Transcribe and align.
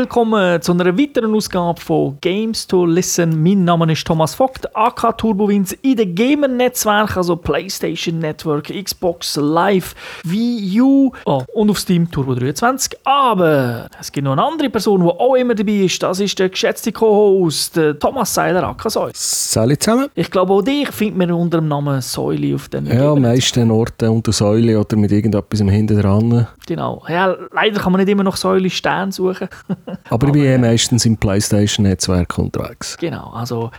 Willkommen 0.00 0.62
zu 0.62 0.72
einer 0.72 0.96
weiteren 0.96 1.34
Ausgabe 1.34 1.78
von 1.78 2.16
Games 2.22 2.66
to 2.66 2.86
Listen. 2.86 3.42
Mein 3.42 3.64
Name 3.64 3.92
ist 3.92 4.06
Thomas 4.06 4.34
Vogt, 4.34 4.66
AK 4.74 5.18
Turbowins 5.18 5.72
in 5.82 5.94
den 5.94 6.14
Gamer-Netzwerk, 6.14 7.18
also 7.18 7.36
PlayStation 7.36 8.18
Network, 8.18 8.72
Xbox 8.72 9.36
Live, 9.36 9.94
Wii 10.24 10.80
U 10.80 11.12
oh, 11.26 11.42
und 11.52 11.68
auf 11.68 11.78
Steam 11.78 12.10
Turbo 12.10 12.34
23. 12.34 12.98
Aber 13.04 13.88
es 14.00 14.10
gibt 14.10 14.24
noch 14.24 14.32
eine 14.32 14.42
andere 14.42 14.70
Person, 14.70 15.02
die 15.02 15.06
auch 15.06 15.34
immer 15.34 15.54
dabei 15.54 15.84
ist. 15.84 16.02
Das 16.02 16.18
ist 16.18 16.38
der 16.38 16.48
geschätzte 16.48 16.92
Co-Host 16.92 17.78
Thomas 18.00 18.32
Seiler, 18.32 18.62
AK 18.68 18.90
Säule. 18.90 19.12
Salut 19.14 19.82
zusammen. 19.82 20.08
Ich 20.14 20.30
glaube, 20.30 20.54
auch 20.54 20.62
dich 20.62 20.88
findet 20.88 21.18
man 21.18 21.32
unter 21.32 21.58
dem 21.58 21.68
Namen 21.68 22.00
Säule 22.00 22.54
auf 22.54 22.70
den 22.70 22.86
Ja, 22.86 23.12
am 23.12 23.20
meisten 23.20 23.70
Orten 23.70 24.08
unter 24.08 24.32
Säule 24.32 24.80
oder 24.80 24.96
mit 24.96 25.12
irgendetwas 25.12 25.60
hinten 25.60 26.00
dran. 26.00 26.46
Genau. 26.66 27.02
Ja, 27.06 27.36
leider 27.52 27.80
kann 27.80 27.92
man 27.92 28.00
nicht 28.00 28.10
immer 28.10 28.24
noch 28.24 28.36
Säule 28.36 28.70
Stern 28.70 29.12
suchen. 29.12 29.48
Aber 30.08 30.26
ich 30.28 30.32
bin 30.32 30.44
eh 30.44 30.58
meistens 30.58 31.04
im 31.06 31.16
PlayStation-Netzwerk 31.16 32.38
unterwegs. 32.38 32.96
Genau, 32.98 33.30
also 33.30 33.70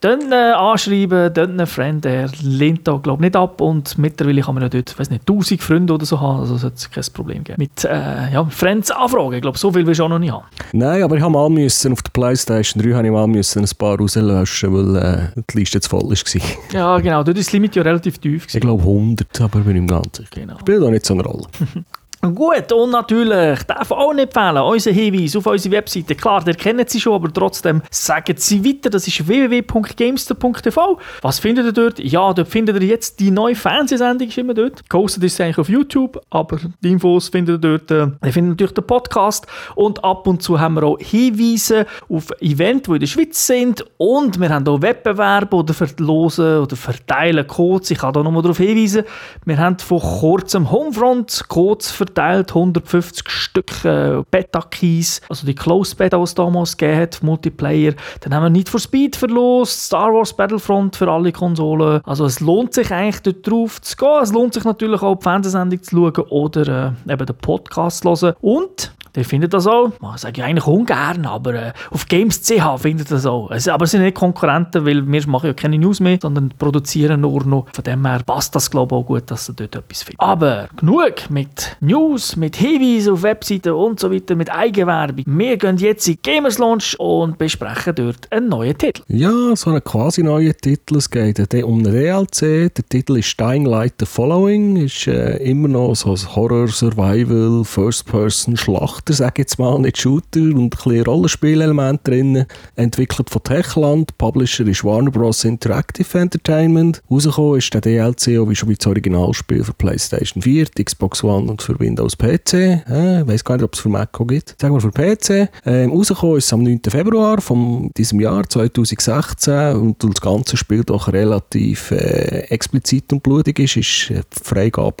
dann 0.00 0.32
anschreiben, 0.32 1.32
dann 1.32 1.50
einen 1.52 1.66
Freund, 1.66 2.04
der 2.04 2.28
lehnt 2.42 2.88
da 2.88 2.96
glaube 2.96 3.22
nicht 3.22 3.36
ab 3.36 3.60
und 3.60 3.96
mittlerweile 3.98 4.42
kann 4.42 4.54
man 4.54 4.62
ja 4.64 4.68
dort, 4.68 4.98
weiß 4.98 5.10
nicht, 5.10 5.28
1000 5.28 5.62
Freunde 5.62 5.94
oder 5.94 6.04
so 6.04 6.20
haben, 6.20 6.40
also 6.40 6.56
sollte 6.56 6.76
es 6.76 6.90
kein 6.90 7.04
Problem 7.12 7.44
geben. 7.44 7.56
Mit 7.58 7.84
äh, 7.84 8.32
ja, 8.32 8.44
Friends 8.46 8.90
anfragen, 8.90 9.34
ich 9.34 9.42
glaube, 9.42 9.58
so 9.58 9.72
viel 9.72 9.86
willst 9.86 10.00
du 10.00 10.04
auch 10.04 10.08
noch 10.08 10.18
nicht 10.18 10.32
haben. 10.32 10.44
Nein, 10.72 11.02
aber 11.02 11.16
ich 11.16 11.22
habe 11.22 11.32
mal 11.32 11.48
müssen, 11.48 11.92
auf 11.92 12.02
der 12.02 12.10
Playstation 12.10 12.82
3 12.82 12.92
habe 12.94 13.06
ich 13.06 13.12
mal 13.12 13.26
müssen 13.26 13.62
ein 13.62 13.70
paar 13.78 13.98
rauslöschen, 13.98 14.72
weil 14.72 14.96
äh, 14.96 15.42
die 15.52 15.58
Liste 15.58 15.80
zu 15.80 15.90
voll 15.90 16.02
war. 16.02 16.12
Ja, 16.72 16.98
genau, 16.98 17.22
dort 17.22 17.38
ist 17.38 17.48
das 17.48 17.52
Limit 17.52 17.76
ja 17.76 17.82
relativ 17.82 18.18
tief. 18.18 18.46
Gewesen. 18.46 18.56
Ich 18.56 18.60
glaube 18.60 18.82
100, 18.82 19.40
aber 19.40 19.60
bin 19.60 19.76
ich 19.76 19.82
mir 19.82 19.88
ganz 19.88 20.16
sicher. 20.16 20.28
Genau. 20.32 20.58
Spielt 20.58 20.82
auch 20.82 20.90
nicht 20.90 21.04
so 21.04 21.14
eine 21.14 21.22
Rolle. 21.22 21.46
Gut, 22.24 22.70
und 22.70 22.90
natürlich 22.90 23.64
darf 23.64 23.90
auch 23.90 24.14
nicht 24.14 24.32
fehlen, 24.32 24.58
unser 24.58 24.92
Hinweis 24.92 25.34
auf 25.34 25.44
unsere 25.44 25.74
Webseite. 25.74 26.14
Klar, 26.14 26.44
der 26.44 26.54
kennen 26.54 26.86
Sie 26.86 27.00
schon, 27.00 27.14
aber 27.14 27.32
trotzdem 27.32 27.82
sagen 27.90 28.36
Sie 28.36 28.64
weiter. 28.64 28.90
Das 28.90 29.08
ist 29.08 29.26
www.gamester.tv. 29.26 31.00
Was 31.20 31.40
findet 31.40 31.66
ihr 31.66 31.72
dort? 31.72 31.98
Ja, 31.98 32.32
dort 32.32 32.46
findet 32.46 32.80
ihr 32.80 32.88
jetzt 32.88 33.18
die 33.18 33.32
neue 33.32 33.56
Fernsehsendung, 33.56 34.28
ist 34.28 34.38
immer 34.38 34.54
dort. 34.54 34.88
Gehostet 34.88 35.24
ist 35.24 35.40
eigentlich 35.40 35.58
auf 35.58 35.68
YouTube, 35.68 36.20
aber 36.30 36.60
die 36.80 36.92
Infos 36.92 37.28
findet 37.28 37.56
ihr 37.56 37.78
dort. 37.78 37.90
Äh, 37.90 38.12
ihr 38.24 38.32
findet 38.32 38.50
natürlich 38.52 38.74
den 38.74 38.86
Podcast 38.86 39.48
und 39.74 40.04
ab 40.04 40.24
und 40.28 40.44
zu 40.44 40.60
haben 40.60 40.74
wir 40.74 40.84
auch 40.84 40.98
Hinweise 41.00 41.86
auf 42.08 42.30
Events, 42.40 42.84
die 42.86 42.92
in 42.92 43.00
der 43.00 43.06
Schweiz 43.08 43.44
sind 43.48 43.84
und 43.96 44.38
wir 44.38 44.48
haben 44.48 44.68
auch 44.68 44.80
Wettbewerbe 44.80 45.56
oder 45.56 45.74
verlosen 45.74 46.58
oder 46.58 46.76
verteilen 46.76 47.48
Codes. 47.48 47.90
Ich 47.90 47.98
kann 47.98 48.12
da 48.12 48.22
nochmal 48.22 48.42
darauf 48.42 48.58
hinweisen. 48.58 49.02
Wir 49.44 49.58
haben 49.58 49.76
vor 49.80 50.00
kurzem 50.00 50.70
Homefront 50.70 51.48
Codes 51.48 51.90
verteilt 51.90 52.11
verteilt, 52.12 52.50
150 52.50 53.28
Stück 53.28 53.84
äh, 53.84 54.22
Beta-Keys, 54.30 55.22
also 55.28 55.46
die 55.46 55.54
Closed 55.54 55.96
Beta, 55.96 56.16
die 56.18 56.22
es 56.22 56.34
damals 56.34 56.76
gegeben 56.76 57.00
hat, 57.00 57.22
Multiplayer. 57.22 57.94
Dann 58.20 58.34
haben 58.34 58.44
wir 58.44 58.50
Need 58.50 58.68
for 58.68 58.80
Speed 58.80 59.16
verlost, 59.16 59.86
Star 59.86 60.12
Wars 60.12 60.34
Battlefront 60.34 60.96
für 60.96 61.10
alle 61.10 61.32
Konsolen. 61.32 62.00
Also 62.04 62.24
es 62.26 62.40
lohnt 62.40 62.74
sich 62.74 62.92
eigentlich 62.92 63.22
dort 63.22 63.46
drauf 63.46 63.80
zu 63.80 63.96
gehen. 63.96 64.22
Es 64.22 64.32
lohnt 64.32 64.54
sich 64.54 64.64
natürlich 64.64 65.02
auch 65.02 65.16
die 65.16 65.22
Fernsehsendung 65.22 65.82
zu 65.82 65.96
schauen 65.96 66.28
oder 66.28 66.94
äh, 67.06 67.12
eben 67.12 67.26
den 67.26 67.36
Podcast 67.36 68.02
zu 68.02 68.10
hören. 68.10 68.34
Und 68.40 68.92
der 69.14 69.24
findet 69.24 69.52
das 69.52 69.66
auch. 69.66 69.92
Das 70.00 70.22
sage 70.22 70.40
ich 70.40 70.44
eigentlich 70.44 70.66
ungern, 70.66 71.26
aber 71.26 71.54
äh, 71.54 71.72
auf 71.90 72.06
Games.ch 72.06 72.80
findet 72.80 73.10
das 73.10 73.26
auch. 73.26 73.50
Also, 73.50 73.72
aber 73.72 73.84
es 73.84 73.90
sind 73.90 74.02
nicht 74.02 74.14
Konkurrenten, 74.14 74.86
weil 74.86 75.06
wir 75.06 75.28
machen 75.28 75.46
ja 75.46 75.52
keine 75.52 75.78
News 75.78 76.00
mehr, 76.00 76.18
sondern 76.20 76.52
produzieren 76.58 77.20
nur 77.20 77.44
noch. 77.44 77.66
Von 77.72 77.84
dem 77.84 78.06
her 78.06 78.20
passt 78.24 78.54
das, 78.54 78.70
glaube 78.70 78.94
ich, 78.94 79.00
auch 79.00 79.06
gut, 79.06 79.30
dass 79.30 79.46
sie 79.46 79.54
dort 79.54 79.76
etwas 79.76 80.02
finden. 80.02 80.20
Aber 80.20 80.68
genug 80.76 81.30
mit 81.30 81.76
News, 81.80 82.36
mit 82.36 82.56
Hinweisen 82.56 83.12
auf 83.12 83.22
Webseiten 83.22 83.72
und 83.72 84.00
so 84.00 84.12
weiter, 84.12 84.34
mit 84.34 84.50
Eigenwerbung. 84.50 85.24
Wir 85.26 85.56
gehen 85.56 85.76
jetzt 85.76 86.08
in 86.08 86.18
Gamers 86.22 86.58
Launch 86.58 86.98
und 86.98 87.38
besprechen 87.38 87.94
dort 87.94 88.30
einen 88.32 88.48
neuen 88.48 88.76
Titel. 88.76 89.02
Ja, 89.08 89.54
so 89.56 89.70
einen 89.70 89.84
quasi 89.84 90.22
neuen 90.22 90.54
Titel. 90.56 90.96
Es 90.96 91.10
geht 91.10 91.38
um 91.64 91.78
einen 91.78 91.92
DLC. 91.92 92.74
Der 92.74 92.88
Titel 92.88 93.18
ist 93.18 93.38
Dying 93.38 93.66
Light 93.66 93.94
The 94.00 94.06
Following. 94.06 94.76
Ist 94.76 95.06
äh, 95.06 95.36
immer 95.38 95.68
noch 95.68 95.94
so 95.94 96.12
ein 96.12 96.34
Horror-Survival, 96.34 97.64
First-Person-Schlacht 97.64 99.01
Shooter, 99.02 99.14
sage 99.14 99.42
jetzt 99.42 99.58
mal, 99.58 99.80
nicht 99.80 99.98
Shooter 99.98 100.40
und 100.40 100.58
ein 100.58 100.70
bisschen 100.70 101.02
Rollenspielelement 101.02 102.06
drin. 102.06 102.46
Entwickelt 102.76 103.30
von 103.30 103.42
Techland, 103.42 104.16
Publisher 104.16 104.66
ist 104.68 104.84
Warner 104.84 105.10
Bros. 105.10 105.42
Interactive 105.44 106.18
Entertainment. 106.18 107.02
Rausgekommen 107.10 107.58
ist 107.58 107.74
der 107.74 107.80
DLC 107.80 108.38
auch 108.38 108.48
wie 108.48 108.54
schon 108.54 108.68
wie 108.68 108.76
das 108.76 108.86
Originalspiel 108.86 109.64
für 109.64 109.72
PlayStation 109.72 110.40
4, 110.40 110.66
Xbox 110.84 111.24
One 111.24 111.50
und 111.50 111.62
für 111.62 111.78
Windows 111.80 112.16
PC. 112.16 112.54
Äh, 112.54 113.22
ich 113.22 113.26
weiß 113.26 113.44
gar 113.44 113.56
nicht, 113.56 113.64
ob 113.64 113.74
es 113.74 113.80
für 113.80 113.88
Mac 113.88 114.20
auch 114.20 114.26
gibt. 114.26 114.54
Sagen 114.60 114.74
wir 114.74 114.80
für 114.80 114.92
PC. 114.92 115.50
Ähm, 115.66 115.90
rausgekommen 115.90 116.36
ist 116.36 116.44
es 116.44 116.52
am 116.52 116.62
9. 116.62 116.80
Februar 116.88 117.40
von 117.40 117.90
diesem 117.96 118.20
Jahr 118.20 118.48
2016 118.48 119.74
und 119.74 120.04
das 120.04 120.20
ganze 120.20 120.56
Spiel 120.56 120.84
doch 120.84 121.12
relativ 121.12 121.90
äh, 121.90 122.46
explizit 122.50 123.12
und 123.12 123.24
blutig 123.24 123.58
ist, 123.58 123.76
ist 123.76 124.10
äh, 124.10 124.22
Freigabe 124.30 124.94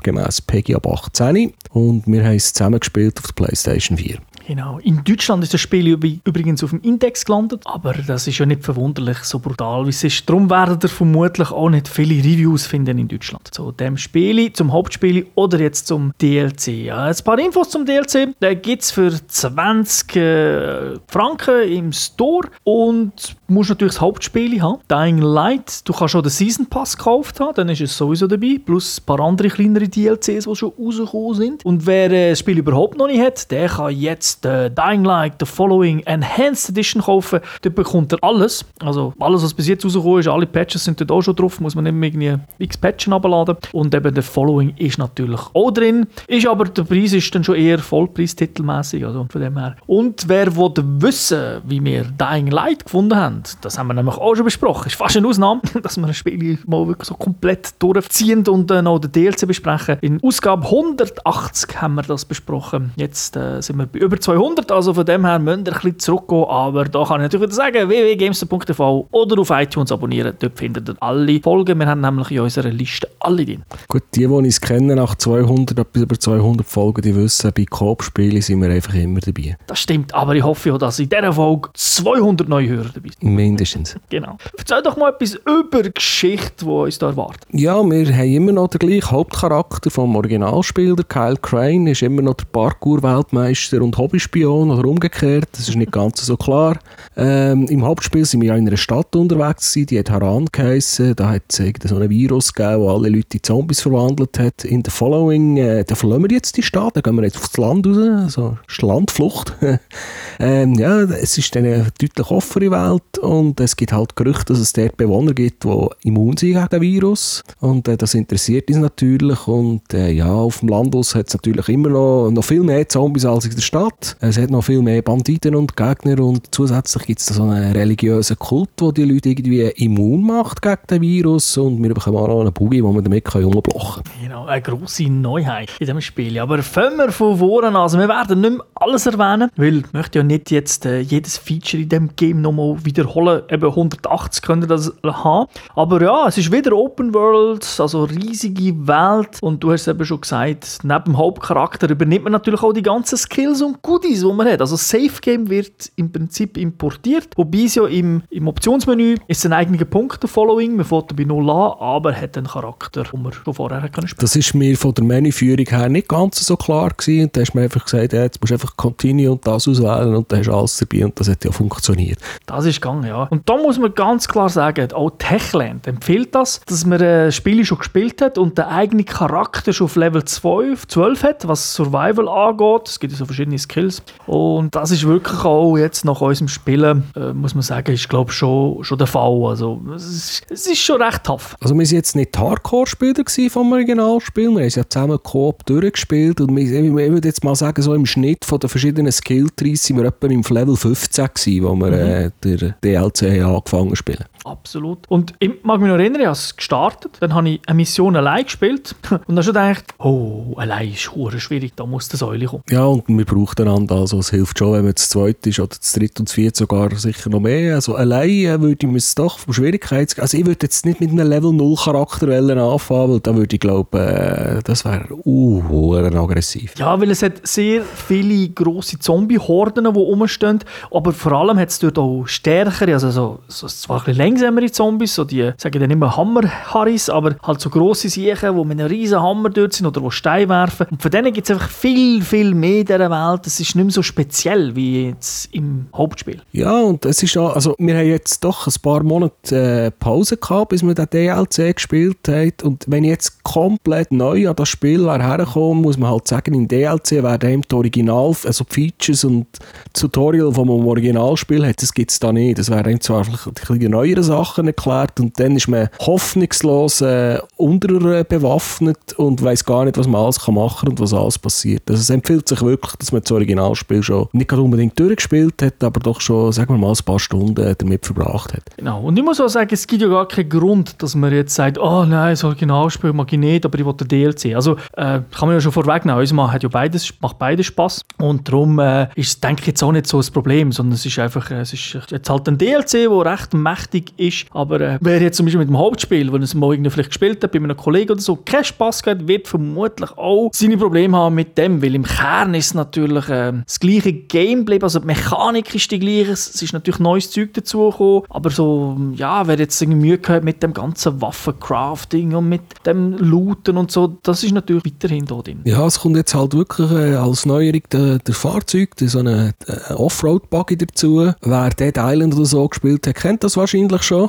PEGI 0.46 0.74
ab 0.74 0.88
18 0.88 1.52
und 1.70 2.06
wir 2.06 2.24
haben 2.24 2.34
es 2.34 2.52
zusammen 2.52 2.80
gespielt 2.80 3.18
auf 3.18 3.26
der 3.26 3.34
PlayStation 3.34 3.91
PlayStation 3.96 4.24
4. 4.26 4.31
Genau. 4.46 4.78
In 4.82 5.02
Deutschland 5.04 5.44
ist 5.44 5.54
das 5.54 5.60
Spiel 5.60 5.88
übrigens 5.88 6.64
auf 6.64 6.70
dem 6.70 6.80
Index 6.80 7.24
gelandet, 7.24 7.62
aber 7.64 7.94
das 7.94 8.26
ist 8.26 8.38
ja 8.38 8.46
nicht 8.46 8.64
verwunderlich, 8.64 9.18
so 9.18 9.38
brutal 9.38 9.86
wie 9.86 9.90
es 9.90 10.02
ist. 10.02 10.28
Darum 10.28 10.50
werden 10.50 10.78
ihr 10.82 10.88
vermutlich 10.88 11.50
auch 11.50 11.70
nicht 11.70 11.88
viele 11.88 12.16
Reviews 12.16 12.66
finden 12.66 12.98
in 12.98 13.08
Deutschland. 13.08 13.48
Zu 13.52 13.72
dem 13.72 13.96
Spiel, 13.96 14.52
zum 14.52 14.72
Hauptspiel 14.72 15.26
oder 15.34 15.60
jetzt 15.60 15.86
zum 15.86 16.12
DLC. 16.20 16.68
Ja, 16.68 17.04
ein 17.04 17.16
paar 17.24 17.38
Infos 17.38 17.70
zum 17.70 17.86
DLC. 17.86 18.28
Da 18.40 18.54
gibt 18.54 18.82
es 18.82 18.90
für 18.90 19.12
20 19.26 20.16
äh, 20.16 20.94
Franken 21.06 21.68
im 21.68 21.92
Store 21.92 22.48
und 22.64 23.36
musst 23.48 23.70
natürlich 23.70 23.94
das 23.94 24.00
Hauptspiel 24.00 24.60
haben. 24.60 24.80
Dying 24.90 25.18
Light, 25.18 25.86
du 25.88 25.92
kannst 25.92 26.12
schon 26.12 26.22
den 26.22 26.30
Season 26.30 26.66
Pass 26.66 26.96
gekauft 26.96 27.38
haben, 27.40 27.54
dann 27.54 27.68
ist 27.68 27.80
es 27.80 27.96
sowieso 27.96 28.26
dabei, 28.26 28.58
plus 28.64 28.98
ein 28.98 29.04
paar 29.04 29.20
andere 29.20 29.48
kleinere 29.48 29.88
DLCs, 29.88 30.44
die 30.44 30.56
schon 30.56 30.72
rausgekommen 30.78 31.34
sind. 31.34 31.64
Und 31.64 31.86
wer 31.86 32.10
äh, 32.10 32.30
das 32.30 32.40
Spiel 32.40 32.58
überhaupt 32.58 32.98
noch 32.98 33.06
nicht 33.06 33.20
hat, 33.20 33.50
der 33.50 33.68
kann 33.68 33.94
jetzt 33.94 34.31
äh, 34.44 34.70
Dying 34.70 35.04
Light 35.04 35.34
The 35.40 35.46
Following 35.46 36.00
Enhanced 36.00 36.70
Edition 36.70 37.02
kaufen. 37.02 37.40
Dort 37.62 37.74
bekommt 37.74 38.12
er 38.12 38.18
alles, 38.22 38.64
also 38.80 39.12
alles, 39.18 39.42
was 39.42 39.54
bis 39.54 39.68
jetzt 39.68 39.84
rausgekommen 39.84 40.20
ist, 40.20 40.28
alle 40.28 40.46
Patches 40.46 40.84
sind 40.84 41.00
dort 41.00 41.10
auch 41.10 41.22
schon 41.22 41.36
drauf, 41.36 41.60
muss 41.60 41.74
man 41.74 41.84
nicht 41.84 41.94
mehr 41.94 42.08
irgendwie 42.08 42.38
x 42.58 42.76
Patchen 42.76 43.12
abladen. 43.12 43.56
Und 43.72 43.94
eben 43.94 44.14
The 44.14 44.22
Following 44.22 44.74
ist 44.76 44.98
natürlich 44.98 45.40
auch 45.54 45.70
drin, 45.70 46.06
ist 46.26 46.46
aber 46.46 46.64
der 46.64 46.84
Preis 46.84 47.12
ist 47.12 47.34
dann 47.34 47.44
schon 47.44 47.56
eher 47.56 47.78
Vollpreistitelmäßig, 47.78 49.04
also 49.04 49.26
von 49.30 49.40
dem 49.40 49.58
her. 49.58 49.76
Und 49.86 50.28
wer 50.28 50.54
will 50.56 50.72
wissen, 51.00 51.60
wie 51.64 51.82
wir 51.84 52.04
Dying 52.04 52.48
Light 52.48 52.84
gefunden 52.84 53.16
haben, 53.16 53.42
das 53.60 53.78
haben 53.78 53.88
wir 53.88 53.94
nämlich 53.94 54.16
auch 54.16 54.34
schon 54.34 54.44
besprochen. 54.44 54.84
Es 54.86 54.94
ist 54.94 54.98
fast 54.98 55.16
eine 55.16 55.26
Ausnahme, 55.26 55.60
dass 55.82 55.96
wir 55.96 56.06
ein 56.06 56.14
Spiel 56.14 56.58
mal 56.66 56.86
wirklich 56.86 57.08
so 57.08 57.14
komplett 57.14 57.74
durchziehen 57.78 58.46
und 58.46 58.70
äh, 58.70 58.82
noch 58.82 58.98
den 58.98 59.12
DLC 59.12 59.46
besprechen. 59.46 59.98
In 60.00 60.22
Ausgabe 60.22 60.64
180 60.64 61.80
haben 61.80 61.94
wir 61.94 62.02
das 62.02 62.24
besprochen. 62.24 62.92
Jetzt 62.96 63.36
äh, 63.36 63.60
sind 63.60 63.76
wir 63.76 63.86
bei 63.86 63.98
über 63.98 64.20
200, 64.22 64.72
also 64.72 64.94
von 64.94 65.04
dem 65.04 65.24
her 65.26 65.38
müssen 65.38 65.66
wir 65.66 65.72
ein 65.72 65.80
bisschen 65.80 65.98
zurückgehen. 65.98 66.44
Aber 66.44 66.84
da 66.84 67.04
kann 67.04 67.20
ich 67.20 67.24
natürlich 67.24 67.46
wieder 67.46 67.54
sagen, 67.54 67.88
www.gamester.tv 67.88 69.08
oder 69.10 69.40
auf 69.40 69.50
iTunes 69.50 69.92
abonnieren. 69.92 70.34
Dort 70.38 70.58
findet 70.58 70.88
ihr 70.88 70.96
alle 71.00 71.40
Folgen. 71.40 71.78
Wir 71.78 71.86
haben 71.86 72.00
nämlich 72.00 72.30
in 72.30 72.40
unserer 72.40 72.70
Liste 72.70 73.08
alle 73.20 73.44
drin. 73.44 73.62
Gut, 73.88 74.02
die, 74.14 74.20
die 74.20 74.26
uns 74.26 74.60
kennen, 74.60 74.96
nach 74.96 75.14
200, 75.14 75.78
etwas 75.78 76.02
über 76.02 76.18
200 76.18 76.66
Folgen, 76.66 77.02
die 77.02 77.14
wissen, 77.14 77.52
bei 77.54 77.64
Coop-Spielen 77.64 78.40
sind 78.42 78.62
wir 78.62 78.70
einfach 78.70 78.94
immer 78.94 79.20
dabei. 79.20 79.56
Das 79.66 79.80
stimmt, 79.80 80.14
aber 80.14 80.34
ich 80.34 80.42
hoffe 80.42 80.72
auch, 80.72 80.78
dass 80.78 80.98
in 80.98 81.08
dieser 81.08 81.32
Folge 81.32 81.70
200 81.74 82.48
neue 82.48 82.68
Hörer 82.68 82.90
dabei 82.94 83.10
sind. 83.10 83.22
Mindestens. 83.22 83.96
Genau. 84.08 84.36
Erzähl 84.56 84.82
doch 84.82 84.96
mal 84.96 85.10
etwas 85.10 85.34
über 85.34 85.82
die 85.82 85.92
Geschichte, 85.92 86.64
die 86.64 86.70
uns 86.70 86.98
da 86.98 87.08
erwartet. 87.08 87.46
Ja, 87.52 87.82
wir 87.82 88.16
haben 88.16 88.32
immer 88.32 88.52
noch 88.52 88.68
den 88.68 88.78
gleichen 88.78 89.10
Hauptcharakter 89.10 89.90
vom 89.90 90.14
Originalspiel. 90.16 90.96
Der 90.96 91.04
Kyle 91.04 91.36
Crane 91.36 91.88
ist 91.88 92.02
immer 92.02 92.22
noch 92.22 92.34
der 92.34 92.46
Parkour-Weltmeister 92.46 93.82
und 93.82 93.96
Hobbyspion 94.12 94.70
oder 94.70 94.86
umgekehrt. 94.86 95.48
Das 95.52 95.68
ist 95.68 95.76
nicht 95.76 95.90
ganz 95.90 96.24
so 96.24 96.36
klar. 96.36 96.78
Ähm, 97.16 97.66
Im 97.68 97.82
Hauptspiel 97.84 98.24
sind 98.26 98.42
wir 98.42 98.48
ja 98.48 98.56
in 98.56 98.66
einer 98.66 98.76
Stadt 98.76 99.16
unterwegs 99.16 99.72
gewesen, 99.72 99.86
die 99.86 99.98
hat 99.98 100.10
Haran 100.10 100.46
geheissen. 100.52 101.16
Da 101.16 101.30
hat 101.30 101.42
es 101.48 101.62
so 101.88 101.96
ein 101.96 102.10
Virus 102.10 102.52
gegeben, 102.52 102.82
der 102.82 102.90
alle 102.90 103.08
Leute 103.08 103.38
in 103.38 103.42
Zombies 103.42 103.80
verwandelt 103.80 104.38
hat. 104.38 104.64
In 104.64 104.82
der 104.82 104.92
Following, 104.92 105.56
äh, 105.56 105.84
da 105.84 105.94
verlassen 105.94 106.24
wir 106.24 106.30
jetzt 106.30 106.56
die 106.56 106.62
Stadt, 106.62 106.94
da 106.96 107.00
gehen 107.00 107.16
wir 107.16 107.24
jetzt 107.24 107.38
aufs 107.38 107.56
Land 107.56 107.86
raus, 107.86 107.96
also 107.96 108.58
Landflucht. 108.80 109.54
ähm, 110.38 110.74
ja, 110.74 111.00
es 111.00 111.38
ist 111.38 111.56
eine 111.56 111.86
deutlich 111.98 112.30
offene 112.30 112.70
Welt 112.70 113.18
und 113.18 113.60
es 113.60 113.76
gibt 113.76 113.92
halt 113.92 114.14
Gerüchte, 114.14 114.52
dass 114.52 114.58
es 114.58 114.74
dort 114.74 114.96
Bewohner 114.98 115.32
gibt, 115.32 115.64
die 115.64 115.86
immun 116.02 116.36
sind 116.36 116.52
gegen 116.52 116.68
den 116.68 116.80
Virus. 116.82 117.42
Und 117.60 117.88
äh, 117.88 117.96
das 117.96 118.14
interessiert 118.14 118.68
uns 118.68 118.78
natürlich. 118.78 119.46
Und 119.48 119.94
äh, 119.94 120.10
ja, 120.10 120.30
auf 120.30 120.60
dem 120.60 120.68
Landhaus 120.68 121.14
hat 121.14 121.28
es 121.28 121.34
natürlich 121.34 121.68
immer 121.68 121.88
noch, 121.88 122.30
noch 122.30 122.44
viel 122.44 122.62
mehr 122.62 122.88
Zombies 122.88 123.24
als 123.24 123.46
in 123.46 123.54
der 123.54 123.62
Stadt. 123.62 124.01
Es 124.20 124.38
hat 124.38 124.50
noch 124.50 124.62
viel 124.62 124.82
mehr 124.82 125.02
Banditen 125.02 125.54
und 125.54 125.76
Gegner 125.76 126.20
und 126.20 126.54
zusätzlich 126.54 127.06
gibt 127.06 127.20
es 127.20 127.26
so 127.26 127.44
einen 127.44 127.72
religiösen 127.72 128.38
Kult, 128.38 128.70
der 128.80 128.92
die 128.92 129.04
Leute 129.04 129.30
irgendwie 129.30 129.62
immun 129.62 130.26
macht 130.26 130.62
gegen 130.62 130.78
den 130.90 131.02
Virus. 131.02 131.56
Und 131.56 131.82
wir 131.82 131.94
bekommen 131.94 132.16
auch 132.16 132.28
noch 132.28 132.40
einen 132.40 132.52
Buggy, 132.52 132.82
wo 132.82 132.92
wir 132.92 133.02
damit 133.02 133.34
rumblochen 133.34 134.04
können. 134.04 134.22
Genau, 134.22 134.46
eine 134.46 134.62
grosse 134.62 135.04
Neuheit 135.04 135.70
in 135.78 135.86
diesem 135.86 136.00
Spiel. 136.00 136.38
Aber 136.38 136.62
fangen 136.62 136.96
wir 136.98 137.12
von 137.12 137.38
vorne 137.38 137.68
an. 137.68 137.76
Also 137.76 137.98
wir 137.98 138.08
werden 138.08 138.40
nicht 138.40 138.50
mehr 138.50 138.64
alles 138.74 139.06
erwähnen, 139.06 139.50
weil 139.56 139.78
ich 139.78 139.92
möchte 139.92 140.18
ja 140.18 140.22
nicht 140.24 140.50
jetzt 140.50 140.86
äh, 140.86 141.00
jedes 141.00 141.38
Feature 141.38 141.82
in 141.82 141.88
diesem 141.88 142.16
Game 142.16 142.40
nochmal 142.40 142.84
wiederholen. 142.84 143.42
Eben 143.48 143.68
180 143.68 144.42
können 144.42 144.68
das 144.68 144.92
haben. 145.02 145.48
Aber 145.74 146.02
ja, 146.02 146.26
es 146.28 146.38
ist 146.38 146.52
wieder 146.52 146.72
Open 146.72 147.14
World, 147.14 147.66
also 147.78 148.04
riesige 148.04 148.86
Welt. 148.86 149.38
Und 149.40 149.62
du 149.62 149.72
hast 149.72 149.82
es 149.82 149.88
eben 149.88 150.04
schon 150.04 150.20
gesagt, 150.20 150.78
neben 150.82 151.04
dem 151.04 151.18
Hauptcharakter 151.18 151.88
übernimmt 151.90 152.24
man 152.24 152.32
natürlich 152.32 152.62
auch 152.62 152.72
die 152.72 152.82
ganzen 152.82 153.16
Skills 153.16 153.62
und 153.62 153.82
Goodies, 153.92 154.20
die 154.20 154.32
man 154.32 154.48
hat. 154.48 154.60
Also 154.62 154.76
Safe 154.76 155.20
Game 155.20 155.50
wird 155.50 155.92
im 155.96 156.10
Prinzip 156.10 156.56
importiert, 156.56 157.28
wobei 157.36 157.64
es 157.64 157.74
ja 157.74 157.86
im, 157.86 158.22
im 158.30 158.48
Optionsmenü 158.48 159.16
ist 159.28 159.44
ein 159.44 159.52
eigener 159.52 159.84
Punkt, 159.84 160.22
der 160.22 160.30
Following. 160.30 160.76
Man 160.76 160.86
fährt 160.86 161.14
bei 161.14 161.24
null 161.24 161.50
an, 161.50 161.74
aber 161.78 162.14
hat 162.14 162.38
einen 162.38 162.46
Charakter, 162.46 163.02
den 163.02 163.22
man 163.22 163.34
schon 163.34 163.52
vorher 163.52 163.86
spielen 163.86 164.08
Das 164.18 164.34
ist 164.34 164.54
mir 164.54 164.78
von 164.78 164.94
der 164.94 165.04
Menüführung 165.04 165.66
her 165.66 165.90
nicht 165.90 166.08
ganz 166.08 166.40
so 166.40 166.56
klar 166.56 166.88
gewesen. 166.96 167.28
Da 167.32 167.42
hast 167.42 167.52
du 167.52 167.58
mir 167.58 167.64
einfach 167.64 167.84
gesagt, 167.84 168.14
ja, 168.14 168.22
jetzt 168.22 168.40
musst 168.40 168.50
du 168.50 168.54
einfach 168.54 168.74
Continue 168.78 169.30
und 169.30 169.46
das 169.46 169.68
auswählen 169.68 170.14
und 170.14 170.32
dann 170.32 170.38
hast 170.38 170.46
du 170.46 170.54
alles 170.54 170.76
dabei 170.78 171.04
und 171.04 171.20
das 171.20 171.28
hat 171.28 171.44
ja 171.44 171.52
funktioniert. 171.52 172.18
Das 172.46 172.64
ist 172.64 172.80
gegangen, 172.80 173.04
ja. 173.04 173.24
Und 173.24 173.46
da 173.46 173.58
muss 173.58 173.78
man 173.78 173.94
ganz 173.94 174.26
klar 174.26 174.48
sagen, 174.48 174.90
auch 174.94 175.10
Techland 175.18 175.86
empfiehlt 175.86 176.34
das, 176.34 176.62
dass 176.64 176.86
man 176.86 177.02
ein 177.02 177.30
Spiel 177.30 177.62
schon 177.66 177.76
gespielt 177.76 178.22
hat 178.22 178.38
und 178.38 178.56
den 178.56 178.64
eigenen 178.64 179.04
Charakter 179.04 179.74
schon 179.74 179.84
auf 179.84 179.96
Level 179.96 180.24
12, 180.24 180.86
12 180.86 181.22
hat, 181.24 181.46
was 181.46 181.74
Survival 181.74 182.26
angeht. 182.26 182.88
Es 182.88 182.98
gibt 182.98 183.12
ja 183.12 183.18
so 183.18 183.26
verschiedene 183.26 183.58
Skills. 183.58 183.81
Und 184.26 184.74
das 184.74 184.90
ist 184.90 185.06
wirklich 185.06 185.44
auch 185.44 185.76
jetzt 185.76 186.04
nach 186.04 186.20
unserem 186.20 186.48
Spielen, 186.48 187.04
äh, 187.16 187.32
muss 187.32 187.54
man 187.54 187.62
sagen, 187.62 187.92
ist 187.92 188.08
glaube 188.08 188.32
schon, 188.32 188.82
schon 188.84 188.98
der 188.98 189.06
Fall. 189.06 189.44
Also 189.44 189.80
es 189.94 190.06
ist, 190.06 190.42
es 190.50 190.66
ist 190.66 190.78
schon 190.78 191.00
recht 191.02 191.24
tough. 191.24 191.56
Also 191.60 191.74
wir 191.74 191.84
waren 191.84 191.94
jetzt 191.94 192.16
nicht 192.16 192.36
Hardcore-Spieler 192.36 193.22
vom 193.50 193.72
Originalspiel, 193.72 194.50
wir 194.50 194.60
haben 194.60 194.66
es 194.66 194.74
ja 194.74 194.88
zusammen 194.88 195.18
Coop 195.22 195.64
durchgespielt 195.66 196.40
und 196.40 196.54
wir, 196.56 196.62
ich 196.62 196.92
würde 196.92 197.28
jetzt 197.28 197.44
mal 197.44 197.54
sagen, 197.54 197.82
so 197.82 197.94
im 197.94 198.06
Schnitt 198.06 198.44
von 198.44 198.58
den 198.58 198.70
verschiedenen 198.70 199.12
Skill-Trees 199.12 199.84
sind 199.84 199.98
wir 199.98 200.06
etwa 200.06 200.26
im 200.26 200.42
Level 200.42 200.76
15 200.76 201.28
gewesen, 201.34 201.64
wo 201.64 201.74
wir 201.74 201.88
mhm. 201.88 201.92
äh, 201.92 202.30
der 202.42 202.74
DLC 202.82 203.44
angefangen 203.44 203.90
zu 203.90 203.96
spielen. 203.96 204.24
Absolut. 204.44 204.98
Und 205.08 205.34
ich 205.38 205.62
mag 205.62 205.80
mich 205.80 205.88
noch 205.88 205.98
erinnern, 205.98 206.20
ich 206.20 206.26
habe 206.26 206.36
es 206.36 206.56
gestartet, 206.56 207.16
dann 207.20 207.34
habe 207.34 207.48
ich 207.48 207.60
eine 207.66 207.76
Mission 207.76 208.16
allein 208.16 208.44
gespielt 208.44 208.94
und 209.10 209.36
dann 209.36 209.42
schon 209.42 209.54
gedacht, 209.54 209.94
oh, 209.98 210.54
allein 210.56 210.90
ist 210.90 211.14
hure 211.14 211.38
schwierig, 211.40 211.72
da 211.76 211.86
muss 211.86 212.08
der 212.08 212.18
Säule 212.18 212.46
kommen. 212.46 212.62
Ja, 212.70 212.84
und 212.84 213.04
wir 213.06 213.24
brauchen 213.24 213.60
einander, 213.60 213.96
also 213.96 214.18
es 214.18 214.30
hilft 214.30 214.58
schon, 214.58 214.72
wenn 214.72 214.84
man 214.84 214.96
zu 214.96 215.08
zweit 215.08 215.46
ist 215.46 215.60
oder 215.60 215.70
zu 215.70 215.98
dritt 215.98 216.18
und 216.18 216.28
zu 216.28 216.34
viert 216.34 216.56
sogar 216.56 216.94
sicher 216.96 217.30
noch 217.30 217.40
mehr. 217.40 217.76
Also 217.76 217.94
allein 217.94 218.30
äh, 218.30 218.60
würde 218.60 218.78
ich 218.80 218.90
mir 218.90 218.98
es 218.98 219.14
doch 219.14 219.38
vom 219.38 219.54
Schwierigkeits... 219.54 220.18
Also 220.18 220.36
ich 220.36 220.46
würde 220.46 220.66
jetzt 220.66 220.84
nicht 220.86 221.00
mit 221.00 221.10
einem 221.10 221.28
Level 221.28 221.52
0 221.52 221.76
Charakter 221.76 222.28
anfangen, 222.28 223.12
weil 223.12 223.20
da 223.20 223.36
würde 223.36 223.54
ich 223.54 223.60
glauben, 223.60 223.98
äh, 223.98 224.60
das 224.64 224.84
wäre 224.84 225.06
uh, 225.24 225.94
aggressiv. 225.94 226.74
Ja, 226.78 227.00
weil 227.00 227.10
es 227.10 227.22
hat 227.22 227.46
sehr 227.46 227.82
viele 227.82 228.48
grosse 228.48 228.98
Zombie-Horden, 228.98 229.84
die 229.84 230.00
rumstehen, 230.00 230.60
aber 230.90 231.12
vor 231.12 231.32
allem 231.32 231.58
hat 231.58 231.68
es 231.68 231.78
dort 231.78 231.98
auch 231.98 232.26
stärkere, 232.26 232.94
also 232.94 233.10
so, 233.10 233.38
so 233.48 233.66
zwar 233.66 234.00
ein 234.00 234.04
bisschen 234.04 234.31
langsamere 234.32 234.70
Zombies, 234.70 235.14
so 235.14 235.24
die, 235.24 235.52
sagen 235.56 235.80
dann 235.80 235.90
immer 235.90 236.16
Hammer-Harris, 236.16 237.10
aber 237.10 237.36
halt 237.42 237.60
so 237.60 237.70
grosse 237.70 238.08
Siechen, 238.08 238.56
die 238.56 238.64
mit 238.64 238.80
einem 238.80 238.88
riesen 238.88 239.20
Hammer 239.20 239.50
dort 239.50 239.74
sind 239.74 239.86
oder 239.86 240.00
die 240.00 240.10
Steine 240.10 240.48
werfen. 240.48 240.86
Und 240.90 241.02
von 241.02 241.10
denen 241.10 241.32
gibt 241.32 241.48
es 241.48 241.54
einfach 241.54 241.68
viel, 241.68 242.22
viel 242.22 242.54
mehr 242.54 242.80
in 242.80 242.86
dieser 242.86 243.10
Welt. 243.10 243.46
Es 243.46 243.60
ist 243.60 243.74
nicht 243.74 243.84
mehr 243.84 243.92
so 243.92 244.02
speziell 244.02 244.74
wie 244.74 245.08
jetzt 245.08 245.52
im 245.52 245.86
Hauptspiel. 245.94 246.40
Ja, 246.52 246.80
und 246.80 247.04
es 247.04 247.22
ist 247.22 247.36
auch, 247.36 247.54
also 247.54 247.74
wir 247.78 247.96
haben 247.96 248.06
jetzt 248.06 248.42
doch 248.42 248.66
ein 248.66 248.74
paar 248.82 249.02
Monate 249.02 249.86
äh, 249.86 249.90
Pause 249.90 250.36
gehabt, 250.36 250.70
bis 250.70 250.82
wir 250.82 250.94
den 250.94 251.08
DLC 251.10 251.74
gespielt 251.74 252.28
haben. 252.28 252.52
Und 252.62 252.84
wenn 252.88 253.04
ich 253.04 253.10
jetzt 253.10 253.42
komplett 253.42 254.12
neu 254.12 254.48
an 254.48 254.56
das 254.56 254.68
Spiel 254.68 255.10
herkomme, 255.10 255.82
muss 255.82 255.98
man 255.98 256.10
halt 256.10 256.28
sagen, 256.28 256.54
im 256.54 256.68
DLC 256.68 257.22
werden 257.22 257.62
die 257.62 257.74
Original, 257.74 258.34
also 258.44 258.64
die 258.64 258.74
Features 258.74 259.24
und 259.24 259.46
Tutorial 259.92 260.52
vom 260.52 260.70
Originalspiel 260.70 261.66
hat, 261.66 261.82
das 261.82 261.92
gibt 261.92 262.10
es 262.10 262.18
da 262.18 262.32
nicht. 262.32 262.58
Das 262.58 262.70
wären 262.70 263.00
zwar 263.00 263.24
vielleicht 263.24 263.70
ein 263.70 263.90
neuere 263.90 264.21
anderen 264.30 264.44
Sachen 264.44 264.66
erklärt 264.66 265.20
und 265.20 265.38
dann 265.38 265.56
ist 265.56 265.68
man 265.68 265.88
hoffnungslos 266.00 267.00
äh, 267.00 267.38
unterbewaffnet 267.56 269.12
und 269.16 269.42
weiß 269.42 269.64
gar 269.64 269.84
nicht, 269.84 269.98
was 269.98 270.06
man 270.06 270.22
alles 270.22 270.40
kann 270.40 270.54
machen 270.54 270.88
und 270.90 271.00
was 271.00 271.12
alles 271.12 271.38
passiert. 271.38 271.82
Also 271.88 272.00
es 272.00 272.10
empfiehlt 272.10 272.48
sich 272.48 272.62
wirklich, 272.62 272.94
dass 272.96 273.12
man 273.12 273.22
das 273.22 273.32
Originalspiel 273.32 274.02
schon 274.02 274.28
nicht 274.32 274.52
unbedingt 274.52 274.98
durchgespielt 274.98 275.62
hat, 275.62 275.82
aber 275.82 276.00
doch 276.00 276.20
schon, 276.20 276.52
sagen 276.52 276.74
wir 276.74 276.78
mal, 276.78 276.92
ein 276.92 277.04
paar 277.04 277.18
Stunden 277.18 277.74
damit 277.78 278.06
verbracht 278.06 278.52
hat. 278.52 278.62
Genau. 278.76 279.02
Und 279.02 279.18
ich 279.18 279.24
muss 279.24 279.40
auch 279.40 279.48
sagen, 279.48 279.70
es 279.72 279.86
gibt 279.86 280.02
ja 280.02 280.08
gar 280.08 280.26
keinen 280.28 280.48
Grund, 280.48 281.02
dass 281.02 281.14
man 281.14 281.32
jetzt 281.32 281.54
sagt, 281.54 281.78
oh 281.78 282.04
nein, 282.04 282.32
das 282.32 282.44
Originalspiel 282.44 283.12
mag 283.12 283.32
ich 283.32 283.38
nicht, 283.38 283.64
aber 283.64 283.78
ich 283.78 283.84
will 283.84 283.94
den 283.94 284.08
DLC. 284.08 284.54
Also 284.54 284.76
äh, 284.92 285.20
kann 285.30 285.48
man 285.48 285.52
ja 285.52 285.60
schon 285.60 285.72
vorwegnehmen, 285.72 286.20
uns 286.20 286.52
hat 286.52 286.62
ja 286.62 286.68
beides, 286.68 287.12
macht 287.20 287.38
beides 287.38 287.66
Spaß 287.66 288.02
und 288.18 288.48
darum 288.48 288.78
äh, 288.78 289.04
ist 289.14 289.28
es, 289.28 289.40
denke 289.40 289.62
ich, 289.62 289.66
jetzt 289.68 289.82
auch 289.82 289.92
nicht 289.92 290.06
so 290.06 290.18
ein 290.18 290.26
Problem, 290.32 290.72
sondern 290.72 290.94
es 290.94 291.06
ist 291.06 291.18
einfach, 291.18 291.50
äh, 291.50 291.60
es 291.60 291.72
ist 291.72 291.98
jetzt 292.10 292.30
halt 292.30 292.48
ein 292.48 292.58
DLC, 292.58 292.90
der 292.92 293.32
recht 293.32 293.54
mächtig 293.54 294.11
ist. 294.16 294.46
Aber 294.50 294.80
äh, 294.80 294.98
wer 295.00 295.20
jetzt 295.20 295.36
zum 295.36 295.46
Beispiel 295.46 295.60
mit 295.60 295.68
dem 295.68 295.78
Hauptspiel, 295.78 296.32
wenn 296.32 296.42
es 296.42 296.54
mal 296.54 296.78
vielleicht 296.90 297.10
gespielt 297.10 297.42
hat, 297.42 297.52
bei 297.52 297.58
einem 297.58 297.76
Kollegen 297.76 298.12
oder 298.12 298.20
so, 298.20 298.36
keinen 298.36 298.64
Spass 298.64 299.02
gehabt, 299.02 299.26
wird 299.26 299.48
vermutlich 299.48 300.10
auch 300.16 300.50
seine 300.52 300.76
Probleme 300.76 301.16
haben 301.16 301.34
mit 301.34 301.56
dem, 301.58 301.82
weil 301.82 301.94
im 301.94 302.04
Kern 302.04 302.54
ist 302.54 302.74
natürlich 302.74 303.28
äh, 303.28 303.52
das 303.64 303.80
gleiche 303.80 304.12
Gameplay, 304.12 304.78
also 304.80 304.98
die 305.00 305.06
Mechanik 305.06 305.74
ist 305.74 305.90
die 305.90 305.98
gleiche, 305.98 306.32
es 306.32 306.62
ist 306.62 306.72
natürlich 306.72 307.00
neues 307.00 307.30
Zeug 307.30 307.54
dazugekommen, 307.54 308.22
aber 308.28 308.50
so, 308.50 308.96
ja, 309.14 309.46
wer 309.46 309.58
jetzt 309.58 309.80
irgendwie 309.80 310.08
Mühe 310.08 310.18
gehabt 310.18 310.44
mit 310.44 310.62
dem 310.62 310.72
ganzen 310.72 311.20
Waffencrafting 311.20 312.34
und 312.34 312.48
mit 312.48 312.62
dem 312.86 313.16
Looten 313.18 313.76
und 313.76 313.90
so, 313.90 314.18
das 314.22 314.42
ist 314.44 314.52
natürlich 314.52 314.84
weiterhin 314.84 315.26
da 315.26 315.36
drin. 315.36 315.60
Ja, 315.64 315.86
es 315.86 316.00
kommt 316.00 316.16
jetzt 316.16 316.34
halt 316.34 316.54
wirklich 316.54 316.90
äh, 316.90 317.14
als 317.14 317.46
Neuerung 317.46 317.82
der, 317.92 318.18
der 318.18 318.34
Fahrzeug, 318.34 318.90
so 318.98 319.18
eine 319.18 319.54
äh, 319.66 319.92
Offroad-Buggy 319.94 320.76
dazu. 320.76 321.32
Wer 321.40 321.70
Dead 321.70 321.96
Island 321.96 322.34
oder 322.34 322.44
so 322.44 322.68
gespielt 322.68 323.06
hat, 323.06 323.16
kennt 323.16 323.44
das 323.44 323.56
wahrscheinlich 323.56 324.01
eigentlich 324.02 324.06
schon. 324.06 324.28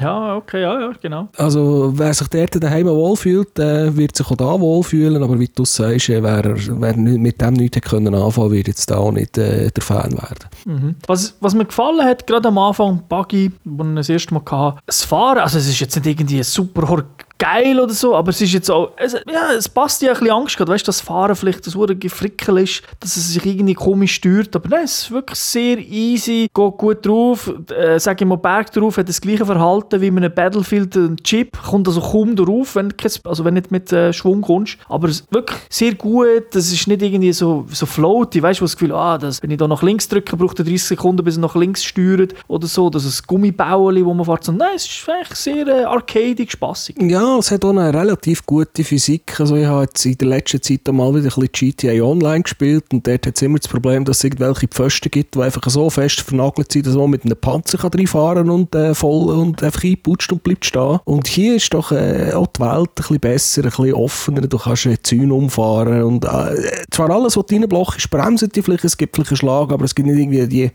Ja, 0.00 0.36
okay, 0.36 0.62
ja, 0.62 0.80
ja, 0.80 0.92
genau. 1.00 1.28
Also 1.36 1.92
wer 1.94 2.12
sich 2.14 2.28
dort 2.28 2.62
daheim 2.62 2.86
wohlfühlt, 2.86 3.58
äh, 3.58 3.96
wird 3.96 4.16
sich 4.16 4.26
auch 4.26 4.36
da 4.36 4.58
wohlfühlen, 4.60 5.22
aber 5.22 5.38
wie 5.38 5.48
du 5.48 5.64
sagst, 5.64 6.08
wer, 6.08 6.22
wer 6.22 6.96
mit 6.96 7.40
dem 7.40 7.54
nichts 7.54 7.80
können 7.80 8.14
anfangen 8.14 8.50
wird 8.50 8.68
jetzt 8.68 8.90
da 8.90 8.98
auch 8.98 9.12
nicht 9.12 9.38
äh, 9.38 9.70
der 9.70 9.82
Fan 9.82 10.12
werden. 10.12 10.48
Mhm. 10.64 10.94
Was, 11.06 11.36
was 11.40 11.54
mir 11.54 11.64
gefallen 11.64 12.04
hat, 12.04 12.26
gerade 12.26 12.48
am 12.48 12.58
Anfang, 12.58 13.02
Buggy, 13.08 13.50
als 13.78 13.88
ich 13.88 13.94
das 13.94 14.08
erste 14.08 14.34
Mal 14.34 14.42
hatte, 14.44 14.78
das 14.86 15.04
Fahren, 15.04 15.38
also 15.38 15.58
es 15.58 15.68
ist 15.68 15.80
jetzt 15.80 15.96
nicht 15.96 16.06
irgendwie 16.06 16.42
super 16.42 17.04
geil 17.42 17.80
oder 17.80 17.92
so, 17.92 18.14
aber 18.14 18.30
es 18.30 18.40
ist 18.40 18.52
jetzt 18.52 18.70
auch, 18.70 18.92
es, 18.96 19.14
ja, 19.14 19.52
es 19.58 19.68
passt 19.68 20.00
ja 20.00 20.12
ein 20.12 20.18
bisschen 20.20 20.32
Angst 20.32 20.56
gehabt, 20.56 20.70
weißt, 20.70 20.86
dass 20.86 21.00
Fahren 21.00 21.34
vielleicht 21.34 21.66
das 21.66 21.74
hure 21.74 21.96
Gefrickel 21.96 22.58
ist, 22.58 22.84
dass 23.00 23.16
es 23.16 23.32
sich 23.32 23.44
irgendwie 23.44 23.74
komisch 23.74 24.14
steuert, 24.14 24.54
aber 24.54 24.68
nein, 24.68 24.84
es 24.84 25.02
ist 25.02 25.10
wirklich 25.10 25.40
sehr 25.40 25.78
easy, 25.78 26.48
geht 26.54 26.78
gut 26.78 27.04
drauf, 27.04 27.52
äh, 27.76 27.98
sag 27.98 28.20
ich 28.20 28.26
mal, 28.28 28.36
Berg 28.36 28.70
drauf, 28.70 28.96
hat 28.96 29.08
das 29.08 29.20
gleiche 29.20 29.44
Verhalten 29.44 30.00
wie 30.00 30.06
in 30.06 30.18
einem 30.18 30.32
Battlefield 30.32 30.94
ein 30.94 31.16
Chip, 31.16 31.60
kommt 31.68 31.88
also 31.88 32.00
kaum 32.00 32.36
drauf, 32.36 32.76
wenn, 32.76 32.94
also 33.24 33.42
nicht 33.42 33.72
mit 33.72 33.92
äh, 33.92 34.12
Schwung 34.12 34.42
kommst, 34.42 34.78
aber 34.88 35.08
es 35.08 35.22
ist 35.22 35.32
wirklich 35.32 35.58
sehr 35.68 35.94
gut, 35.96 36.44
das 36.52 36.72
ist 36.72 36.86
nicht 36.86 37.02
irgendwie 37.02 37.32
so, 37.32 37.66
so 37.72 37.86
floaty, 37.86 38.40
weißt 38.40 38.60
du, 38.60 38.64
das 38.66 38.76
Gefühl, 38.76 38.92
ah, 38.92 39.18
das, 39.18 39.42
wenn 39.42 39.50
ich 39.50 39.58
da 39.58 39.66
nach 39.66 39.82
links 39.82 40.06
drücke, 40.08 40.36
braucht 40.36 40.60
er 40.60 40.64
30 40.64 40.84
Sekunden, 40.84 41.24
bis 41.24 41.38
er 41.38 41.40
nach 41.40 41.56
links 41.56 41.82
steuert 41.82 42.34
oder 42.46 42.68
so, 42.68 42.88
das 42.88 43.04
ist 43.04 43.22
ein 43.22 43.26
Gummibauli, 43.26 44.06
wo 44.06 44.14
man 44.14 44.24
fährt, 44.24 44.44
so, 44.44 44.52
nein, 44.52 44.76
es 44.76 44.86
ist 44.86 45.08
eigentlich 45.08 45.38
sehr 45.38 45.66
äh, 45.66 45.82
arcadig, 45.82 46.52
spaßig. 46.52 47.02
Ja, 47.02 47.31
es 47.38 47.50
hat 47.50 47.64
auch 47.64 47.70
eine 47.70 47.92
relativ 47.92 48.46
gute 48.46 48.84
Physik. 48.84 49.38
Also 49.38 49.56
ich 49.56 49.66
habe 49.66 49.82
jetzt 49.82 50.04
in 50.04 50.18
der 50.18 50.28
letzten 50.28 50.62
Zeit 50.62 50.80
mal 50.88 51.14
wieder 51.14 51.34
ein 51.36 51.48
bisschen 51.48 51.74
GTA 51.76 52.02
Online 52.02 52.42
gespielt 52.42 52.84
und 52.92 53.06
dort 53.06 53.26
hat 53.26 53.36
es 53.36 53.42
immer 53.42 53.58
das 53.58 53.68
Problem, 53.68 54.04
dass 54.04 54.18
es 54.18 54.24
irgendwelche 54.24 54.68
Pfosten 54.68 55.10
gibt, 55.10 55.34
die 55.34 55.40
einfach 55.40 55.62
so 55.68 55.90
fest 55.90 56.20
vernagelt 56.20 56.72
sind, 56.72 56.86
dass 56.86 56.94
man 56.94 57.10
mit 57.10 57.24
einem 57.24 57.36
Panzer 57.36 57.78
kann 57.78 57.92
reinfahren 57.92 58.50
und 58.50 58.74
äh, 58.74 58.94
voll 58.94 59.30
und 59.30 59.62
einfach 59.62 59.84
einputscht 59.84 60.32
und 60.32 60.42
bleibt 60.42 60.64
stehen. 60.64 61.00
Und 61.04 61.26
hier 61.26 61.56
ist 61.56 61.74
doch 61.74 61.92
äh, 61.92 62.32
auch 62.32 62.46
die 62.46 62.60
Welt 62.60 62.90
ein 62.90 62.94
bisschen 62.94 63.20
besser, 63.20 63.62
ein 63.62 63.70
bisschen 63.70 63.94
offener. 63.94 64.40
Du 64.42 64.58
kannst 64.58 64.86
äh, 64.86 64.96
Zäune 65.02 65.34
umfahren 65.34 66.02
und 66.02 66.24
äh, 66.24 66.84
zwar 66.90 67.10
alles, 67.10 67.36
was 67.36 67.44
reinblockst, 67.50 67.98
ist 67.98 68.10
bremsen 68.10 68.48
die 68.54 68.62
vielleicht, 68.62 68.84
es 68.84 68.96
gibt 68.96 69.16
vielleicht 69.16 69.30
einen 69.30 69.36
Schlag, 69.36 69.72
aber 69.72 69.84
es 69.84 69.94
gibt 69.94 70.08
nicht 70.08 70.18
irgendwie 70.18 70.46
die, 70.46 70.70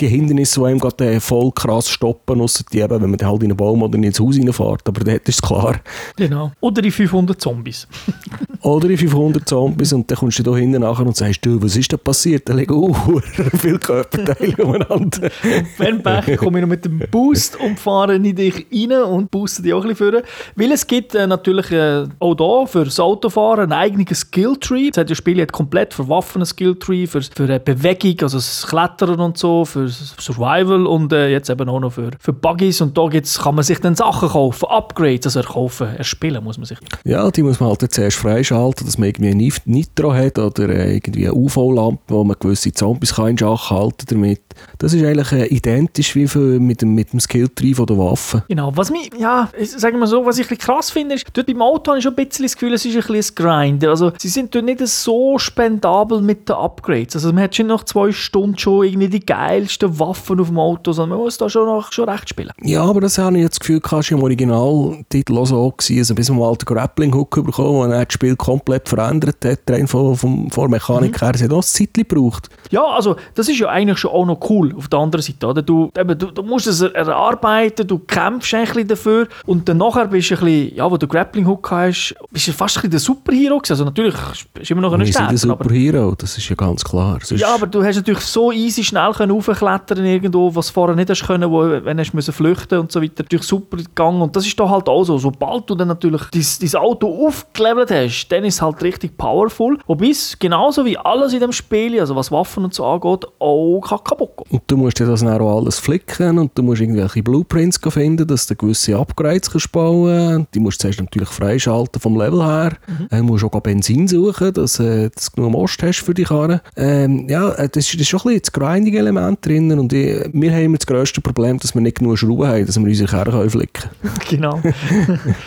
die 0.00 0.08
Hindernisse, 0.08 0.60
die 0.60 0.66
einem 0.66 0.78
gerade 0.78 1.14
äh, 1.14 1.20
voll 1.20 1.52
krass 1.52 1.88
stoppen, 1.88 2.40
außer 2.40 2.64
die 2.72 2.80
eben, 2.80 3.00
wenn 3.00 3.10
man 3.10 3.20
halt 3.20 3.42
in 3.42 3.50
einen 3.50 3.56
Baum 3.56 3.82
oder 3.82 3.98
ins 3.98 4.20
Haus 4.20 4.36
reinfährt. 4.36 4.88
Aber 4.88 5.04
dort 5.04 5.28
ist 5.28 5.36
es 5.36 5.42
klar, 5.42 5.76
Genau. 6.16 6.52
Oder 6.60 6.82
die 6.82 6.90
500 6.90 7.40
Zombies. 7.40 7.86
Oder 8.62 8.90
in 8.90 8.98
500 8.98 9.48
Zombies 9.48 9.92
und 9.94 10.10
dann 10.10 10.18
kommst 10.18 10.38
du 10.38 10.42
da 10.42 10.54
hinten 10.54 10.82
nachher 10.82 11.06
und 11.06 11.16
sagst, 11.16 11.46
du, 11.46 11.62
was 11.62 11.76
ist 11.76 11.92
da 11.94 11.96
passiert? 11.96 12.46
Da 12.46 12.52
liegen 12.52 12.74
uh, 12.74 13.20
viele 13.58 13.78
Körperteile 13.78 14.54
umeinander. 14.62 15.30
Wenn 15.78 16.02
Pech, 16.02 16.36
komme 16.36 16.58
ich 16.58 16.62
noch 16.62 16.68
mit 16.68 16.84
dem 16.84 17.02
Boost 17.10 17.58
und 17.58 17.80
fahre 17.80 18.16
in 18.16 18.34
dich 18.34 18.66
rein 18.70 19.02
und 19.02 19.30
booste 19.30 19.62
dich 19.62 19.72
auch 19.72 19.82
ein 19.82 19.88
bisschen 19.88 20.12
vor. 20.12 20.22
Weil 20.56 20.72
es 20.72 20.86
gibt 20.86 21.14
äh, 21.14 21.26
natürlich 21.26 21.70
äh, 21.70 22.04
auch 22.18 22.34
da 22.34 22.66
für 22.66 22.84
das 22.84 23.00
Autofahren 23.00 23.60
einen 23.60 23.72
eigenen 23.72 24.06
Skilltree. 24.14 24.90
Das, 24.90 25.16
Spiel 25.16 25.40
hat 25.40 25.52
komplett 25.52 25.94
für 25.94 26.08
Waffen 26.08 26.42
einen 26.42 26.46
Skilltree, 26.46 27.06
für, 27.06 27.22
für 27.22 27.48
äh, 27.48 27.60
Bewegung, 27.64 28.20
also 28.20 28.36
das 28.36 28.66
Klettern 28.66 29.20
und 29.20 29.38
so, 29.38 29.64
für 29.64 29.88
Survival 29.88 30.86
und 30.86 31.14
äh, 31.14 31.30
jetzt 31.30 31.48
eben 31.48 31.68
auch 31.68 31.80
noch 31.80 31.94
für, 31.94 32.10
für 32.18 32.34
Buggies. 32.34 32.82
Und 32.82 32.98
da 32.98 33.08
gibt's, 33.08 33.40
kann 33.40 33.54
man 33.54 33.64
sich 33.64 33.80
dann 33.80 33.94
Sachen 33.94 34.28
kaufen, 34.28 34.66
Upgrades, 34.66 35.34
also 35.34 35.48
kaufen, 35.70 35.96
erspielen 35.96 36.42
muss 36.42 36.58
man 36.58 36.66
sich. 36.66 36.78
Ja, 37.04 37.30
die 37.30 37.42
muss 37.42 37.60
man 37.60 37.70
halt 37.70 37.92
zuerst 37.92 38.16
freischalten, 38.16 38.86
dass 38.86 38.98
man 38.98 39.08
irgendwie 39.08 39.30
ein 39.30 39.54
Nitro 39.64 40.12
hat 40.12 40.38
oder 40.38 40.68
äh, 40.68 40.94
irgendwie 40.94 41.26
eine 41.26 41.34
UV-Lampe, 41.34 42.02
wo 42.08 42.24
man 42.24 42.36
gewisse 42.38 42.72
Zombies 42.72 43.14
kann 43.14 43.28
in 43.28 43.38
Schach 43.38 43.70
halten 43.70 44.06
damit. 44.08 44.40
Das 44.78 44.92
ist 44.92 45.04
eigentlich 45.04 45.32
äh, 45.32 45.46
identisch 45.46 46.14
wie 46.14 46.26
für, 46.26 46.60
mit, 46.60 46.82
dem, 46.82 46.94
mit 46.94 47.12
dem 47.12 47.20
Skilltree 47.20 47.74
von 47.74 47.86
der 47.86 47.98
Waffe. 47.98 48.44
Genau, 48.48 48.72
was 48.74 48.90
mich, 48.90 49.10
ja, 49.18 49.48
sagen 49.62 49.98
wir 49.98 50.06
so, 50.06 50.26
was 50.26 50.38
ich 50.38 50.46
ein 50.46 50.48
bisschen 50.48 50.74
krass 50.74 50.90
finde, 50.90 51.14
ist, 51.14 51.26
dort 51.32 51.46
beim 51.46 51.62
Auto 51.62 51.90
habe 51.90 51.98
ich 51.98 52.04
schon 52.04 52.14
ein 52.14 52.26
bisschen 52.26 52.44
das 52.44 52.54
Gefühl, 52.54 52.74
es 52.74 52.84
ist 52.84 52.94
ein 52.94 53.12
bisschen 53.12 53.46
ein 53.46 53.68
Grind. 53.70 53.84
Also, 53.84 54.12
sie 54.18 54.28
sind 54.28 54.54
dort 54.54 54.64
nicht 54.64 54.86
so 54.86 55.38
spendabel 55.38 56.20
mit 56.20 56.48
den 56.48 56.56
Upgrades. 56.56 57.14
Also, 57.16 57.32
man 57.32 57.44
hat 57.44 57.54
schon 57.54 57.66
nach 57.66 57.84
zwei 57.84 58.12
Stunden 58.12 58.58
schon 58.58 58.84
irgendwie 58.86 59.08
die 59.08 59.24
geilsten 59.24 59.98
Waffen 59.98 60.40
auf 60.40 60.48
dem 60.48 60.58
Auto, 60.58 60.92
sondern 60.92 61.18
man 61.18 61.24
muss 61.24 61.38
da 61.38 61.48
schon, 61.48 61.66
noch, 61.66 61.92
schon 61.92 62.08
recht 62.08 62.28
spielen. 62.28 62.52
Ja, 62.62 62.82
aber 62.82 63.00
das 63.00 63.18
habe 63.18 63.36
ich 63.36 63.42
jetzt 63.42 63.56
das 63.56 63.60
Gefühl, 63.60 63.80
kannst 63.80 64.10
du 64.10 64.14
im 64.14 64.22
Originaltitel 64.22 65.38
auch 65.38 65.46
so 65.46 65.59
gewesen. 65.68 65.98
Also, 65.98 66.14
bis 66.14 66.28
man 66.30 66.38
mal 66.38 66.54
den 66.54 66.64
Grappling-Hook 66.64 67.44
bekommen, 67.44 67.90
der 67.90 68.04
das 68.04 68.14
Spiel 68.14 68.36
komplett 68.36 68.88
verändert 68.88 69.44
hat, 69.44 69.60
rein 69.68 69.86
von, 69.86 70.16
von, 70.16 70.50
von 70.50 70.70
Mechanik 70.70 71.12
mhm. 71.12 71.24
her. 71.24 71.32
Es 71.34 71.42
hat 71.42 71.52
auch 71.52 71.56
ein 71.56 71.62
Zeit 71.62 71.94
gebraucht. 71.94 72.48
Ja, 72.70 72.84
also, 72.84 73.16
das 73.34 73.48
ist 73.48 73.58
ja 73.58 73.68
eigentlich 73.68 73.98
schon 73.98 74.10
auch 74.10 74.26
noch 74.26 74.38
cool 74.48 74.74
auf 74.76 74.88
der 74.88 74.98
anderen 74.98 75.22
Seite. 75.22 75.46
Oder? 75.46 75.62
Du, 75.62 75.90
eben, 75.96 76.18
du, 76.18 76.26
du 76.26 76.42
musst 76.42 76.66
es 76.66 76.80
erarbeiten, 76.80 77.86
du 77.86 77.98
kämpfst 77.98 78.54
ein 78.54 78.64
bisschen 78.64 78.88
dafür 78.88 79.28
und 79.46 79.68
dann 79.68 79.78
nachher 79.78 80.06
bist 80.06 80.30
du 80.30 80.34
ein 80.34 80.44
bisschen, 80.44 80.76
ja, 80.76 80.90
wo 80.90 80.96
du 80.96 81.06
Grappling 81.06 81.46
Hook 81.46 81.70
hast, 81.70 82.14
bist 82.30 82.48
du 82.48 82.52
fast 82.52 82.76
ein 82.76 82.80
bisschen 82.80 82.90
der 82.90 83.00
Superhero 83.00 83.58
gewesen. 83.58 83.72
Also 83.72 83.84
natürlich 83.84 84.14
bist 84.54 84.70
du 84.70 84.74
immer 84.74 84.82
noch 84.82 84.92
ein 84.92 85.06
Sterben. 85.06 85.28
der 85.28 85.38
Superhero, 85.38 86.14
das 86.16 86.36
ist 86.36 86.48
ja 86.48 86.56
ganz 86.56 86.84
klar. 86.84 87.18
Sonst 87.22 87.40
ja, 87.40 87.54
aber 87.54 87.66
du 87.66 87.84
hast 87.84 87.96
natürlich 87.96 88.20
so 88.20 88.52
easy 88.52 88.84
schnell 88.84 89.12
können 89.12 89.32
raufklettern 89.32 90.04
irgendwo, 90.04 90.54
was 90.54 90.70
vorher 90.70 90.96
nicht 90.96 91.10
hast 91.10 91.26
können, 91.26 91.50
wo, 91.50 91.62
wenn 91.62 91.96
du 91.96 92.04
müssen 92.12 92.32
flüchten 92.32 92.78
und 92.78 92.92
so 92.92 93.02
weiter. 93.02 93.22
Natürlich 93.22 93.46
super 93.46 93.76
gegangen 93.76 94.22
und 94.22 94.34
das 94.36 94.46
ist 94.46 94.58
da 94.58 94.68
halt 94.68 94.88
auch 94.88 95.04
so. 95.04 95.18
Sobald 95.50 95.68
du 95.68 95.74
dann 95.74 95.88
natürlich 95.88 96.22
dein, 96.30 96.44
dein 96.60 96.80
Auto 96.80 97.26
aufgelevelt 97.26 97.90
hast, 97.90 98.28
dann 98.28 98.44
ist 98.44 98.54
es 98.54 98.62
halt 98.62 98.80
richtig 98.84 99.18
powerful. 99.18 99.78
Wobei 99.88 100.10
es 100.10 100.38
genauso 100.38 100.84
wie 100.84 100.96
alles 100.96 101.32
in 101.32 101.40
dem 101.40 101.50
Spiel, 101.50 101.98
also 101.98 102.14
was 102.14 102.30
Waffen 102.30 102.62
und 102.62 102.72
so 102.72 102.84
angeht, 102.84 103.26
auch 103.40 103.80
kaputt 104.04 104.36
gehen. 104.36 104.46
Und 104.50 104.62
du 104.68 104.76
musst 104.76 105.00
dir 105.00 105.06
das 105.06 105.20
dann 105.20 105.40
auch 105.40 105.58
alles 105.58 105.80
flicken 105.80 106.38
und 106.38 106.56
du 106.56 106.62
musst 106.62 106.80
irgendwelche 106.80 107.24
Blueprints 107.24 107.80
finden, 107.88 108.28
dass 108.28 108.46
du 108.46 108.54
gewisse 108.54 108.96
Upgrades 108.96 109.50
kannst 109.50 109.72
bauen 109.72 110.36
kannst. 110.36 110.54
Die 110.54 110.60
musst 110.60 110.78
du 110.78 110.82
zuerst 110.82 111.00
natürlich 111.00 111.28
freischalten 111.28 112.00
vom 112.00 112.16
Level 112.16 112.44
her. 112.44 112.76
Mhm. 112.86 113.16
Du 113.16 113.22
musst 113.24 113.42
auch 113.42 113.60
Benzin 113.60 114.06
suchen, 114.06 114.52
dass 114.52 114.78
äh, 114.78 115.10
du 115.10 115.30
genug 115.34 115.50
Most 115.50 115.82
hast 115.82 115.98
für 115.98 116.14
die 116.14 116.22
Karre. 116.22 116.60
Ähm, 116.76 117.28
ja, 117.28 117.50
äh, 117.54 117.68
das 117.68 117.92
ist, 117.92 118.06
schon 118.06 118.20
ein 118.20 118.24
bisschen 118.24 118.42
das 118.42 118.52
Grinding-Element 118.52 119.44
drin 119.44 119.76
und 119.76 119.92
ich, 119.92 120.30
wir 120.32 120.52
haben 120.52 120.74
das 120.74 120.86
grösste 120.86 121.20
Problem, 121.20 121.58
dass 121.58 121.74
wir 121.74 121.82
nicht 121.82 121.98
genug 121.98 122.18
Schrauben 122.18 122.46
haben, 122.46 122.66
dass 122.66 122.78
wir 122.78 122.86
unsere 122.86 123.08
Karre 123.08 123.50
flicken 123.50 123.90
können. 124.00 124.14
genau. 124.28 124.60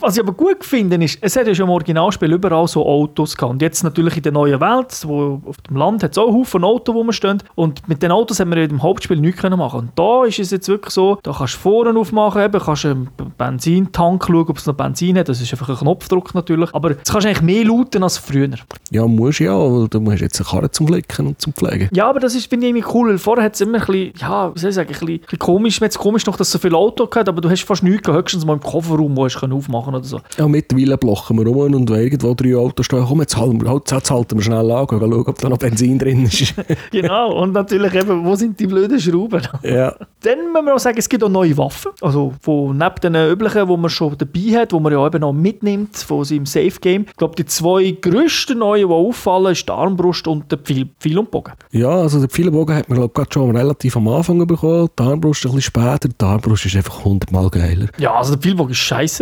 Was 0.00 0.16
ich 0.16 0.22
aber 0.22 0.32
gut 0.32 0.64
finde, 0.64 0.96
ist, 1.04 1.18
es 1.20 1.36
hat 1.36 1.46
ja 1.46 1.54
schon 1.54 1.66
im 1.66 1.70
Originalspiel 1.70 2.32
überall 2.32 2.66
so 2.68 2.86
Autos 2.86 3.36
gehabt. 3.36 3.52
Und 3.52 3.62
jetzt 3.62 3.82
natürlich 3.82 4.16
in 4.16 4.22
der 4.22 4.32
neuen 4.32 4.60
Welt, 4.60 5.02
wo 5.06 5.40
auf 5.46 5.56
dem 5.68 5.76
Land 5.76 6.02
hat 6.02 6.12
es 6.12 6.18
auch 6.18 6.32
Haufen 6.32 6.64
Autos, 6.64 6.94
wo 6.94 7.04
wir 7.04 7.12
stehen. 7.12 7.42
Und 7.54 7.86
mit 7.88 8.02
den 8.02 8.10
Autos 8.10 8.40
haben 8.40 8.50
wir 8.54 8.62
im 8.62 8.82
Hauptspiel 8.82 9.18
nichts 9.18 9.42
machen 9.42 9.80
Und 9.80 9.90
da 9.96 10.24
ist 10.24 10.38
es 10.38 10.50
jetzt 10.50 10.68
wirklich 10.68 10.92
so, 10.92 11.18
da 11.22 11.32
kannst 11.32 11.54
du 11.54 11.58
vorne 11.58 11.98
aufmachen, 11.98 12.42
eben, 12.42 12.60
kannst 12.60 12.86
einen 12.86 13.08
Benzintank 13.36 14.24
schauen, 14.26 14.48
ob 14.48 14.58
es 14.58 14.66
noch 14.66 14.74
Benzin 14.74 15.18
hat. 15.18 15.28
Das 15.28 15.40
ist 15.40 15.52
einfach 15.52 15.68
ein 15.68 15.76
Knopfdruck 15.76 16.34
natürlich. 16.34 16.74
Aber 16.74 16.90
jetzt 16.90 17.10
kannst 17.10 17.24
du 17.24 17.28
eigentlich 17.28 17.42
mehr 17.42 17.64
looten 17.64 18.02
als 18.02 18.18
früher. 18.18 18.50
Ja, 18.90 19.06
musst 19.06 19.40
ja, 19.40 19.56
weil 19.56 19.88
du 19.88 20.00
musst 20.00 20.20
jetzt 20.20 20.40
eine 20.40 20.48
Karre 20.48 20.70
zum 20.70 20.86
Flicken 20.86 21.28
und 21.28 21.40
zum 21.40 21.52
Pflegen. 21.52 21.88
Ja, 21.92 22.08
aber 22.08 22.20
das 22.20 22.34
ist, 22.34 22.48
finde 22.48 22.66
ich, 22.66 22.74
irgendwie 22.74 22.92
cool. 22.94 23.10
Weil 23.10 23.18
vorher 23.18 23.44
hat 23.44 23.54
es 23.54 23.60
immer 23.60 23.78
ein 23.78 23.86
bisschen, 23.86 24.12
ja, 24.18 24.54
wie 24.54 24.58
soll 24.58 24.70
ich 24.70 24.74
sagen, 24.74 24.88
ein 24.88 24.92
bisschen, 24.92 25.08
ein 25.08 25.20
bisschen 25.20 25.38
komisch. 25.38 25.80
Mir 25.80 25.88
komisch 25.90 26.26
noch, 26.26 26.36
dass 26.36 26.48
es 26.48 26.52
so 26.52 26.58
viele 26.58 26.76
Autos 26.76 27.08
hat, 27.14 27.28
aber 27.28 27.40
du 27.40 27.50
hast 27.50 27.62
fast 27.64 27.82
nichts 27.82 28.02
gehabt, 28.02 28.24
höchstens 28.24 28.44
mal 28.44 28.54
im 28.54 28.60
Kofferraum, 28.60 29.16
wo 29.16 29.26
du 29.34 29.56
aufmachen 29.56 29.94
oder 29.94 30.04
so. 30.04 30.20
Ja, 30.38 30.48
mittlerweile 30.48 30.96
blocken 30.98 31.38
wir 31.38 31.46
rum 31.46 31.74
und 31.74 31.90
wenn 31.90 32.02
irgendwo 32.02 32.34
drei 32.34 32.56
Autos 32.56 32.86
stehen, 32.86 33.04
komm, 33.06 33.20
jetzt 33.20 33.36
halten 33.36 33.60
wir, 33.60 33.72
jetzt 33.72 34.10
halten 34.10 34.36
wir 34.36 34.42
schnell 34.42 34.70
an, 34.70 34.86
schauen, 34.88 35.12
ob 35.12 35.38
da 35.38 35.48
noch 35.48 35.58
Benzin 35.58 35.98
drin 35.98 36.24
ist. 36.24 36.54
genau, 36.90 37.40
und 37.40 37.52
natürlich 37.52 37.94
eben, 37.94 38.24
wo 38.24 38.34
sind 38.34 38.58
die 38.58 38.66
blöden 38.66 39.00
Schrauben? 39.00 39.42
Ja. 39.62 39.94
Dann 40.22 40.52
müssen 40.52 40.66
wir 40.66 40.74
auch 40.74 40.78
sagen, 40.78 40.98
es 40.98 41.08
gibt 41.08 41.24
auch 41.24 41.28
neue 41.28 41.56
Waffen, 41.56 41.92
also 42.00 42.32
von 42.40 42.76
neben 42.76 42.94
den 43.02 43.14
üblichen, 43.14 43.68
die 43.68 43.76
man 43.76 43.90
schon 43.90 44.16
dabei 44.18 44.60
hat, 44.60 44.72
die 44.72 44.80
man 44.80 44.92
ja 44.92 45.06
eben 45.06 45.20
noch 45.20 45.32
mitnimmt 45.32 45.96
von 45.96 46.24
seinem 46.24 46.46
Safe 46.46 46.78
Game. 46.80 47.06
Ich 47.08 47.16
glaube, 47.16 47.36
die 47.36 47.46
zwei 47.46 47.96
grössten 48.00 48.58
neuen, 48.58 48.88
die 48.88 48.94
auffallen, 48.94 49.52
ist 49.52 49.68
die 49.68 49.72
Armbrust 49.72 50.26
und 50.28 50.50
der 50.50 50.58
Pfeil, 50.58 50.88
Pfeil 50.98 51.18
und 51.18 51.30
Bogen. 51.30 51.52
Ja, 51.70 51.90
also 51.90 52.20
der 52.20 52.28
Pfeil 52.28 52.48
und 52.48 52.54
Bogen 52.54 52.74
hat 52.74 52.88
man 52.88 52.98
glaube 52.98 53.22
ich 53.22 53.32
schon 53.32 53.56
relativ 53.56 53.96
am 53.96 54.08
Anfang 54.08 54.46
bekommen, 54.46 54.88
die 54.98 55.02
Armbrust 55.02 55.44
ein 55.44 55.52
bisschen 55.54 55.62
später, 55.62 56.08
die 56.08 56.24
Armbrust 56.24 56.66
ist 56.66 56.76
einfach 56.76 57.04
hundertmal 57.04 57.48
geiler. 57.50 57.86
Ja, 57.98 58.14
also 58.14 58.34
der 58.34 58.42
Pfeilbogen 58.42 58.72
ist 58.72 58.78
scheiße. 58.78 59.19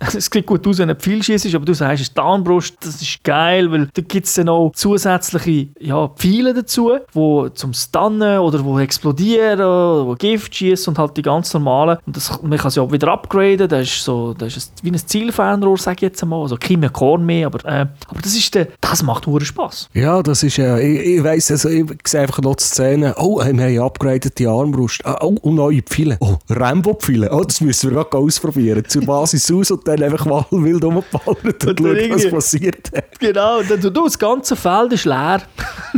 Es 0.00 0.30
sieht 0.30 0.46
gut 0.46 0.66
aus, 0.66 0.78
wenn 0.78 0.90
ein 0.90 0.96
Pfeil 0.96 1.22
schießt, 1.22 1.54
aber 1.54 1.64
du 1.64 1.74
sagst, 1.74 2.16
die 2.16 2.20
Armbrust, 2.20 2.76
das 2.80 3.00
ist 3.00 3.22
geil, 3.24 3.70
weil 3.70 3.88
da 3.92 4.02
gibt 4.02 4.26
es 4.26 4.34
dann 4.34 4.48
auch 4.48 4.72
zusätzliche 4.74 5.68
ja, 5.78 6.08
Pfeile 6.08 6.54
dazu, 6.54 6.92
die 7.14 7.54
zum 7.54 7.72
Stunnen 7.72 8.38
oder 8.38 8.64
wo 8.64 8.78
explodieren, 8.78 9.60
oder 9.60 10.06
wo 10.06 10.14
Gift 10.14 10.54
schießen 10.54 10.92
und 10.92 10.98
halt 10.98 11.16
die 11.16 11.22
ganz 11.22 11.52
normalen. 11.54 11.98
Und 12.06 12.16
das, 12.16 12.40
man 12.42 12.58
kann 12.58 12.70
sie 12.70 12.80
auch 12.80 12.92
wieder 12.92 13.08
upgraden, 13.08 13.68
das 13.68 13.88
ist 13.88 14.04
so, 14.04 14.34
das 14.34 14.56
ist 14.56 14.72
wie 14.82 14.90
ein 14.90 14.98
Zielfernrohr, 14.98 15.78
sage 15.78 15.96
ich 15.96 16.02
jetzt 16.02 16.22
einmal, 16.22 16.42
also 16.42 16.56
kein 16.56 16.92
Korn 16.92 17.24
mehr, 17.24 17.46
aber, 17.46 17.64
äh, 17.64 17.86
aber 18.08 18.20
das 18.22 18.34
ist 18.34 18.54
der, 18.54 18.68
das 18.80 19.02
macht 19.02 19.26
hohen 19.26 19.44
Spaß. 19.44 19.90
Ja, 19.94 20.22
das 20.22 20.42
ist, 20.42 20.58
äh, 20.58 20.80
ich, 20.80 21.18
ich 21.18 21.24
weiss, 21.24 21.50
also, 21.50 21.68
ich 21.68 21.86
sehe 22.06 22.20
einfach 22.20 22.40
noch 22.42 22.56
die 22.56 22.64
Szene, 22.64 23.14
oh, 23.18 23.38
wir 23.38 23.44
haben 23.44 23.80
upgraded 23.80 24.38
die 24.38 24.46
Armbrust, 24.46 25.04
ah, 25.04 25.18
oh, 25.20 25.36
und 25.42 25.56
neue 25.56 25.82
Pfeile, 25.82 26.16
oh, 26.20 26.36
Rambo-Pfeile, 26.48 27.30
oh, 27.32 27.44
das 27.44 27.60
müssen 27.60 27.90
wir 27.90 28.04
gerade 28.04 28.16
ausprobieren, 28.16 28.53
zur 28.86 29.04
Basis 29.04 29.50
aus 29.50 29.70
und 29.70 29.86
dann 29.86 30.02
einfach 30.02 30.26
mal 30.26 30.44
wild 30.50 30.84
rumballern 30.84 31.36
und, 31.42 31.64
und 31.64 31.78
schauen, 31.78 32.10
was 32.10 32.30
passiert. 32.30 32.90
Genau, 33.18 33.62
dann, 33.62 33.80
du, 33.80 33.90
das 33.90 34.18
ganze 34.18 34.56
Feld 34.56 34.92
ist 34.92 35.04
leer. 35.04 35.42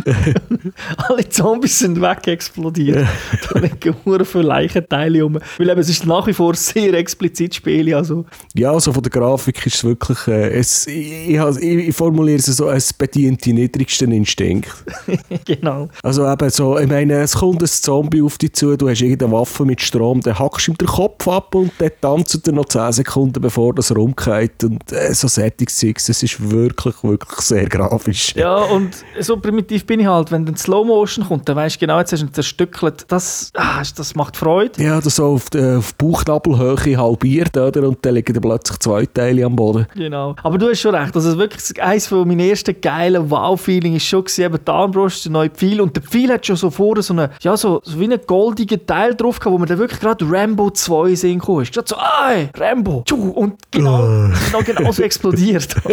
Alle 0.96 1.28
Zombies 1.28 1.78
sind 1.78 2.00
wegexplodiert. 2.00 3.06
da 3.50 3.58
liegen 3.58 3.96
nur 4.04 4.24
viele 4.24 4.44
Leichenteile 4.44 5.22
rum. 5.22 5.38
Weil 5.58 5.70
eben, 5.70 5.80
es 5.80 5.88
ist 5.88 6.06
nach 6.06 6.26
wie 6.26 6.32
vor 6.32 6.54
sehr 6.54 6.94
explizit 6.94 7.54
Spiel. 7.54 7.94
Also. 7.94 8.24
Ja, 8.54 8.72
also 8.72 8.92
von 8.92 9.02
der 9.02 9.10
Grafik 9.10 9.66
ist 9.66 9.76
es 9.76 9.84
wirklich, 9.84 10.26
äh, 10.28 10.58
es, 10.58 10.86
ich, 10.86 11.30
ich, 11.30 11.62
ich, 11.62 11.96
formuliere 11.96 12.38
es 12.38 12.46
so, 12.46 12.70
es 12.70 12.92
bedient 12.92 13.44
die 13.44 13.52
niedrigsten 13.52 14.12
Instinkte. 14.12 14.70
genau. 15.44 15.88
Also 16.02 16.30
eben 16.30 16.50
so, 16.50 16.78
ich 16.78 16.88
meine, 16.88 17.20
es 17.20 17.34
kommt 17.36 17.62
ein 17.62 17.66
Zombie 17.66 18.22
auf 18.22 18.38
dich 18.38 18.52
zu, 18.52 18.76
du 18.76 18.88
hast 18.88 19.00
irgendeine 19.00 19.32
Waffe 19.32 19.64
mit 19.64 19.80
Strom, 19.80 20.20
dann 20.20 20.38
hackst 20.38 20.66
du 20.66 20.72
ihm 20.72 20.78
den 20.78 20.88
Kopf 20.88 21.26
ab 21.28 21.54
und 21.54 21.72
dann 21.78 21.90
tanzt 22.00 22.45
er 22.46 22.52
noch 22.52 22.66
10 22.66 22.92
Sekunden, 22.92 23.40
bevor 23.40 23.74
das 23.74 23.94
rumgeht 23.94 24.64
und 24.64 24.92
äh, 24.92 25.12
so 25.12 25.28
Settings, 25.28 25.82
es 25.82 26.22
ist 26.22 26.50
wirklich, 26.50 26.94
wirklich 27.02 27.40
sehr 27.40 27.66
grafisch. 27.66 28.34
Ja, 28.36 28.56
und 28.56 28.96
so 29.20 29.36
primitiv 29.36 29.86
bin 29.86 30.00
ich 30.00 30.06
halt, 30.06 30.30
wenn 30.30 30.46
dann 30.46 30.56
Slow 30.56 30.84
Motion 30.84 31.26
kommt, 31.26 31.48
dann 31.48 31.56
weißt 31.56 31.76
du 31.76 31.80
genau, 31.80 31.98
jetzt 31.98 32.12
hast 32.12 32.22
du 32.22 32.26
ihn 32.26 32.32
zerstückelt, 32.32 33.06
das, 33.08 33.50
ah, 33.54 33.82
das 33.96 34.14
macht 34.14 34.36
Freude. 34.36 34.82
Ja, 34.82 35.00
das 35.00 35.16
so 35.16 35.26
auf, 35.26 35.50
die, 35.50 35.60
auf 35.60 35.94
Bauchnabelhöhe 35.94 36.96
halbiert, 36.96 37.56
oder? 37.56 37.88
Und 37.88 38.04
dann 38.04 38.14
liegen 38.14 38.32
dann 38.34 38.42
plötzlich 38.42 38.78
zwei 38.78 39.06
Teile 39.06 39.44
am 39.44 39.56
Boden. 39.56 39.86
Genau. 39.94 40.34
Aber 40.42 40.58
du 40.58 40.68
hast 40.68 40.80
schon 40.80 40.94
recht, 40.94 41.14
also 41.14 41.36
wirklich 41.38 41.82
eines 41.82 42.06
von 42.06 42.26
meinen 42.28 42.40
ersten 42.40 42.80
geilen 42.80 43.30
Wow-Feeling 43.30 43.96
ist 43.96 44.06
schon 44.06 44.24
gewesen, 44.24 44.44
eben 44.44 44.58
die 44.64 44.70
Armbrust, 44.70 45.24
der 45.24 45.32
neue 45.32 45.50
Pfeil 45.50 45.80
und 45.80 45.96
der 45.96 46.02
Pfeil 46.02 46.30
hat 46.30 46.46
schon 46.46 46.56
so 46.56 46.70
vorne 46.70 47.02
so 47.02 47.14
einen, 47.14 47.30
ja, 47.40 47.56
so, 47.56 47.80
so 47.82 47.98
wie 47.98 48.04
einen 48.04 48.20
goldigen 48.26 48.86
Teil 48.86 49.14
drauf 49.14 49.38
gehabt, 49.38 49.54
wo 49.54 49.58
man 49.58 49.68
dann 49.68 49.78
wirklich 49.78 50.00
gerade 50.00 50.24
Rambo 50.28 50.70
2 50.70 51.14
sehen 51.14 51.38
konnte. 51.38 51.62
Ist 51.62 51.72
gerade 51.72 51.88
so, 51.88 51.96
ah, 51.96 52.35
Rambo, 52.54 53.04
und 53.34 53.54
genau, 53.70 54.30
genau, 54.46 54.62
genau 54.64 54.92
so 54.92 55.02
explodiert. 55.02 55.74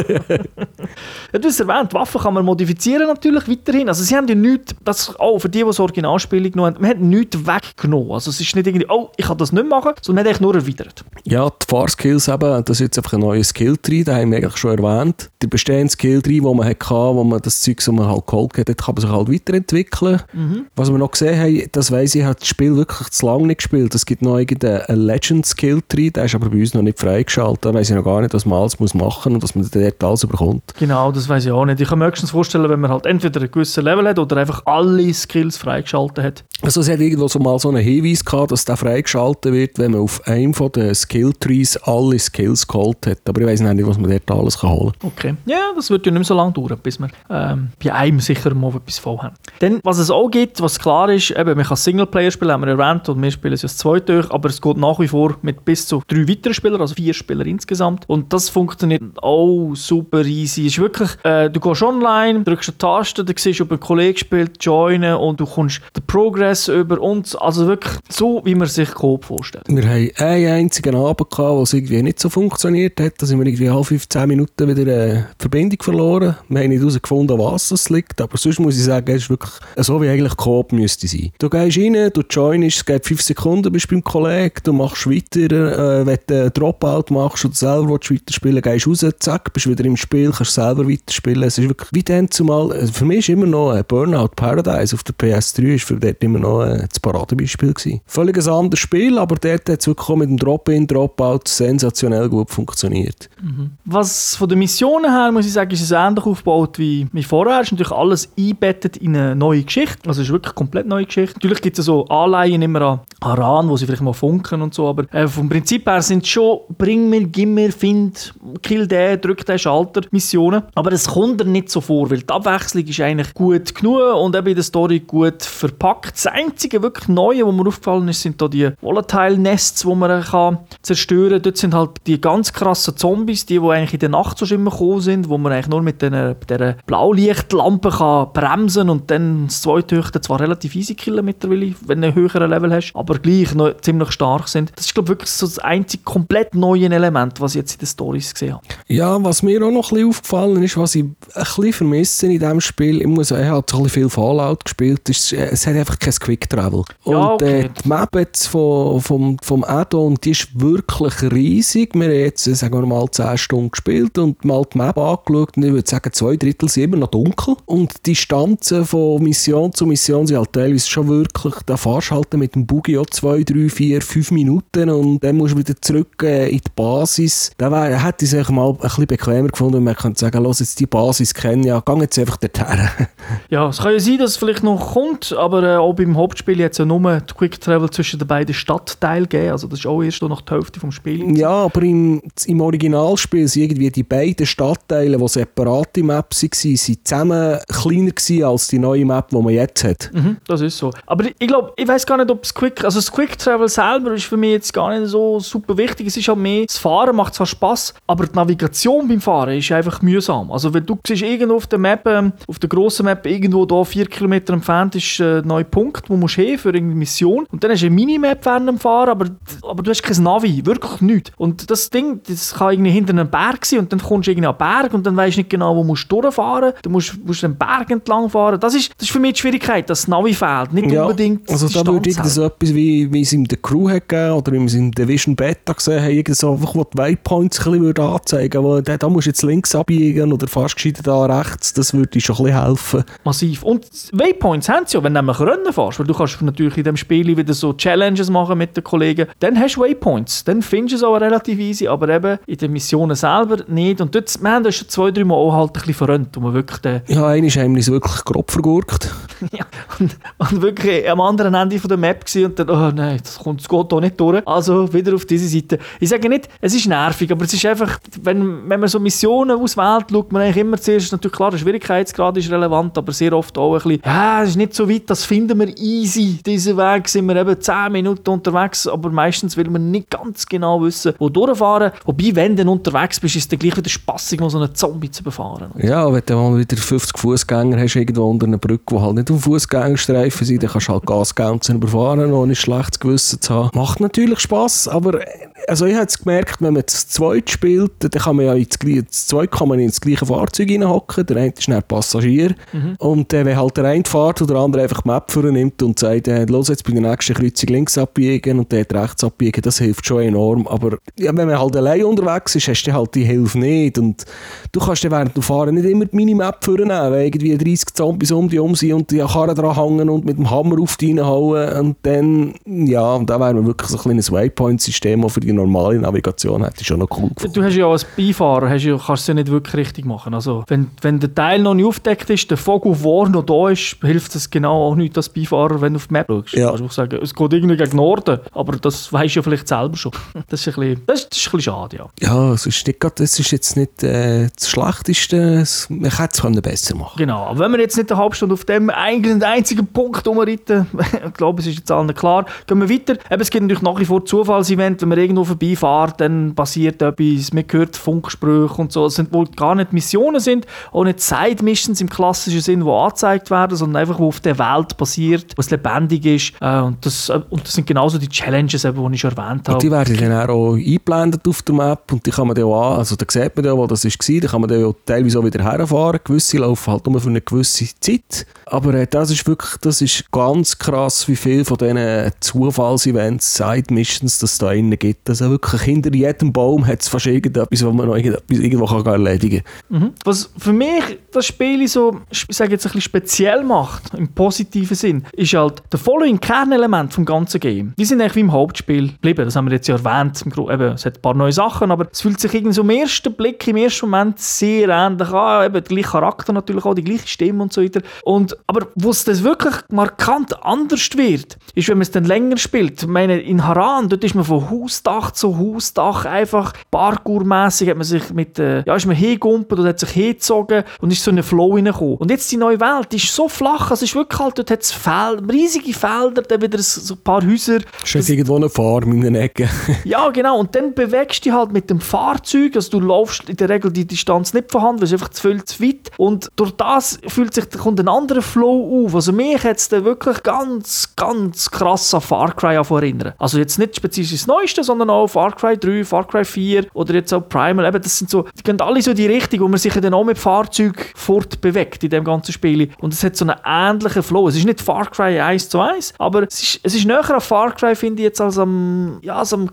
ja, 1.34 1.40
du 1.40 1.48
hast 1.48 1.60
erwähnt, 1.60 1.94
Waffen 1.94 2.22
kann 2.22 2.34
man 2.34 2.46
modifizieren 2.46 3.08
natürlich 3.08 3.48
weiterhin. 3.48 3.88
Also 3.88 4.04
sie 4.04 4.16
haben 4.16 4.28
ja 4.28 4.36
nichts, 4.36 4.76
das 4.84 5.16
auch 5.20 5.40
für 5.40 5.50
die, 5.50 5.60
die 5.60 5.66
das 5.66 5.80
Originalspiel 5.80 6.50
genommen 6.50 6.76
haben, 6.76 6.82
man 6.82 6.90
hat 6.92 7.00
nichts 7.00 7.38
weggenommen. 7.46 8.12
Also 8.12 8.30
es 8.30 8.40
ist 8.40 8.56
nicht 8.56 8.68
irgendwie, 8.68 8.88
oh, 8.90 9.10
ich 9.18 9.26
kann 9.26 9.38
das 9.38 9.52
nicht 9.52 9.68
machen, 9.68 9.94
sondern 10.02 10.26
man 10.26 10.34
hat 10.34 10.42
nur 10.42 10.56
erweitert. 10.56 11.04
Ja, 11.24 11.50
die 11.50 11.66
Fahrskills 11.68 12.28
eben, 12.28 12.66
das 12.66 12.78
ist 12.78 12.80
jetzt 12.80 12.98
einfach 12.98 13.14
ein 13.14 13.22
neues 13.22 13.50
Skill-Tree, 13.50 14.04
den 14.04 14.16
haben 14.16 14.32
wir 14.32 14.38
eigentlich 14.38 14.58
schon 14.58 14.78
erwähnt. 14.78 15.30
Der 15.42 15.48
bestehende 15.48 15.92
Skill-Tree, 15.92 16.40
den 16.40 16.58
man 16.58 16.68
hatte, 16.68 16.90
wo 16.90 17.24
man 17.24 17.42
das 17.42 17.62
Zeug, 17.62 17.78
das 17.78 17.88
man 17.88 18.08
halt 18.08 18.28
geholt 18.28 18.58
hat, 18.58 18.78
kann 18.78 18.96
man 18.96 19.02
sich 19.02 19.10
halt 19.10 19.32
weiterentwickeln. 19.32 20.22
Mhm. 20.34 20.66
Was 20.76 20.92
wir 20.92 20.98
noch 20.98 21.12
gesehen 21.12 21.40
haben, 21.40 21.68
das 21.72 21.92
weiss 21.92 22.16
ich, 22.16 22.24
hat 22.24 22.42
das 22.42 22.48
Spiel 22.48 22.76
wirklich 22.76 23.10
zu 23.10 23.26
lange 23.26 23.48
nicht 23.48 23.58
gespielt. 23.58 23.94
Es 23.96 24.06
gibt 24.06 24.22
noch 24.22 24.38
irgendeinen 24.38 25.00
Legend 25.00 25.46
Skill-Tree, 25.46 26.12
der 26.24 26.28
ist 26.28 26.36
aber 26.36 26.50
bei 26.50 26.60
uns 26.60 26.74
noch 26.74 26.82
nicht 26.82 27.00
freigeschaltet. 27.00 27.66
Da 27.66 27.74
weiss 27.74 27.90
ich 27.90 27.96
noch 27.96 28.04
gar 28.04 28.22
nicht, 28.22 28.34
was 28.34 28.46
man 28.46 28.60
alles 28.60 28.80
machen 28.80 28.98
machen 28.98 29.34
und 29.34 29.44
dass 29.44 29.56
man 29.56 29.70
dort 29.70 30.04
alles 30.04 30.26
bekommt. 30.26 30.74
Genau, 30.80 31.12
das 31.12 31.28
weiß 31.28 31.46
ich 31.46 31.52
auch 31.52 31.66
nicht. 31.66 31.82
Ich 31.82 31.90
kann 31.90 32.00
mir 32.00 32.06
höchstens 32.06 32.32
vorstellen, 32.32 32.70
wenn 32.70 32.80
man 32.80 32.92
halt 32.92 33.06
entweder 33.06 33.42
einen 33.42 33.52
gewissen 33.52 33.84
Level 33.84 34.08
hat 34.08 34.20
oder 34.20 34.38
einfach 34.38 34.62
alle 34.66 35.14
Skills 35.14 35.58
freigeschaltet 35.58 36.24
hat. 36.24 36.44
Also 36.62 36.80
es 36.80 36.90
hat 36.90 37.00
irgendwo 37.02 37.28
so 37.28 37.40
mal 37.40 37.60
so 37.60 37.70
einen 37.70 37.84
Hinweis 37.84 38.24
gehabt, 38.24 38.52
dass 38.52 38.64
der 38.64 38.78
freigeschaltet 38.78 39.52
wird, 39.52 39.78
wenn 39.80 39.92
man 39.92 40.02
auf 40.02 40.26
einem 40.28 40.54
von 40.54 40.72
den 40.72 40.96
Skill-Trees 40.96 41.78
alle 41.84 42.18
Skills 42.20 42.66
geholt 42.66 43.06
hat. 43.06 43.20
Aber 43.28 43.42
ich 43.42 43.48
weiß 43.48 43.60
nicht, 43.60 43.88
was 43.88 43.98
man 43.98 44.10
dort 44.10 44.32
alles 44.32 44.60
kann 44.60 44.70
holen 44.70 44.94
kann. 45.00 45.12
Okay. 45.12 45.36
Ja, 45.46 45.72
das 45.76 45.90
wird 45.90 46.06
ja 46.06 46.12
nicht 46.12 46.20
mehr 46.20 46.26
so 46.26 46.36
lange 46.36 46.54
dauern, 46.54 46.80
bis 46.82 47.00
wir 47.00 47.10
ähm, 47.30 47.70
bei 47.84 47.94
einem 47.94 48.22
sicher 48.22 48.54
mal 48.54 48.74
etwas 48.76 48.98
voll 48.98 49.18
haben. 49.18 49.36
Dann, 49.60 49.82
was 49.84 49.98
es 49.98 50.10
auch 50.10 50.30
gibt, 50.30 50.62
was 50.62 50.80
klar 50.80 51.10
ist, 51.10 51.32
eben, 51.32 51.58
man 51.58 51.66
kann 51.66 51.76
Singleplayer 51.76 52.32
spielen, 52.32 52.52
haben 52.52 52.62
wir 52.62 52.70
erwähnt, 52.70 53.10
und 53.10 53.22
wir 53.22 53.32
spielen 53.32 53.54
es 53.54 53.62
ja 53.62 53.68
das 53.68 53.78
zweite 53.78 54.14
durch, 54.14 54.32
aber 54.32 54.50
es 54.50 54.62
geht 54.62 54.78
nach 54.78 55.00
wie 55.00 55.08
vor 55.08 55.36
mit 55.42 55.66
bis 55.66 55.86
zu 55.86 56.02
drei 56.14 56.28
weiteren 56.28 56.54
Spielern, 56.54 56.82
also 56.82 56.96
vier 56.96 57.14
Spieler 57.14 57.46
insgesamt. 57.46 58.08
Und 58.08 58.32
das 58.32 58.50
funktioniert 58.50 59.02
auch 59.18 59.74
super 59.76 60.24
easy. 60.24 60.68
Es 60.68 60.74
ist 60.74 60.80
wirklich, 60.80 61.10
äh, 61.24 61.50
du 61.50 61.60
gehst 61.60 61.82
online, 61.82 62.44
drückst 62.44 62.70
eine 62.70 62.78
Taste, 62.78 63.26
dann 63.26 63.36
siehst 63.38 63.60
du, 63.60 63.64
ob 63.64 63.72
ein 63.72 63.80
Kollege 63.80 64.20
spielt, 64.20 64.64
joinen 64.64 65.16
und 65.16 65.40
du 65.40 65.46
kommst 65.46 65.82
den 65.96 66.06
Progress 66.06 66.68
über 66.68 67.00
uns. 67.00 67.36
Also 67.36 67.68
wirklich 67.68 67.96
so, 68.10 68.42
wie 68.46 68.56
man 68.56 68.68
sich 68.68 68.94
Coop 68.94 69.26
vorstellt. 69.26 69.66
Wir 69.68 69.88
haben 69.88 70.10
einen 70.18 70.48
einzigen 70.48 70.96
Abend 70.96 71.30
gehabt, 71.30 71.38
wo 71.38 71.62
es 71.64 71.74
irgendwie 71.74 72.02
nicht 72.04 72.20
so 72.20 72.30
funktioniert 72.30 73.00
hat. 73.00 73.14
Da 73.18 73.26
sind 73.26 73.40
wir 73.40 73.46
irgendwie 73.46 73.70
halb 73.70 73.86
15 73.86 74.28
Minuten 74.28 74.68
wieder 74.68 74.88
äh, 74.88 75.16
die 75.16 75.42
Verbindung 75.42 75.82
verloren. 75.82 76.36
Wir 76.48 76.62
haben 76.62 76.70
nicht 76.70 76.80
herausgefunden, 76.80 77.38
was 77.40 77.72
es 77.72 77.90
liegt, 77.90 78.22
aber 78.22 78.38
sonst 78.38 78.60
muss 78.60 78.78
ich 78.78 78.84
sagen, 78.84 79.10
es 79.12 79.24
ist 79.24 79.30
wirklich 79.30 79.54
so, 79.78 80.02
wie 80.02 80.10
eigentlich 80.10 80.38
Coop 80.38 80.72
müsste 80.72 81.08
sein. 81.08 81.32
Du 81.40 81.50
gehst 81.50 81.78
rein, 81.78 82.12
du 82.14 82.22
joinst, 82.30 82.78
es 82.78 82.86
geht 82.86 83.06
5 83.06 83.22
Sekunden, 83.22 83.72
bist 83.72 83.90
beim 83.90 84.04
Kollegen, 84.04 84.56
du 84.64 84.74
machst 84.74 85.08
weiter, 85.10 86.02
äh, 86.02 86.03
wenn 86.06 86.20
du 86.28 86.42
einen 86.42 86.54
Dropout 86.54 87.06
machst 87.10 87.46
und 87.46 87.56
selber 87.56 87.90
weiterspielen 87.90 88.62
gehst 88.62 88.88
raus, 88.88 89.06
zack, 89.20 89.54
bist 89.54 89.68
wieder 89.68 89.86
im 89.86 89.98
Spiel, 89.98 90.32
kannst 90.32 90.54
selber 90.54 90.88
weiterspielen. 90.88 91.44
Es 91.44 91.58
ist 91.58 91.68
wirklich 91.68 91.90
wie 91.92 92.04
dann 92.04 92.30
zumal, 92.30 92.72
also 92.72 92.92
für 92.92 93.06
mich 93.06 93.20
ist 93.20 93.30
immer 93.30 93.46
noch 93.46 93.72
ein 93.72 93.84
Burnout 93.88 94.30
Paradise 94.36 94.96
auf 94.96 95.04
der 95.04 95.16
PS3 95.16 95.76
ist 95.76 95.86
für 95.86 95.96
dort 95.96 96.24
immer 96.24 96.40
noch 96.40 96.62
ein 96.62 96.88
Paradebeispiel 97.02 97.74
gewesen. 97.74 98.02
Völlig 98.06 98.38
ein 98.38 98.50
anderes 98.50 98.80
Spiel, 98.80 99.18
aber 99.18 99.36
dort 99.36 99.70
hat 99.70 99.80
es 99.80 99.88
wirklich 99.88 100.18
mit 100.18 100.30
dem 100.30 100.38
Drop-In, 100.38 100.88
Dropout 100.88 101.42
sensationell 101.46 102.30
gut 102.30 102.50
funktioniert. 102.50 103.30
Mhm. 103.42 103.72
Was 103.86 104.36
von 104.36 104.50
den 104.50 104.60
Missionen 104.60 105.12
her, 105.12 105.32
muss 105.32 105.46
ich 105.46 105.54
sagen, 105.54 105.72
ist 105.72 105.82
es 105.82 105.92
ähnlich 105.92 106.26
aufgebaut 106.26 106.80
wie, 106.80 107.08
wie 107.12 107.24
vorher. 107.24 107.62
Es 107.62 107.68
ist 107.68 107.72
natürlich 107.74 107.92
alles 107.92 108.30
eingebettet 108.38 108.98
in 108.98 109.16
eine 109.16 109.36
neue 109.36 109.64
Geschichte. 109.64 110.08
Also 110.08 110.22
es 110.22 110.28
ist 110.28 110.34
wirklich 110.34 110.52
eine 110.52 110.56
komplett 110.56 110.88
neue 110.88 111.06
Geschichte. 111.06 111.36
Natürlich 111.36 111.62
gibt 111.62 111.80
es 111.80 111.86
so 111.86 112.06
Anleihen 112.08 112.62
immer 112.62 112.82
an 112.82 113.00
Aran, 113.20 113.70
wo 113.70 113.78
sie 113.78 113.86
vielleicht 113.86 114.02
mal 114.02 114.14
funken 114.14 114.62
und 114.62 114.74
so, 114.74 114.88
aber 114.88 115.12
äh, 115.14 115.28
vom 115.28 115.50
Prinzip 115.50 115.86
her 115.86 115.93
sind 116.02 116.24
es 116.24 116.30
schon 116.30 116.60
bring 116.78 117.10
mir, 117.10 117.26
gib 117.26 117.50
mir, 117.50 117.72
find, 117.72 118.34
kill 118.62 118.88
den, 118.88 119.20
drück 119.22 119.46
den 119.46 119.60
Schalter 119.60 120.02
Missionen. 120.12 120.64
Aber 120.76 120.92
es 120.92 121.08
kommt 121.08 121.42
dir 121.42 121.46
nicht 121.46 121.70
so 121.70 121.82
vor, 121.82 122.10
weil 122.10 122.20
die 122.20 122.30
Abwechslung 122.30 122.86
ist 122.86 123.00
eigentlich 123.00 123.34
gut 123.34 123.76
genug 123.76 124.16
und 124.16 124.36
eben 124.36 124.48
in 124.48 124.56
der 124.56 124.64
Story 124.64 125.00
gut 125.00 125.44
verpackt. 125.44 126.16
Das 126.16 126.28
einzige 126.28 126.82
wirklich 126.82 127.08
Neue, 127.08 127.46
was 127.46 127.54
mir 127.54 127.68
aufgefallen 127.68 128.08
ist, 128.08 128.22
sind 128.22 128.42
da 128.42 128.48
die 128.48 128.70
Volatile 128.82 129.38
Nests, 129.38 129.82
die 129.82 129.96
man 129.96 130.24
kann 130.24 130.60
zerstören 130.82 131.34
kann. 131.34 131.42
Dort 131.42 131.58
sind 131.58 131.74
halt 131.74 131.92
die 132.08 132.20
ganz 132.20 132.54
krassen 132.54 132.98
Zombies, 132.98 133.46
die, 133.46 133.60
die 133.60 133.68
eigentlich 133.68 133.94
in 133.94 134.00
der 134.00 134.10
Nacht 134.10 134.38
so 134.38 134.54
immer 134.54 134.72
gekommen 134.72 135.02
sind, 135.02 135.30
wo 135.30 135.38
man 135.38 135.52
eigentlich 135.52 135.68
nur 135.68 135.82
mit 135.82 136.02
dieser, 136.02 136.34
dieser 136.36 136.76
Blaulichtlampe 136.86 137.90
kann 137.90 138.34
bremsen 138.34 138.90
und 138.90 139.10
dann 139.12 139.48
das 139.48 139.62
zweite 139.62 139.98
Höchste 139.98 140.22
zwar 140.22 140.40
relativ 140.40 140.76
easy 140.76 140.96
killen 140.96 141.26
mittlerweile, 141.26 141.74
wenn 141.86 142.02
du 142.02 142.08
einen 142.08 142.16
höheren 142.16 142.50
Level 142.50 142.74
hast, 142.74 142.94
aber 142.96 143.20
gleich 143.20 143.54
noch 143.54 143.78
ziemlich 143.82 144.12
stark 144.12 144.48
sind. 144.48 144.72
Das 144.76 144.86
ist 144.86 144.94
glaube 144.94 145.10
wirklich 145.10 145.30
so 145.30 145.46
das 145.46 145.60
einzige 145.84 146.04
komplett 146.04 146.56
neue 146.56 146.86
Element, 146.86 147.40
was 147.40 147.56
ich 147.56 147.62
jetzt 147.62 147.74
in 147.74 147.80
den 147.80 147.88
Stories 147.88 148.34
gesehen 148.34 148.54
habe. 148.54 148.64
Ja, 148.88 149.24
was 149.24 149.44
mir 149.44 149.64
auch 149.64 149.72
noch 149.72 149.92
ein 149.92 149.96
bisschen 149.96 150.10
aufgefallen 150.10 150.64
ist, 150.64 150.78
was 150.78 150.96
ich 150.96 151.04
ein 151.04 151.16
bisschen 151.34 151.74
vermisse 151.74 152.26
in 152.28 152.40
diesem 152.40 152.62
Spiel, 152.62 153.02
ich 153.02 153.08
muss 153.08 153.30
sagen, 153.30 153.44
ich 153.44 153.50
habe 153.50 153.66
so 153.70 153.78
ein 153.78 153.84
bisschen 153.84 154.02
viel 154.02 154.10
Fallout 154.10 154.66
gespielt, 154.66 155.10
ist, 155.10 155.34
es 155.34 155.68
hat 155.68 155.76
einfach 155.76 156.00
kein 156.00 156.14
Quick 156.14 156.50
Travel. 156.50 156.84
Und 157.04 157.14
ja, 157.14 157.34
okay. 157.34 157.62
äh, 157.62 157.70
die 157.84 157.88
Map 157.88 158.16
jetzt 158.16 158.48
vom, 158.48 159.02
vom, 159.02 159.38
vom 159.42 159.64
Add-on, 159.64 160.16
die 160.24 160.32
ist 160.32 160.60
wirklich 160.60 161.22
riesig. 161.32 161.94
Wir 161.96 162.06
haben 162.06 162.12
jetzt, 162.12 162.44
sagen 162.44 162.74
wir 162.74 162.86
mal, 162.86 163.10
10 163.10 163.38
Stunden 163.38 163.72
gespielt 163.72 164.18
und 164.18 164.44
mal 164.46 164.64
die 164.72 164.78
Map 164.78 164.98
angeschaut 164.98 165.58
und 165.58 165.64
ich 165.64 165.72
würde 165.72 165.90
sagen, 165.90 166.12
zwei 166.14 166.36
Drittel 166.38 166.70
sind 166.70 166.84
immer 166.84 166.98
noch 166.98 167.10
dunkel. 167.10 167.56
Und 167.66 167.94
die 168.06 168.12
Distanzen 168.12 168.86
von 168.86 169.22
Mission 169.22 169.74
zu 169.74 169.86
Mission 169.86 170.28
sind 170.28 170.38
halt 170.38 170.54
teilweise 170.54 170.90
schon 170.90 171.08
wirklich, 171.08 171.56
da 171.66 171.78
fahrst 171.78 172.12
halt 172.12 172.34
mit 172.34 172.56
dem 172.56 172.66
Buggy 172.66 172.98
auch 172.98 173.06
2, 173.06 173.44
3, 173.44 173.70
4, 173.70 174.02
5 174.02 174.32
Minuten 174.32 174.90
und 174.90 175.24
dann 175.24 175.38
musst 175.38 175.54
du 175.54 175.58
wieder 175.58 175.73
zurück 175.82 176.24
äh, 176.24 176.50
in 176.50 176.58
die 176.58 176.72
Basis. 176.76 177.52
Da 177.58 177.72
wär, 177.72 178.04
hätte 178.04 178.26
ich 178.26 178.34
es 178.34 178.50
mal 178.50 178.70
ein 178.70 178.78
bisschen 178.78 179.08
bequemer 179.08 179.50
gefunden, 179.50 179.76
wenn 179.76 179.84
man 179.84 179.96
könnte 179.96 180.20
sagen, 180.20 180.44
los 180.44 180.60
jetzt 180.60 180.80
die 180.80 180.86
Basis 180.86 181.34
kennen, 181.34 181.64
ja, 181.64 181.82
geh 181.86 181.94
jetzt 182.00 182.20
einfach 182.20 182.38
dorthin. 182.38 182.90
ja, 183.50 183.70
es 183.70 183.78
kann 183.80 183.94
ja 183.94 184.00
sein, 184.00 184.18
dass 184.18 184.32
es 184.32 184.38
vielleicht 184.38 184.64
noch 184.64 184.94
kommt, 184.94 185.34
aber 185.34 185.64
äh, 185.64 185.76
auch 185.78 185.94
beim 185.94 186.18
Hauptspiel 186.18 186.60
jetzt 186.60 186.80
ja 186.80 186.86
nur 186.86 187.00
die 187.20 187.34
Quick 187.34 187.60
Travel 187.60 187.90
zwischen 187.90 188.20
den 188.20 188.28
beiden 188.28 188.54
Stadtteilen 188.54 189.30
gegeben, 189.30 189.52
also 189.52 189.68
das 189.68 189.80
ist 189.80 189.86
auch 189.86 190.02
erst 190.02 190.22
noch 190.22 190.42
die 190.42 190.54
Hälfte 190.54 190.80
vom 190.80 190.92
Spiel. 190.92 191.38
Ja, 191.38 191.50
aber 191.50 191.82
im, 191.82 192.22
im 192.46 192.62
Originalspiel 192.62 193.48
sind 193.48 193.64
irgendwie 193.64 193.92
die 193.92 194.04
beiden 194.04 194.46
Stadtteile, 194.46 195.18
die 195.18 195.28
separate 195.28 196.04
Maps 196.04 196.44
waren, 196.44 196.76
sind 196.76 197.08
zusammen 197.08 197.60
kleiner 197.68 198.12
gewesen 198.12 198.44
als 198.44 198.68
die 198.68 198.80
neue 198.80 199.06
Map, 199.06 199.30
die 199.30 199.36
man 199.36 199.54
jetzt 199.54 199.84
hat. 199.84 200.10
Mhm, 200.14 200.38
das 200.48 200.62
ist 200.62 200.78
so. 200.78 200.92
Aber 201.06 201.26
ich 201.26 201.48
glaube, 201.48 201.74
ich 201.76 201.88
weiß 201.88 202.06
gar 202.06 202.18
nicht, 202.18 202.30
ob 202.30 202.42
das 202.42 202.54
Quick, 202.54 202.84
also 202.84 203.00
das 203.00 203.12
Quick 203.12 203.38
Travel 203.38 203.68
selber 203.68 204.14
ist 204.14 204.26
für 204.26 204.38
mich 204.38 204.52
jetzt 204.52 204.74
gar 204.74 204.98
nicht 204.98 205.10
so 205.10 205.40
super 205.40 205.63
wichtig. 205.68 206.08
Es 206.08 206.18
ist 206.18 206.28
halt 206.28 206.38
mehr, 206.38 206.66
das 206.66 206.78
Fahren 206.78 207.16
macht 207.16 207.34
zwar 207.34 207.48
Spaß, 207.48 207.94
aber 208.08 208.28
die 208.28 208.36
Navigation 208.36 209.08
beim 209.08 209.22
Fahren 209.22 209.58
ist 209.58 209.72
einfach 209.72 210.02
mühsam. 210.02 210.52
Also 210.52 210.74
wenn 210.74 210.86
du 210.86 210.98
siehst 211.06 211.24
irgendwo 211.24 211.56
auf 211.56 211.68
der 211.68 211.80
Map, 211.80 212.06
ähm, 212.08 212.34
auf 212.48 212.60
der 212.60 212.70
grossen 212.70 213.06
Map, 213.06 213.26
irgendwo 213.26 213.66
da 213.66 213.84
vier 213.84 214.06
Kilometer 214.06 214.54
entfernt 214.54 214.96
ist 214.96 215.20
äh, 215.20 215.40
ein 215.40 215.48
neuer 215.48 215.64
Punkt, 215.64 216.10
wo 216.10 216.16
du 216.16 216.28
hin 216.28 216.58
für 216.58 216.70
irgendeine 216.70 216.96
Mission 216.96 217.46
und 217.52 217.64
dann 217.64 217.72
hast 217.72 217.82
du 217.82 217.88
eine 217.88 217.96
Minimap 217.96 218.46
während 218.46 218.68
dem 218.68 218.80
Fahren, 218.80 219.10
aber, 219.10 219.28
aber 219.62 219.84
du 219.84 219.90
hast 219.90 220.04
kein 220.04 220.22
Navi, 220.24 220.66
wirklich 220.66 221.02
nichts. 221.02 221.32
Und 221.38 221.70
das 221.70 221.90
Ding, 221.90 222.22
das 222.28 222.54
kann 222.54 222.74
irgendwie 222.74 222.92
hinter 222.92 223.12
einem 223.12 223.30
Berg 223.30 223.66
sein 223.66 223.80
und 223.80 223.92
dann 223.92 224.00
kommst 224.00 224.28
du 224.28 224.32
irgendwie 224.32 224.48
an 224.48 224.54
den 224.54 224.58
Berg 224.58 224.94
und 224.94 225.06
dann 225.06 225.16
weißt 225.16 225.38
du 225.38 225.40
nicht 225.42 225.50
genau, 225.50 225.76
wo 225.76 225.84
musst 225.84 226.12
du 226.12 226.22
durchfahren. 226.22 226.74
Du 226.82 226.90
musst, 226.90 227.18
musst 227.26 227.44
den 227.44 227.58
Berg 227.58 227.90
entlang 227.92 228.30
fahren. 228.30 228.60
Das 228.60 228.76
ist, 228.76 228.92
das 228.98 229.08
ist 229.08 229.12
für 229.12 229.20
mich 229.20 229.34
die 229.34 229.40
Schwierigkeit, 229.40 229.90
dass 229.90 230.02
das 230.02 230.08
Navi 230.08 230.34
fehlt. 230.34 230.74
Nicht 230.74 230.92
ja, 230.92 231.04
unbedingt 231.04 231.50
Also 231.50 231.68
da 231.68 231.86
würde 231.92 232.10
ich 232.10 232.16
so 232.24 232.44
etwas, 232.44 232.74
wie, 232.74 233.12
wie 233.12 233.22
es 233.22 233.34
in 233.34 233.46
der 233.46 233.58
Crew 233.58 233.90
hat 233.90 234.08
gegeben 234.08 234.34
oder 234.34 234.52
wie 234.52 234.66
es 234.66 234.74
in 234.74 234.92
Division 234.92 235.36
Beta 235.54 235.74
gesehen 235.74 236.04
haben, 236.04 236.34
so 236.34 236.54
einfach, 236.54 236.76
wo 236.76 236.84
die 236.84 236.98
Waypoints 236.98 237.66
ein 237.66 237.80
bisschen 237.80 238.00
anzeigen 238.00 238.64
wo, 238.64 238.82
da, 238.82 238.98
da 238.98 239.10
musst 239.10 239.28
du 239.28 239.30
jetzt 239.30 239.44
links 239.44 239.76
abbiegen 239.76 240.34
oder 240.34 240.48
fast 240.48 240.76
gescheiter 240.76 241.04
da 241.04 241.26
rechts. 241.26 241.74
Das 241.74 241.94
würde 241.94 242.20
schon 242.20 242.38
ein 242.38 242.44
bisschen 242.46 242.66
helfen. 242.66 243.04
Massiv. 243.24 243.64
Und 243.64 243.86
Waypoints 244.12 244.70
haben 244.70 244.86
sie 244.88 244.98
ja, 244.98 245.04
wenn 245.04 245.14
du 245.14 245.22
nämlich 245.22 245.40
Rennen 245.40 245.72
fährst, 245.72 246.00
weil 246.00 246.08
du 246.08 246.14
kannst 246.14 246.42
natürlich 246.42 246.78
in 246.78 246.84
dem 246.84 246.98
Spiel 246.98 247.36
wieder 247.38 247.54
so 247.54 247.74
Challenges 247.74 248.30
machen 248.30 248.58
mit 248.58 248.76
den 248.76 248.84
Kollegen, 248.84 249.28
dann 249.40 249.60
hast 249.60 249.76
du 249.76 249.82
Waypoints. 249.82 250.44
Dann 250.44 250.62
findest 250.62 250.94
du 250.94 250.98
es 250.98 251.04
auch 251.04 251.16
relativ 251.16 251.60
easy, 251.60 251.88
aber 251.88 252.10
eben 252.10 252.40
in 252.48 252.58
den 252.58 252.72
Missionen 252.72 253.16
selber 253.16 253.58
nicht. 253.68 254.02
Und 254.02 254.16
dort, 254.16 254.42
wir 254.42 254.52
haben 254.52 254.64
das 254.64 254.76
schon 254.76 254.90
zwei, 254.90 255.12
drei 255.12 255.24
Mal 255.24 255.36
auch 255.36 255.54
halt 255.54 255.78
ein 255.78 255.86
bisschen 255.86 256.28
wo 256.34 256.40
man 256.40 256.54
wirklich 256.54 256.80
den... 256.80 257.02
Ja, 257.08 257.22
haben 257.30 257.76
wir 257.76 257.80
es 257.80 257.92
wirklich 257.92 258.24
grob 258.26 258.52
vergurkt. 258.52 259.14
ja, 259.52 259.66
und, 260.00 260.18
und, 260.38 260.62
wirklich 260.62 261.10
am 261.10 261.22
anderen 261.22 261.54
Ende 261.54 261.80
von 261.80 261.88
der 261.88 261.98
Map 261.98 262.26
gewesen 262.26 262.46
und 262.46 262.60
dann, 262.60 262.70
oh 262.70 262.92
nein, 262.92 263.20
das, 263.24 263.40
kommt, 263.40 263.62
das 263.62 263.70
geht 263.70 263.88
hier 263.90 264.02
nicht 264.02 264.20
durch. 264.20 264.48
Also 264.48 264.92
wieder 264.94 265.14
auf 265.16 265.26
diese 265.34 265.48
Seite. 265.48 265.80
Ich 266.00 266.10
sage 266.10 266.30
nicht, 266.30 266.50
es 266.62 266.76
ist 266.76 266.88
nervig, 266.88 267.32
aber 267.32 267.46
es 267.46 267.54
ist 267.54 267.66
einfach, 267.66 268.00
wenn, 268.22 268.70
wenn 268.70 268.80
man 268.80 268.90
so 268.90 269.00
Missionen 269.00 269.60
auswählt, 269.60 270.06
schaut 270.12 270.32
man 270.32 270.44
eigentlich 270.44 270.58
immer 270.58 270.78
zuerst, 270.78 271.12
natürlich 271.12 271.36
klar, 271.36 271.52
der 271.52 271.58
Schwierigkeitsgrad 271.58 272.38
ist 272.38 272.52
relevant, 272.52 272.98
aber 272.98 273.12
sehr 273.12 273.34
oft 273.34 273.58
auch 273.58 273.74
ein 273.74 273.82
bisschen, 273.82 274.02
ja, 274.06 274.44
es 274.44 274.50
ist 274.50 274.56
nicht 274.56 274.74
so 274.74 274.90
weit, 274.90 275.10
das 275.10 275.26
finden 275.26 275.60
wir 275.60 275.78
easy. 275.78 276.40
Diesen 276.46 276.78
Weg 276.78 277.10
sind 277.10 277.26
wir 277.26 277.36
eben 277.36 277.60
10 277.60 277.92
Minuten 277.92 278.30
unterwegs, 278.30 278.88
aber 278.88 279.10
meistens 279.10 279.58
will 279.58 279.70
man 279.70 279.92
nicht 279.92 280.10
ganz 280.10 280.46
genau 280.46 280.82
wissen, 280.82 281.14
wo 281.20 281.30
durchfahren. 281.30 281.92
Wobei, 282.06 282.36
wenn 282.36 282.56
du 282.56 282.70
unterwegs 282.70 283.20
bist, 283.20 283.36
ist 283.36 283.44
es 283.44 283.48
dann 283.50 283.60
gleich 283.60 283.78
wieder 283.78 283.90
spaßig, 283.90 284.40
so 284.48 284.58
einen 284.58 284.74
Zombie 284.76 285.12
zu 285.12 285.24
befahren. 285.24 285.72
Ja, 285.78 286.12
wenn 286.12 286.22
du 286.26 286.36
mal 286.36 286.60
wieder 286.60 286.78
50 286.78 287.18
Fußgänger 287.18 287.80
hast, 287.80 287.96
irgendwo 287.96 288.30
unter 288.30 288.46
einer 288.46 288.58
Brücke, 288.58 288.96
die 288.96 289.02
halt 289.02 289.16
nicht 289.16 289.32
auf 289.32 289.42
Fußgängerstreifen 289.42 290.48
sind, 290.48 290.64
dann 290.64 290.70
kannst 290.70 290.88
du 290.88 290.94
halt 290.94 291.06
Gas 291.06 291.36
geben 291.36 291.52
und 291.52 291.70
überfahren, 291.70 292.32
ohne 292.34 292.56
schlechtes 292.56 293.00
Gewissen 293.00 293.42
zu 293.42 293.54
haben. 293.54 293.70
Macht 293.74 294.00
natürlich 294.00 294.40
Spass, 294.40 294.88
aber 294.88 295.20
also 295.68 295.86
ich 295.86 295.94
habe 295.94 296.04
jetzt 296.04 296.24
gemerkt, 296.24 296.62
wenn 296.62 296.74
man 296.74 296.84
das 296.86 297.08
zweit 297.08 297.50
spielt, 297.50 297.92
dann 298.00 298.12
kann 298.12 298.36
man 298.36 298.46
ja 298.46 298.54
ins, 298.54 298.78
das 298.80 299.28
zweit 299.28 299.52
kann 299.52 299.70
man 299.70 299.80
ins 299.80 300.02
gleiche 300.02 300.26
Fahrzeug 300.26 300.70
reinhocken, 300.70 301.26
der 301.26 301.38
eine 301.38 301.54
ist 301.58 301.68
dann 301.68 301.84
Passagier. 301.84 302.56
Mhm. 302.72 302.96
und 303.00 303.34
äh, 303.34 303.46
wenn 303.46 303.58
halt 303.58 303.78
der 303.78 303.86
eine 303.86 304.04
fährt 304.06 304.42
oder 304.42 304.56
der 304.56 304.64
andere 304.64 304.84
einfach 304.84 305.02
die 305.02 305.10
Map 305.10 305.32
vornimmt 305.32 305.82
und 305.82 306.00
sagt, 306.00 306.28
äh, 306.28 306.46
los 306.46 306.68
jetzt 306.68 306.84
bei 306.84 306.94
der 306.94 307.02
nächsten 307.02 307.34
Kreuzung 307.34 307.70
links 307.70 307.98
abbiegen 307.98 308.60
und 308.60 308.72
dort 308.72 308.94
rechts 308.94 309.24
abbiegen, 309.24 309.62
das 309.62 309.80
hilft 309.80 310.06
schon 310.06 310.24
enorm, 310.24 310.68
aber 310.68 310.98
ja, 311.18 311.36
wenn 311.36 311.48
man 311.48 311.60
halt 311.60 311.76
allein 311.76 312.04
unterwegs 312.04 312.56
ist, 312.56 312.68
hast 312.68 312.84
du 312.84 312.94
halt 312.94 313.16
die 313.16 313.24
Hilfe 313.24 313.60
nicht. 313.60 313.98
Und 313.98 314.26
du 314.72 314.80
kannst 314.80 315.04
dann 315.04 315.12
während 315.12 315.36
dem 315.36 315.44
Fahren 315.44 315.76
nicht 315.76 315.86
immer 315.86 316.06
die 316.06 316.16
Minimap 316.16 316.64
vornehmen, 316.64 316.90
weil 316.90 317.26
irgendwie 317.26 317.58
30 317.58 317.94
Zombies 317.94 318.32
um 318.32 318.50
die 318.50 318.60
um 318.60 318.76
sind 318.76 318.94
und 318.94 319.12
die 319.12 319.20
Karre 319.20 319.54
dran 319.54 319.76
hängen 319.76 320.10
und 320.10 320.26
mit 320.26 320.38
dem 320.38 320.50
Hammer 320.50 320.82
auf 320.82 320.98
die 320.98 321.12
reinhauen. 321.12 321.70
Und 321.80 321.98
dann, 322.04 322.54
ja, 322.66 323.20
da 323.20 323.40
wäre 323.40 323.54
man 323.54 323.66
wirklich 323.66 323.90
so 323.90 323.98
ein 323.98 324.04
kleines 324.04 324.32
Waypoint-System 324.32 325.13
für 325.30 325.40
die 325.40 325.54
normale 325.54 326.00
Navigation 326.00 326.64
hätte 326.64 326.82
ich 326.82 326.88
schon 326.88 327.00
noch 327.00 327.08
cool 327.12 327.30
gefunden. 327.36 327.54
Du 327.54 327.64
hast 327.64 327.76
ja 327.76 327.88
als 327.88 328.06
Beifahrer 328.06 328.70
hast 328.70 328.84
ja, 328.84 328.98
kannst 328.98 329.22
es 329.24 329.28
ja 329.28 329.34
nicht 329.34 329.50
wirklich 329.50 329.76
richtig 329.76 330.06
machen. 330.06 330.34
Also, 330.34 330.64
wenn, 330.68 330.90
wenn 331.02 331.20
der 331.20 331.34
Teil 331.34 331.62
noch 331.62 331.74
nicht 331.74 331.86
aufgedeckt 331.86 332.30
ist, 332.30 332.50
der 332.50 332.58
Vogel 332.58 332.92
war 333.04 333.30
noch 333.30 333.44
da 333.44 333.70
ist, 333.70 333.98
hilft 334.02 334.36
das 334.36 334.50
genau 334.50 334.90
auch 334.90 334.96
nicht 334.96 335.16
als 335.18 335.30
Beifahrer, 335.30 335.82
wenn 335.82 335.94
du 335.94 335.98
auf 335.98 336.08
die 336.08 336.14
Map 336.14 336.28
schaust. 336.28 336.54
Ja. 336.54 336.68
Kannst 336.70 336.82
du 336.84 336.88
sagen, 336.90 337.20
es 337.22 337.34
geht 337.34 337.54
irgendwie 337.54 337.78
gegen 337.78 337.96
Norden, 337.98 338.40
aber 338.52 338.78
das 338.78 339.12
weisst 339.14 339.36
du 339.36 339.40
ja 339.40 339.44
vielleicht 339.44 339.68
selber 339.68 339.96
schon. 339.98 340.12
Das 340.50 340.66
ist 340.66 340.78
ein 340.78 340.82
bisschen, 340.82 341.02
das 341.08 341.20
ist, 341.22 341.32
das 341.32 341.40
ist 341.40 341.48
ein 341.48 341.52
bisschen 341.58 341.62
schade, 341.62 341.98
ja. 341.98 342.10
Ja, 342.22 342.54
es 342.54 342.66
ist, 342.66 342.86
nicht, 342.88 343.00
grad- 343.00 343.20
es 343.20 343.40
ist 343.40 343.52
jetzt 343.52 343.78
nicht 343.78 344.04
äh, 344.04 344.50
das 344.56 344.70
Schlechteste. 344.70 345.38
Es- 345.62 345.90
Man 345.90 346.12
hätte 346.12 346.48
es 346.50 346.62
besser 346.62 346.96
machen 346.96 347.18
Genau, 347.18 347.46
aber 347.46 347.60
wenn 347.60 347.72
wir 347.72 347.80
jetzt 347.80 347.98
nicht 347.98 348.12
eine 348.12 348.20
halbe 348.20 348.36
Stunde 348.36 348.54
auf 348.54 348.66
dem 348.66 348.90
eigenen 348.90 349.44
einzigen 349.44 349.86
Punkt 349.88 350.26
rumreiten, 350.28 350.88
ich 351.28 351.34
glaube, 351.34 351.62
es 351.62 351.68
ist 351.68 351.78
jetzt 351.80 351.92
allen 351.92 352.14
klar, 352.14 352.46
gehen 352.68 352.80
wir 352.80 352.90
weiter. 352.90 353.14
Eben, 353.32 353.42
es 353.42 353.50
gibt 353.50 353.64
natürlich 353.64 353.82
nach 353.84 354.00
wie 354.00 354.06
vor 354.06 354.26
Zufallsevent, 354.26 355.03
wenn 355.04 355.10
man 355.10 355.18
irgendwo 355.18 355.44
vorbeifährt, 355.44 356.22
dann 356.22 356.56
passiert 356.56 357.02
etwas, 357.02 357.52
man 357.52 357.66
hört 357.70 357.98
Funksprüche 357.98 358.82
und 358.82 358.92
so. 358.94 359.06
Es 359.06 359.16
sind 359.16 359.34
wohl 359.34 359.46
gar 359.48 359.76
nicht 359.76 359.92
Missionen 359.92 360.40
sind, 360.40 360.66
auch 360.94 361.04
nicht 361.04 361.20
Side-Missions 361.20 362.00
im 362.00 362.10
klassischen 362.10 362.62
Sinn, 362.62 362.86
die 362.86 362.90
angezeigt 362.90 363.52
werden, 363.52 363.76
sondern 363.76 364.02
einfach, 364.02 364.18
wo 364.18 364.30
auf 364.30 364.40
der 364.40 364.58
Welt 364.58 364.96
passiert, 364.96 365.54
was 365.58 365.70
lebendig 365.72 366.26
ist. 366.26 366.54
Äh, 366.62 366.80
und, 366.80 367.06
das, 367.06 367.28
äh, 367.28 367.42
und 367.50 367.66
das 367.66 367.74
sind 367.74 367.86
genauso 367.86 368.18
die 368.18 368.30
Challenges, 368.30 368.86
eben, 368.86 369.06
die 369.06 369.16
ich 369.16 369.22
schon 369.22 369.32
erwähnt 369.32 369.68
habe. 369.68 369.74
Und 369.74 369.84
die 369.84 369.92
werden 369.92 370.18
dann 370.18 370.50
auch 370.50 370.76
eingeblendet 370.76 371.46
auf 371.46 371.62
der 371.62 371.76
Map 371.76 372.12
und 372.12 372.26
die 372.26 372.32
kann 372.32 372.48
man 372.48 372.56
dann 372.56 372.66
auch 372.66 372.94
an, 372.94 372.98
also 373.00 373.18
da 373.18 373.26
sieht 373.28 373.56
man 373.58 373.66
ja, 373.66 373.76
wo 373.76 373.86
das 373.86 374.06
war, 374.06 374.40
da 374.40 374.48
kann 374.48 374.62
man 374.62 374.70
dann 374.70 374.86
auch 374.86 374.96
teilweise 375.06 375.40
auch 375.40 375.44
wieder 375.44 375.64
herfahren. 375.64 376.20
Gewisse 376.24 376.58
laufen 376.58 376.94
halt 376.94 377.06
nur 377.06 377.20
für 377.20 377.30
eine 377.30 377.42
gewisse 377.42 377.88
Zeit. 378.00 378.46
Aber 378.66 378.94
äh, 378.94 379.08
das 379.08 379.30
ist 379.30 379.46
wirklich, 379.46 379.72
das 379.82 380.02
ist 380.02 380.32
ganz 380.32 380.78
krass, 380.78 381.28
wie 381.28 381.36
viel 381.36 381.66
von 381.66 381.78
diesen 381.78 382.32
Zufallsevents, 382.40 383.56
Side-Missions, 383.56 384.40
das 384.40 384.54
es 384.54 384.58
da 384.58 384.72
innen 384.94 385.00
gibt. 385.00 385.30
Also 385.30 385.50
wirklich 385.50 385.82
hinter 385.82 386.14
jedem 386.14 386.54
Baum 386.54 386.86
hat 386.86 387.02
es 387.02 387.08
fast 387.08 387.26
irgendetwas, 387.26 387.84
was 387.84 387.94
man 387.94 388.08
noch 388.08 388.16
irgendwo 388.16 388.86
kann 388.86 389.06
erledigen 389.06 389.64
kann. 389.90 390.00
Mhm. 390.00 390.14
Was 390.24 390.52
für 390.58 390.74
mich 390.74 391.20
das 391.32 391.46
Spiel 391.46 391.88
so, 391.88 392.20
ich 392.30 392.46
sage 392.50 392.72
jetzt 392.72 392.86
ein 392.86 392.94
bisschen 392.94 393.02
speziell 393.02 393.64
macht, 393.64 394.14
im 394.14 394.28
positiven 394.28 394.96
Sinn, 394.96 395.24
ist 395.34 395.54
halt 395.54 395.82
der 395.92 396.00
Following 396.00 396.40
Kernelement 396.40 397.14
vom 397.14 397.26
ganzen 397.26 397.60
Game. 397.60 397.94
Die 397.98 398.06
sind 398.06 398.22
eigentlich 398.22 398.36
wie 398.36 398.42
im 398.42 398.52
Hauptspiel 398.52 399.10
geblieben, 399.10 399.46
das 399.46 399.56
haben 399.56 399.66
wir 399.66 399.74
jetzt 399.74 399.88
ja 399.88 399.96
erwähnt. 399.96 400.44
Eben, 400.46 400.94
es 400.94 401.06
hat 401.06 401.18
ein 401.18 401.22
paar 401.22 401.34
neue 401.34 401.52
Sachen, 401.52 401.92
aber 401.92 402.08
es 402.12 402.22
fühlt 402.22 402.40
sich 402.40 402.54
irgendwie 402.54 402.74
so 402.74 402.82
im 402.82 402.90
ersten 402.90 403.34
Blick, 403.34 403.68
im 403.68 403.78
ersten 403.78 404.10
Moment 404.10 404.40
sehr 404.40 404.90
ähnlich 404.90 405.30
an. 405.30 405.66
Eben, 405.66 405.74
der 405.74 405.82
gleiche 405.82 406.10
Charakter 406.10 406.54
natürlich 406.54 406.86
auch, 406.86 406.94
die 406.94 407.04
gleiche 407.04 407.28
Stimme 407.28 407.64
und 407.64 407.74
so 407.74 407.82
weiter. 407.82 408.02
Und, 408.24 408.56
aber 408.68 408.88
wo 408.96 409.10
es 409.10 409.24
das 409.24 409.44
wirklich 409.44 409.76
markant 409.90 410.64
anders 410.64 411.10
wird, 411.16 411.58
ist, 411.76 411.88
wenn 411.88 411.98
man 411.98 412.04
es 412.04 412.12
dann 412.12 412.26
länger 412.26 412.58
spielt. 412.58 413.02
Ich 413.02 413.08
meine, 413.08 413.40
in 413.40 413.66
Haran, 413.66 414.10
dort 414.10 414.24
ist 414.24 414.36
man 414.36 414.44
von 414.44 414.70
Hausdach 414.84 415.32
zu 415.32 415.58
Hausdach 415.58 416.26
einfach 416.26 416.74
parkourmässig 416.92 417.90
hat 417.90 417.98
man 417.98 418.06
sich 418.06 418.32
mit, 418.32 418.60
äh, 418.60 418.84
ja, 418.86 418.96
ist 418.96 419.06
man 419.06 419.16
hingegumpelt 419.16 419.80
und 419.80 419.88
hat 419.88 420.00
sich 420.00 420.10
hingezogen 420.10 420.84
und 421.02 421.12
ist 421.12 421.24
so 421.24 421.32
in 421.32 421.38
einen 421.38 421.44
Flow 421.44 421.76
reingekommen. 421.76 422.18
Und 422.18 422.32
jetzt 422.32 422.52
die 422.52 422.58
neue 422.58 422.80
Welt, 422.80 423.12
die 423.12 423.18
ist 423.18 423.34
so 423.34 423.48
flach, 423.48 423.92
also 423.92 424.04
es 424.04 424.12
ist 424.12 424.16
wirklich 424.16 424.40
halt, 424.40 424.58
dort 424.58 424.72
hat 424.72 424.82
es 424.82 424.92
Fel 424.92 425.42
riesige 425.50 425.94
Felder, 425.94 426.42
dann 426.42 426.62
wieder 426.62 426.80
so 426.80 427.14
ein 427.14 427.22
paar 427.22 427.46
Häuser. 427.46 427.80
Es 428.04 428.16
ist 428.16 428.30
irgendwo 428.30 428.56
eine 428.56 428.70
Farm 428.70 429.12
in 429.12 429.22
den 429.22 429.36
Ecken. 429.36 429.70
Ja, 430.04 430.30
genau. 430.30 430.60
Und 430.60 430.76
dann 430.76 430.94
bewegst 430.94 431.40
du 431.40 431.50
dich 431.50 431.54
halt 431.54 431.72
mit 431.72 431.90
dem 431.90 432.00
Fahrzeug. 432.00 432.76
Also 432.76 433.00
du 433.00 433.00
laufst 433.00 433.50
in 433.50 433.56
der 433.56 433.70
Regel 433.70 433.92
die 433.92 434.06
Distanz 434.06 434.54
nicht 434.54 434.72
vorhanden, 434.72 435.02
weil 435.02 435.06
es 435.06 435.14
einfach 435.14 435.30
zu 435.30 435.48
viel 435.48 435.64
zu 435.64 435.82
weit. 435.82 436.12
Und 436.18 436.50
durch 436.56 436.72
das 436.72 437.20
fühlt 437.28 437.54
sich, 437.54 437.70
kommt 437.70 438.00
ein 438.00 438.08
anderer 438.08 438.42
Flow 438.42 439.06
auf. 439.06 439.16
Also 439.16 439.32
mich 439.32 439.64
hat 439.64 439.78
es 439.78 439.92
wirklich 439.92 440.44
ganz, 440.44 441.16
ganz 441.16 441.70
krass 441.72 442.14
an 442.14 442.22
Far 442.22 442.54
Cry 442.56 442.76
erinnern. 442.76 443.34
Also 443.38 443.58
jetzt 443.58 443.80
nicht 443.80 443.96
spezifisch 443.96 444.32
das 444.32 444.48
Neueste, 444.48 444.73
sondern 444.82 445.10
auch 445.10 445.28
Far 445.28 445.56
Cry 445.56 445.78
3, 445.78 446.04
Far 446.04 446.26
Cry 446.26 446.46
4 446.46 446.88
oder 446.94 447.14
jetzt 447.14 447.34
auch 447.34 447.48
Primal. 447.48 447.86
Eben, 447.86 448.02
das 448.02 448.18
sind 448.18 448.30
so, 448.30 448.46
die 448.58 448.64
gehen 448.64 448.80
alle 448.82 449.02
so 449.02 449.12
in 449.12 449.18
die 449.18 449.28
Richtung, 449.28 449.60
wo 449.62 449.68
man 449.68 449.78
sich 449.78 449.94
dann 449.94 450.14
auch 450.14 450.24
mit 450.24 450.38
Fahrzeug 450.38 451.12
fortbewegt 451.16 452.04
in 452.04 452.10
dem 452.10 452.24
ganzen 452.24 452.52
Spiel. 452.52 452.90
Und 453.00 453.14
es 453.14 453.24
hat 453.24 453.36
so 453.36 453.46
einen 453.46 453.60
ähnlichen 453.66 454.24
Flow. 454.24 454.48
Es 454.48 454.56
ist 454.56 454.66
nicht 454.66 454.82
Far 454.82 455.10
Cry 455.10 455.40
1 455.40 455.70
zu 455.70 455.80
1, 455.80 456.14
aber 456.18 456.44
es 456.44 456.62
ist, 456.62 456.80
es 456.84 456.96
ist 456.96 457.06
näher 457.06 457.30
an 457.30 457.42
Far 457.42 457.76
Cry, 457.76 457.96
finde 457.96 458.22
ich, 458.22 458.26
jetzt 458.26 458.42
als 458.42 458.58
am, 458.58 459.20
ja, 459.22 459.36
als 459.36 459.54
am 459.54 459.70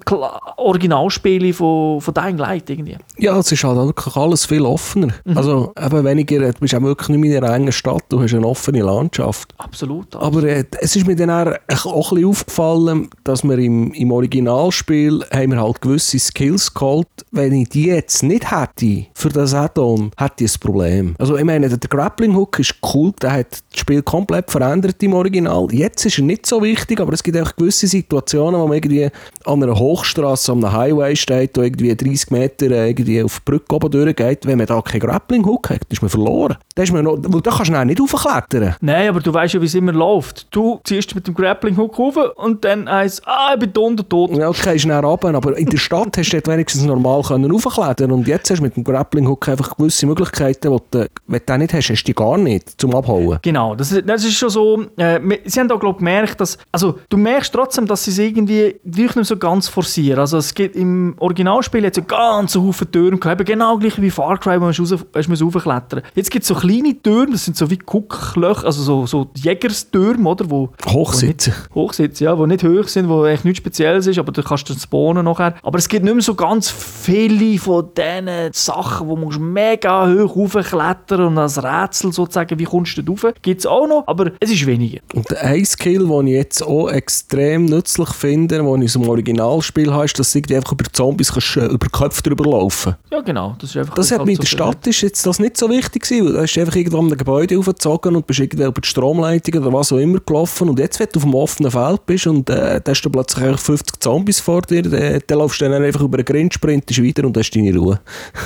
Originalspiel 0.57 1.53
von, 1.53 2.01
von 2.01 2.15
Dying 2.15 2.39
Light 2.39 2.69
irgendwie. 2.69 2.97
Ja, 3.17 3.39
es 3.39 3.53
ist 3.53 3.65
halt 3.65 3.77
wirklich 3.77 4.17
alles 4.17 4.47
viel 4.47 4.63
offener. 4.63 5.15
Also 5.35 5.73
eben 5.81 6.05
weniger, 6.05 6.53
du 6.53 6.61
bist 6.61 6.75
auch 6.75 6.83
wirklich 6.83 7.09
nicht 7.09 7.21
mehr 7.21 7.39
in 7.39 7.45
einer 7.45 7.55
engen 7.55 7.73
Stadt, 7.73 8.03
du 8.09 8.21
hast 8.21 8.35
eine 8.35 8.47
offene 8.47 8.83
Landschaft. 8.83 9.55
Absolut. 9.59 10.17
Aber 10.17 10.43
äh, 10.45 10.65
es 10.81 10.97
ist 10.97 11.07
mir 11.07 11.17
dann 11.17 11.31
auch, 11.31 11.47
ein 11.47 11.59
bisschen 11.69 12.25
aufgefallen, 12.25 13.09
dass 13.25 13.45
wir 13.45 13.59
im, 13.59 13.93
im 13.93 14.13
Originalspiel 14.13 14.90
haben 14.91 15.53
wir 15.53 15.61
halt 15.61 15.81
gewisse 15.81 16.19
Skills 16.19 16.73
geholt. 16.73 17.09
Wenn 17.31 17.53
ich 17.53 17.69
die 17.69 17.87
jetzt 17.87 18.23
nicht 18.23 18.51
hätte 18.51 19.07
für 19.15 19.29
das 19.29 19.55
Add-on, 19.55 20.11
hätte 20.17 20.45
ich 20.45 20.55
ein 20.55 20.61
Problem. 20.61 21.15
Also 21.19 21.37
ich 21.37 21.45
meine, 21.45 21.69
der 21.69 21.89
Grappling 21.89 22.35
Hook 22.35 22.59
ist 22.59 22.75
cool, 22.95 23.13
der 23.23 23.33
hat 23.33 23.53
das 23.53 23.81
Spiel 23.81 24.03
komplett 24.03 24.51
verändert 24.51 25.03
im 25.03 25.15
Original. 25.15 25.69
Jetzt 25.71 26.05
ist 26.07 26.19
er 26.19 26.25
nicht 26.25 26.47
so 26.47 26.63
wichtig, 26.63 27.01
aber 27.01 27.13
es 27.13 27.23
gibt 27.23 27.39
auch 27.39 27.55
gewisse 27.57 27.87
Situationen, 27.87 28.61
wo 28.61 28.67
man 28.67 28.77
irgendwie 28.77 29.09
an 29.45 29.63
einer 29.63 29.79
Hochstraße, 29.79 30.53
an 30.53 30.65
einem 30.65 30.73
Highway 30.73 31.17
steht, 31.17 31.57
wo 31.57 31.63
irgendwie 31.63 31.95
30 31.95 32.31
Meter 32.31 32.71
äh, 32.71 32.91
irgendwie 32.91 33.23
auf 33.23 33.41
die 33.41 33.51
Brücke 33.51 33.75
oben 33.75 33.91
durchgeht. 33.91 34.47
Wenn 34.47 34.59
man 34.59 34.67
da 34.67 34.81
keinen 34.81 35.01
Grappling 35.01 35.45
Hook 35.45 35.71
hat, 35.71 35.81
ist 35.89 36.03
man 36.03 36.09
verloren. 36.09 36.57
Da, 36.75 36.83
ist 36.83 36.93
man 36.93 37.05
noch, 37.05 37.19
weil 37.21 37.41
da 37.41 37.51
kannst 37.51 37.69
du 37.69 37.73
dann 37.75 37.87
nicht 37.87 38.01
raufklettern. 38.01 38.77
Nein, 38.81 39.09
aber 39.09 39.21
du 39.21 39.33
weißt 39.33 39.55
ja, 39.55 39.61
wie 39.61 39.67
es 39.67 39.75
immer 39.75 39.93
läuft. 39.93 40.47
Du 40.51 40.81
ziehst 40.85 41.15
mit 41.15 41.27
dem 41.27 41.35
Grappling 41.35 41.77
Hook 41.77 41.99
rauf 41.99 42.17
und 42.37 42.65
dann 42.65 42.91
heisst 42.91 43.23
ah, 43.27 43.53
ich 43.55 43.61
bin 43.61 43.73
da 43.73 43.81
unten 43.81 44.09
tot. 44.09 44.37
Ja, 44.37 44.49
okay, 44.49 44.70
ist 44.71 44.87
näher 44.87 45.01
runter, 45.01 45.35
aber 45.35 45.57
in 45.57 45.67
der 45.67 45.79
Stadt 45.79 46.17
hast 46.17 46.33
du 46.33 46.37
dort 46.37 46.49
wenigstens 46.49 46.85
normal 46.85 47.23
können 47.23 47.51
und 47.51 48.29
jetzt 48.29 48.51
hast 48.51 48.59
du 48.59 48.63
mit 48.63 48.77
dem 48.77 48.85
Grappling 48.85 49.27
Hook 49.29 49.49
einfach 49.49 49.77
gewisse 49.77 50.07
Möglichkeiten, 50.07 50.73
die 50.73 50.83
du, 50.91 51.09
wenn 51.27 51.41
du 51.45 51.59
nicht 51.59 51.75
hast, 51.75 51.91
hast 51.91 52.03
du 52.03 52.07
die 52.07 52.15
gar 52.15 52.39
nicht 52.39 52.81
zum 52.81 52.95
Abhauen. 52.95 53.39
Genau, 53.43 53.75
das 53.75 53.93
ist, 53.93 54.09
das 54.09 54.25
ist 54.25 54.35
schon 54.35 54.51
so. 54.51 54.85
Äh, 54.97 55.21
sie 55.45 55.61
haben 55.61 55.71
auch 55.71 55.81
glaub, 55.81 55.99
gemerkt, 55.99 56.41
dass. 56.41 56.59
Also, 56.73 56.99
du 57.09 57.17
merkst 57.17 57.53
trotzdem, 57.53 57.87
dass 57.87 58.05
sie 58.05 58.11
es 58.11 58.19
irgendwie 58.19 58.77
wirklich 58.85 59.17
nicht 59.17 59.29
so 59.29 59.37
ganz 59.37 59.69
forcieren. 59.69 60.21
Also, 60.21 60.39
es 60.39 60.55
gibt 60.55 60.77
im 60.77 61.15
Originalspiel 61.19 61.85
jetzt 61.85 61.97
so 61.97 62.03
ganz 62.03 62.55
Haufen 62.55 62.91
Türen 62.91 63.21
gehabt, 63.21 63.41
eben 63.41 63.47
genau 63.47 63.79
gleich 63.79 64.01
wie 64.01 64.11
Far 64.11 64.39
Cry, 64.39 64.61
wo 64.61 64.67
man 64.67 64.75
raufklettern 64.75 66.03
Jetzt 66.15 66.31
gibt 66.31 66.43
es 66.43 66.49
so 66.49 66.55
kleine 66.55 67.01
Türen, 67.01 67.33
das 67.33 67.45
sind 67.45 67.57
so 67.57 67.71
wie 67.71 67.79
Gucklöcher, 67.79 68.67
also 68.67 68.83
so, 68.83 69.07
so 69.07 69.31
Jägerstürme, 69.37 70.29
oder? 70.29 70.51
Wo, 70.51 70.71
Hochsitzen. 70.87 71.53
Wo 71.53 71.59
nicht, 71.59 71.75
Hochsitze, 71.75 72.25
ja, 72.25 72.37
die 72.37 72.47
nicht 72.47 72.65
hoch 72.65 72.89
sind, 72.89 73.09
wo 73.09 73.25
echt 73.27 73.45
nichts 73.45 73.59
Spezielles 73.59 74.07
ist, 74.07 74.19
aber 74.19 74.33
du 74.33 74.43
kannst 74.43 74.60
spawnen 74.67 75.25
nachher. 75.25 75.55
Aber 75.63 75.79
es 75.79 75.89
gibt 75.89 76.05
nicht 76.05 76.15
mehr 76.15 76.23
so 76.23 76.35
ganz 76.35 76.71
viele 76.71 77.59
von 77.59 77.89
diesen 77.97 78.53
Sachen, 78.53 79.09
wo 79.09 79.17
du 79.17 79.39
mega 79.39 80.09
hoch 80.09 80.37
raufklettern 80.37 81.27
und 81.27 81.39
als 81.39 81.63
Rätsel 81.63 82.13
sozusagen, 82.13 82.59
wie 82.59 82.65
kommst 82.65 82.97
du 82.97 83.03
da 83.03 83.11
rauf? 83.11 83.35
Gibt 83.43 83.61
es 83.61 83.67
auch 83.67 83.87
noch, 83.87 84.05
aber 84.07 84.33
es 84.41 84.51
ist 84.51 84.67
weniger. 84.67 85.01
Und 85.15 85.37
ein 85.37 85.65
Skill, 85.65 86.07
den 86.07 86.27
ich 86.27 86.35
jetzt 86.35 86.63
auch 86.63 86.89
extrem 86.89 87.67
nützlich 87.67 88.09
finde, 88.11 88.59
den 88.59 88.83
ich 88.83 88.93
dem 88.93 89.09
Originalspiel 89.09 89.93
habe, 89.93 90.05
ist, 90.05 90.19
dass 90.19 90.33
du 90.33 90.55
einfach 90.55 90.73
über 90.73 90.85
Zombies 90.93 91.33
kannst, 91.33 91.57
äh, 91.57 91.67
über 91.67 91.89
Köpfe 91.89 92.23
drüber 92.23 92.45
laufen 92.45 92.97
Ja, 93.11 93.21
genau. 93.21 93.57
Das, 93.59 93.71
ist 93.71 93.77
einfach 93.77 93.95
Das 93.95 94.11
hat 94.11 94.19
halt 94.19 94.27
mir 94.27 94.33
in 94.33 94.39
der 94.39 94.47
Stadt 94.47 94.87
ist 94.87 95.01
jetzt 95.01 95.27
das 95.27 95.39
nicht 95.39 95.57
so 95.57 95.69
wichtig 95.69 96.03
gewesen, 96.03 96.27
weil 96.27 96.33
da 96.35 96.43
hast 96.43 96.55
du 96.55 96.61
einfach 96.61 96.77
irgendwo 96.77 96.99
an 96.99 97.07
einem 97.07 97.19
Gebäude 97.19 97.59
aufgezogen 97.59 98.17
und 98.17 98.27
bist 98.27 98.41
irgendwie 98.41 98.65
über 98.65 98.81
die 98.81 98.89
Stromleitung 98.89 99.63
oder 99.63 99.73
was 99.73 99.93
auch 99.93 99.99
immer 99.99 100.19
gelaufen 100.21 100.69
und 100.69 100.79
jetzt, 100.79 100.99
wenn 101.01 101.09
du 101.13 101.19
auf 101.19 101.25
dem 101.25 101.35
offenen 101.35 101.71
Feld 101.71 102.07
bist 102.07 102.27
und 102.27 102.51
äh, 102.51 102.81
hast 102.87 103.03
du 103.03 103.11
plötzlich 103.11 103.45
einfach 103.45 103.61
50 103.61 104.01
Zombies 104.01 104.41
vor 104.41 104.50
dir, 104.63 104.83
dann, 104.83 105.21
dann 105.27 105.39
laufst 105.39 105.61
du 105.61 105.69
dann 105.69 105.83
einfach 105.83 106.03
über 106.03 106.19
einen 106.19 106.25
Grind, 106.25 106.55
sprintest 106.55 107.03
weiter 107.03 107.25
und 107.25 107.37
hast 107.37 107.51
deine 107.51 107.77
Ruhe. 107.77 108.01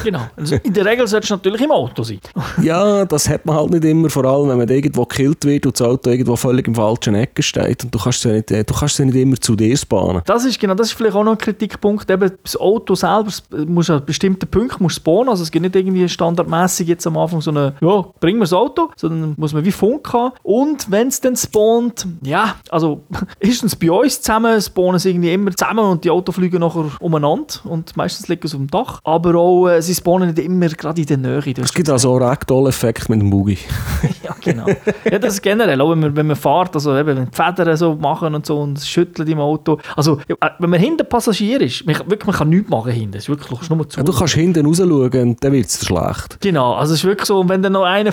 Genau. 0.05 0.21
Also 0.37 0.57
in 0.63 0.73
der 0.73 0.85
Regel 0.85 1.07
solltest 1.07 1.31
du 1.31 1.35
natürlich 1.37 1.63
im 1.63 1.71
Auto 1.71 2.03
sein. 2.03 2.21
Ja, 2.63 3.05
das 3.05 3.29
hat 3.29 3.45
man 3.45 3.57
halt 3.57 3.71
nicht 3.71 3.85
immer, 3.85 4.09
vor 4.09 4.25
allem 4.25 4.49
wenn 4.49 4.59
man 4.59 4.69
irgendwo 4.69 5.05
gekillt 5.05 5.45
wird 5.45 5.67
und 5.67 5.79
das 5.79 5.87
Auto 5.87 6.11
irgendwo 6.11 6.37
völlig 6.37 6.67
im 6.67 6.75
falschen 6.75 7.15
Ecke 7.15 7.43
steht 7.43 7.85
und 7.85 7.95
du 7.95 7.99
kannst 7.99 8.19
es 8.19 8.25
ja 8.25 8.33
nicht, 8.33 8.51
äh, 8.51 8.65
du 8.65 8.75
kannst 8.75 8.95
es 8.95 8.99
ja 8.99 9.05
nicht 9.05 9.17
immer 9.17 9.37
zu 9.37 9.57
dir 9.57 9.77
spawnen. 9.77 10.23
Das 10.25 10.45
ist 10.45 10.59
genau, 10.59 10.75
das 10.75 10.89
ist 10.89 10.93
vielleicht 10.95 11.17
auch 11.17 11.25
noch 11.25 11.33
ein 11.33 11.39
Kritikpunkt. 11.39 12.09
Eben, 12.11 12.31
das 12.43 12.57
Auto 12.57 12.95
selber 12.95 13.29
es 13.29 13.43
muss 13.67 13.91
an 13.91 14.05
bestimmten 14.05 14.49
Punkten 14.49 14.83
muss 14.83 14.95
spawnen. 14.95 15.29
Also 15.29 15.43
es 15.43 15.51
gibt 15.51 15.63
nicht 15.63 15.77
irgendwie 15.77 16.09
standardmäßig 16.09 16.89
jetzt 16.89 17.07
am 17.07 17.17
Anfang 17.17 17.41
so 17.41 17.51
eine, 17.51 17.75
ja, 17.81 18.05
bring 18.21 18.37
mir 18.37 18.45
das 18.45 18.53
Auto, 18.53 18.91
sondern 18.97 19.35
muss 19.37 19.53
man 19.53 19.65
wie 19.65 19.73
Funk 19.73 20.13
haben. 20.13 20.35
Und 20.43 20.91
wenn 20.91 21.09
es 21.09 21.21
dann 21.21 21.37
spawnt, 21.37 22.07
ja, 22.23 22.57
also 22.71 23.03
erstens 23.41 23.77
bei 23.77 23.91
uns 23.91 24.21
zusammen 24.21 24.61
spawnen 24.61 24.99
sie 24.99 25.11
irgendwie 25.11 25.33
immer 25.33 25.51
zusammen 25.53 25.85
und 25.95 26.05
die 26.05 26.11
Autos 26.11 26.35
fliegen 26.35 26.61
nachher 26.61 26.91
umeinander 27.01 27.55
und 27.65 27.97
meistens 27.97 28.29
liegen 28.29 28.47
sie 28.47 28.57
auf 28.57 28.63
dem 28.63 28.71
Dach. 28.71 29.01
Aber 29.05 29.35
auch, 29.37 29.69
äh, 29.69 29.81
sie 29.81 29.95
spawnen 29.95 30.29
nicht 30.29 30.39
immer 30.39 30.69
gerade 30.69 31.01
in 31.01 31.07
der 31.07 31.17
Nähe. 31.17 31.55
Es 31.59 31.73
gibt 31.73 31.89
also 31.89 32.13
auch 32.13 32.21
Ragdoll-Effekt 32.21 33.09
mit 33.09 33.21
dem 33.21 33.31
Boogie. 33.31 33.59
ja, 34.23 34.35
genau. 34.41 34.67
ja, 35.11 35.19
das 35.19 35.35
ist 35.35 35.43
generell, 35.43 35.81
auch 35.81 35.91
wenn 35.91 36.01
man, 36.01 36.17
wenn 36.17 36.27
man 36.27 36.37
fährt, 36.37 36.75
also 36.75 36.97
eben, 36.97 37.17
wenn 37.17 37.31
die 37.31 37.37
Federn 37.37 37.77
so 37.77 37.95
machen 37.95 38.35
und 38.35 38.45
so 38.45 38.61
und 38.61 38.79
es 38.79 38.89
schüttelt 38.89 39.29
im 39.29 39.39
Auto. 39.39 39.79
Also, 39.97 40.19
äh, 40.29 40.35
wenn 40.59 40.71
man 40.71 40.81
hinter 40.81 41.05
Passagier 41.05 41.61
ist, 41.61 41.87
man, 41.87 41.97
wirklich, 41.99 42.27
man 42.27 42.37
kann 42.37 42.49
nichts 42.49 42.71
machen 42.71 42.93
hinten. 42.93 43.17
Es 43.17 43.25
ist 43.25 43.29
wirklich, 43.29 43.49
du 43.49 43.57
kannst 43.57 43.71
nur 43.71 43.89
zu. 43.89 43.99
Ja, 43.99 44.05
du 44.05 44.13
kannst 44.13 44.35
hinten 44.35 44.67
raus 44.67 44.79
schauen 44.79 45.13
und 45.13 45.45
dann 45.45 45.53
wird 45.53 45.67
es 45.67 45.87
schlecht. 45.87 46.39
Genau, 46.41 46.75
also 46.75 46.95
es 46.95 47.01
ist 47.01 47.05
wirklich 47.05 47.27
so, 47.27 47.41
und 47.41 47.49
wenn 47.49 47.63
dann 47.63 47.73
noch 47.73 47.85
einer, 47.85 48.13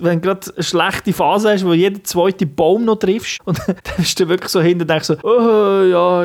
wenn 0.00 0.20
gerade 0.20 0.52
eine 0.54 0.62
schlechte 0.62 1.12
Phase 1.12 1.52
hast, 1.52 1.64
wo 1.64 1.72
jeden 1.72 2.04
zweite 2.04 2.46
Baum 2.46 2.84
noch 2.84 2.96
triffst, 2.96 3.38
und 3.44 3.58
dann 3.66 3.76
bist 3.96 4.18
du 4.18 4.28
wirklich 4.28 4.50
so 4.50 4.60
hinten 4.60 4.82
und 4.82 4.90
denkst 4.90 5.06
so, 5.06 5.16
oh, 5.22 5.82
ja, 5.84 6.24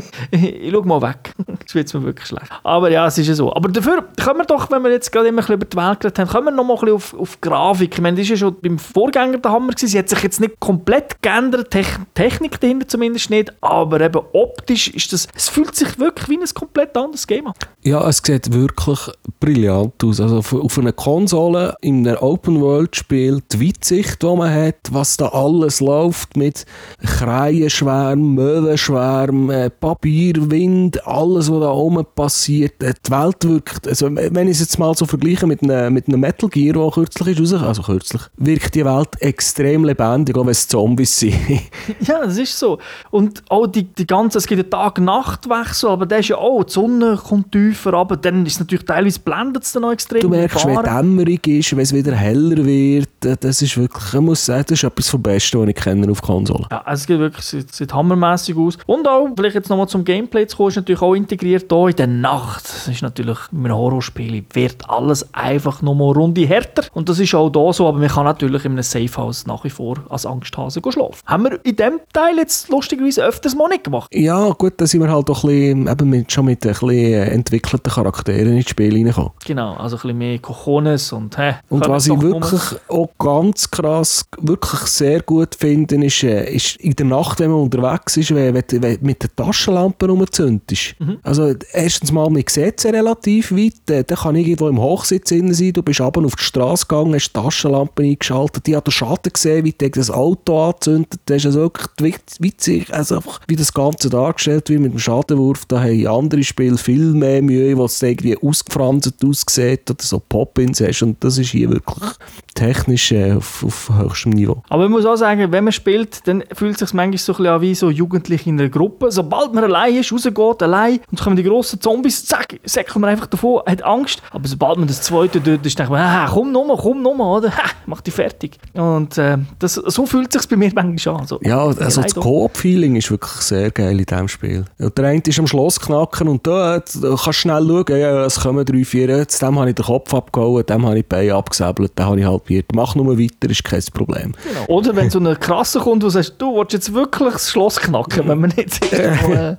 ich- 0.29 0.43
ich 0.63 0.71
schau 0.71 0.81
mal 0.83 1.01
weg. 1.01 1.33
Jetzt 1.61 1.73
wird 1.73 1.93
mir 1.93 2.03
wirklich 2.03 2.27
schlecht. 2.27 2.51
Aber 2.63 2.91
ja, 2.91 3.07
es 3.07 3.17
ist 3.17 3.27
ja 3.27 3.33
so. 3.33 3.53
Aber 3.55 3.69
dafür 3.69 4.03
können 4.23 4.39
wir 4.39 4.45
doch, 4.45 4.69
wenn 4.71 4.83
wir 4.83 4.91
jetzt 4.91 5.11
gerade 5.11 5.27
immer 5.29 5.37
ein 5.41 5.41
bisschen 5.41 5.55
über 5.55 5.65
die 5.65 5.77
Welt 5.77 5.99
geredet 6.01 6.19
haben, 6.19 6.27
kommen 6.29 6.45
wir 6.47 6.51
noch 6.51 6.63
mal 6.65 6.73
ein 6.73 6.79
bisschen 6.79 6.95
auf, 6.95 7.13
auf 7.13 7.41
Grafik. 7.41 7.95
Ich 7.95 8.01
meine, 8.01 8.17
das 8.17 8.23
ist 8.25 8.29
ja 8.31 8.35
schon 8.37 8.55
beim 8.61 8.77
Vorgänger 8.77 9.37
der 9.37 9.51
Hammer 9.51 9.69
gewesen. 9.69 9.87
Sie 9.87 9.97
hat 9.99 10.09
sich 10.09 10.21
jetzt 10.21 10.39
nicht 10.41 10.59
komplett 10.59 11.21
geändert, 11.21 11.71
Techn 11.71 12.05
Technik 12.13 12.59
dahinter 12.59 12.87
zumindest 12.87 13.29
nicht, 13.29 13.53
aber 13.61 14.01
eben 14.01 14.21
optisch 14.33 14.89
ist 14.89 15.13
das, 15.13 15.27
es 15.35 15.49
fühlt 15.49 15.75
sich 15.75 15.97
wirklich 15.99 16.27
wie 16.29 16.37
ein 16.37 16.45
komplett 16.53 16.95
anderes 16.97 17.25
Game 17.25 17.47
an. 17.47 17.53
Ja, 17.83 18.07
es 18.07 18.21
sieht 18.23 18.51
wirklich 18.53 18.99
brillant 19.39 20.03
aus. 20.03 20.19
Also 20.19 20.37
auf, 20.39 20.53
auf 20.53 20.77
einer 20.77 20.91
Konsole, 20.93 21.75
in 21.81 22.07
einem 22.07 22.17
Open-World-Spiel, 22.17 23.41
die 23.51 23.67
Weitsicht, 23.67 24.21
die 24.21 24.25
man 24.35 24.53
hat, 24.53 24.75
was 24.91 25.17
da 25.17 25.27
alles 25.29 25.79
läuft 25.79 26.35
mit 26.35 26.65
Kreienschwärmen, 27.05 28.35
Möwenschwärmen, 28.35 29.49
äh, 29.49 29.69
Papier, 30.11 30.51
Wind, 30.51 31.07
alles, 31.07 31.49
was 31.49 31.61
da 31.61 31.71
oben 31.71 32.05
passiert. 32.15 32.83
Äh, 32.83 32.93
die 33.05 33.11
Welt 33.11 33.47
wirkt, 33.47 33.87
also 33.87 34.09
wenn 34.13 34.47
ich 34.47 34.55
es 34.55 34.59
jetzt 34.59 34.77
mal 34.77 34.93
so 34.93 35.05
vergleiche 35.05 35.47
mit 35.47 35.63
einem, 35.63 35.93
mit 35.93 36.09
einem 36.09 36.19
Metal 36.19 36.49
Gear, 36.49 36.73
der 36.73 36.91
kürzlich 36.91 37.39
ist, 37.39 37.53
also 37.53 37.81
kürzlich, 37.81 38.21
wirkt 38.35 38.75
die 38.75 38.83
Welt 38.83 39.09
extrem 39.21 39.85
lebendig, 39.85 40.37
auch 40.37 40.41
wenn 40.41 40.51
es 40.51 40.67
Zombies 40.67 41.17
sind. 41.17 41.35
ja, 42.01 42.25
das 42.25 42.37
ist 42.37 42.59
so. 42.59 42.77
Und 43.09 43.41
auch 43.47 43.67
die, 43.67 43.83
die 43.83 44.05
ganze, 44.05 44.39
es 44.39 44.47
gibt 44.47 44.61
einen 44.61 44.69
Tag-Nacht-Wechsel, 44.69 45.89
aber 45.89 46.05
der 46.05 46.19
ist 46.19 46.27
ja 46.27 46.37
auch, 46.37 46.65
die 46.65 46.73
Sonne 46.73 47.17
kommt 47.17 47.53
tiefer, 47.53 47.93
aber 47.93 48.17
dann 48.17 48.45
ist 48.45 48.53
es 48.53 48.59
natürlich 48.59 48.85
teilweise 48.85 49.21
blendet 49.21 49.63
es 49.63 49.71
dann 49.71 49.83
noch 49.83 49.93
extrem. 49.93 50.19
Du 50.19 50.29
merkst, 50.29 50.65
wenn 50.65 50.83
Dämmerung 50.83 51.39
ist, 51.45 51.71
wenn 51.71 51.79
es 51.79 51.93
wieder 51.93 52.13
heller 52.13 52.65
wird, 52.65 53.25
äh, 53.25 53.37
das 53.39 53.61
ist 53.61 53.77
wirklich, 53.77 54.13
ich 54.13 54.19
muss 54.19 54.45
sagen, 54.45 54.65
das 54.67 54.79
ist 54.79 54.83
etwas 54.83 55.09
vom 55.09 55.21
Besten, 55.21 55.61
was 55.61 55.69
ich 55.69 55.75
kenne 55.75 56.11
auf 56.11 56.21
Konsolen. 56.21 56.65
Ja, 56.69 56.81
also 56.81 57.01
es 57.01 57.07
geht 57.07 57.19
wirklich, 57.19 57.45
sieht, 57.45 57.73
sieht 57.73 57.93
hammermäßig 57.93 58.57
aus. 58.57 58.77
Und 58.85 59.07
auch, 59.07 59.29
vielleicht 59.37 59.55
jetzt 59.55 59.69
nochmal 59.69 59.87
zum 59.87 60.00
Gameplay 60.03 60.47
zu 60.47 60.57
kommen, 60.57 60.69
ist 60.69 60.75
natürlich 60.75 61.01
auch 61.01 61.13
integriert 61.13 61.65
hier 61.69 61.87
in 61.87 61.95
der 61.95 62.07
Nacht. 62.07 62.65
Das 62.65 62.87
ist 62.87 63.01
natürlich, 63.01 63.37
mit 63.51 63.65
einem 63.65 63.77
Horrorspiel 63.77 64.43
wird 64.53 64.89
alles 64.89 65.33
einfach 65.33 65.81
nochmal 65.81 66.11
eine 66.11 66.19
Runde 66.19 66.45
härter. 66.45 66.83
Und 66.93 67.09
das 67.09 67.19
ist 67.19 67.33
auch 67.35 67.49
da 67.49 67.71
so, 67.73 67.87
aber 67.87 67.99
man 67.99 68.07
kann 68.07 68.25
natürlich 68.25 68.65
in 68.65 68.73
einem 68.73 68.83
Safehouse 68.83 69.45
nach 69.45 69.63
wie 69.63 69.69
vor 69.69 69.97
als 70.09 70.25
Angsthase 70.25 70.81
schlafen. 70.89 71.19
Haben 71.25 71.43
wir 71.43 71.59
in 71.63 71.75
dem 71.75 71.99
Teil 72.13 72.37
jetzt 72.37 72.69
lustigerweise 72.69 73.23
öfters 73.23 73.55
mal 73.55 73.67
nicht 73.67 73.83
gemacht. 73.83 74.09
Ja, 74.13 74.49
gut, 74.51 74.73
da 74.77 74.87
sind 74.87 75.01
wir 75.01 75.11
halt 75.11 75.29
auch 75.29 75.43
ein 75.43 75.49
bisschen, 75.49 75.87
eben 75.87 76.09
mit, 76.09 76.31
schon 76.31 76.45
mit 76.45 76.65
ein 76.65 76.73
bisschen 76.73 77.13
entwickelten 77.13 77.91
Charakteren 77.91 78.57
ins 78.57 78.69
Spiel 78.69 78.93
reingekommen. 78.93 79.31
Genau, 79.45 79.75
also 79.75 79.95
ein 79.97 80.01
bisschen 80.01 80.17
mehr 80.17 80.39
Cojones 80.39 81.11
und 81.11 81.37
hä. 81.37 81.55
Und 81.69 81.87
was 81.87 82.07
ich 82.07 82.21
wirklich 82.21 82.61
auch 82.87 83.09
ganz 83.17 83.69
krass, 83.69 84.25
wirklich 84.39 84.81
sehr 84.81 85.21
gut 85.21 85.55
finde, 85.55 86.05
ist, 86.05 86.23
äh, 86.23 86.51
ist 86.51 86.77
in 86.77 86.95
der 86.95 87.05
Nacht, 87.05 87.39
wenn 87.39 87.51
man 87.51 87.61
unterwegs 87.61 88.17
ist, 88.17 88.33
wenn, 88.33 88.53
wenn, 88.53 88.63
wenn 88.83 88.97
mit 89.01 89.23
der 89.23 89.35
Taschenlampe 89.35 89.90
rumzündest. 89.99 90.95
Mhm. 90.99 91.17
Also 91.23 91.53
erstens 91.73 92.11
mal, 92.11 92.29
man 92.29 92.43
sieht 92.47 92.79
sie 92.79 92.89
relativ 92.89 93.51
weit, 93.51 93.89
äh, 93.89 94.03
dann 94.03 94.17
kann 94.17 94.35
irgendwo 94.35 94.67
im 94.67 94.79
Hochsitz 94.79 95.29
sein, 95.29 95.47
du 95.73 95.83
bist 95.83 96.01
aber 96.01 96.25
auf 96.25 96.35
die 96.35 96.43
Straße 96.43 96.85
gegangen, 96.85 97.15
hast 97.15 97.29
die 97.29 97.39
Taschenlampe 97.39 98.03
eingeschaltet, 98.03 98.67
die 98.67 98.75
hat 98.75 98.87
den 98.87 98.91
Schaden 98.91 99.33
gesehen, 99.33 99.65
wie 99.65 99.73
das 99.73 100.09
Auto 100.09 100.61
anzündet, 100.61 101.19
das 101.25 101.37
ist 101.37 101.45
also 101.47 101.61
wirklich 101.61 102.15
witzig, 102.39 102.93
also 102.93 103.17
einfach, 103.17 103.39
wie 103.47 103.55
das 103.55 103.73
Ganze 103.73 104.09
dargestellt 104.09 104.69
wird 104.69 104.81
mit 104.81 104.93
dem 104.93 104.99
Schadenwurf, 104.99 105.65
da 105.65 105.81
haben 105.81 106.07
andere 106.07 106.43
Spiele 106.43 106.77
viel 106.77 107.13
mehr 107.13 107.41
Mühe, 107.41 107.77
was 107.77 108.01
irgendwie 108.01 108.37
ausgefranst 108.37 109.13
aussieht 109.23 109.89
oder 109.89 110.03
so 110.03 110.19
Pop-Ins 110.19 110.81
hast. 110.81 111.01
Und 111.03 111.23
das 111.23 111.37
ist 111.37 111.51
hier 111.51 111.69
wirklich 111.69 112.09
technisch 112.53 113.11
äh, 113.11 113.33
auf, 113.33 113.63
auf 113.63 113.91
höchstem 113.97 114.31
Niveau. 114.33 114.61
Aber 114.69 114.83
ich 114.83 114.89
muss 114.89 115.05
auch 115.05 115.15
sagen, 115.15 115.51
wenn 115.51 115.63
man 115.63 115.73
spielt, 115.73 116.27
dann 116.27 116.43
fühlt 116.53 116.73
es 116.73 116.79
sich 116.79 116.93
manchmal 116.93 117.17
so 117.17 117.33
ein 117.33 117.37
bisschen 117.37 117.53
an 117.53 117.61
wie 117.61 117.75
so 117.75 117.89
Jugendliche 117.89 118.49
in 118.49 118.59
einer 118.59 118.69
Gruppe. 118.69 119.11
Sobald 119.11 119.53
man 119.53 119.63
allein 119.63 119.97
ist, 119.97 120.11
rausgeht, 120.11 120.63
allein, 120.63 120.99
und 121.11 121.21
kommen 121.21 121.35
die 121.35 121.43
grossen 121.43 121.79
Zombies, 121.79 122.25
zack, 122.25 122.59
säckeln 122.63 123.01
man 123.01 123.09
einfach 123.11 123.27
davon, 123.27 123.61
hat 123.65 123.83
Angst. 123.83 124.21
Aber 124.31 124.47
sobald 124.47 124.77
man 124.77 124.87
das 124.87 125.01
zweite 125.01 125.41
tut, 125.41 125.65
ist, 125.65 125.77
denkt 125.77 125.91
man, 125.91 126.01
ah, 126.01 126.29
komm 126.31 126.51
nochmal, 126.51 126.77
komm 126.79 127.01
nochmal, 127.01 127.37
oder? 127.37 127.55
Ha, 127.55 127.63
mach 127.85 128.01
dich 128.01 128.13
fertig. 128.13 128.57
Und 128.73 129.17
äh, 129.17 129.37
das, 129.59 129.75
so 129.75 130.05
fühlt 130.05 130.33
es 130.35 130.41
sich 130.41 130.49
bei 130.49 130.57
mir 130.57 130.71
manchmal 130.73 131.21
an. 131.21 131.27
So, 131.27 131.39
ja, 131.43 131.63
also 131.63 132.01
das 132.01 132.15
Coop-Feeling 132.15 132.95
ist 132.95 133.11
wirklich 133.11 133.31
sehr 133.31 133.71
geil 133.71 133.99
in 133.99 134.05
diesem 134.05 134.27
Spiel. 134.27 134.65
Der 134.77 135.05
eine 135.05 135.21
ist 135.25 135.39
am 135.39 135.47
Schloss 135.47 135.79
knacken 135.79 136.27
und 136.27 136.45
da, 136.45 136.79
da 136.79 136.83
kannst 137.09 137.27
du 137.27 137.33
schnell 137.33 137.65
schauen, 137.67 137.99
ja, 137.99 138.25
es 138.25 138.39
kommen 138.39 138.65
drei, 138.65 138.83
vier, 138.83 139.07
jetzt 139.09 139.41
dem 139.41 139.57
habe 139.59 139.69
ich 139.69 139.75
den 139.75 139.85
Kopf 139.85 140.13
abgehauen, 140.13 140.65
dem 140.65 140.85
habe 140.85 140.97
ich 140.97 141.03
die 141.03 141.07
Beine 141.07 141.35
abgesäbelt, 141.35 141.97
den 141.97 142.05
habe 142.05 142.19
ich 142.19 142.25
halbiert. 142.41 142.67
Mach 142.73 142.95
nur 142.95 143.17
weiter, 143.17 143.49
ist 143.49 143.63
kein 143.63 143.81
Problem. 143.93 144.33
Genau. 144.43 144.65
Oder 144.67 144.95
wenn 144.95 145.09
so 145.09 145.19
eine 145.19 145.35
Krasse 145.35 145.79
kommt, 145.79 146.03
wo 146.03 146.07
du 146.07 146.09
sagst, 146.09 146.35
du 146.37 146.55
willst 146.55 146.73
jetzt 146.73 146.93
wirklich 146.93 147.33
das 147.33 147.49
Schloss 147.49 147.79
knacken, 147.79 148.27
wenn 148.27 148.39
man 148.39 148.53
nicht 148.55 148.79
irgendwo, 148.93 149.33
äh, 149.33 149.57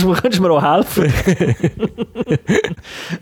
du 0.00 0.12
könntest 0.12 0.40
mir 0.40 0.50
auch 0.50 0.62
helfen. 0.62 1.12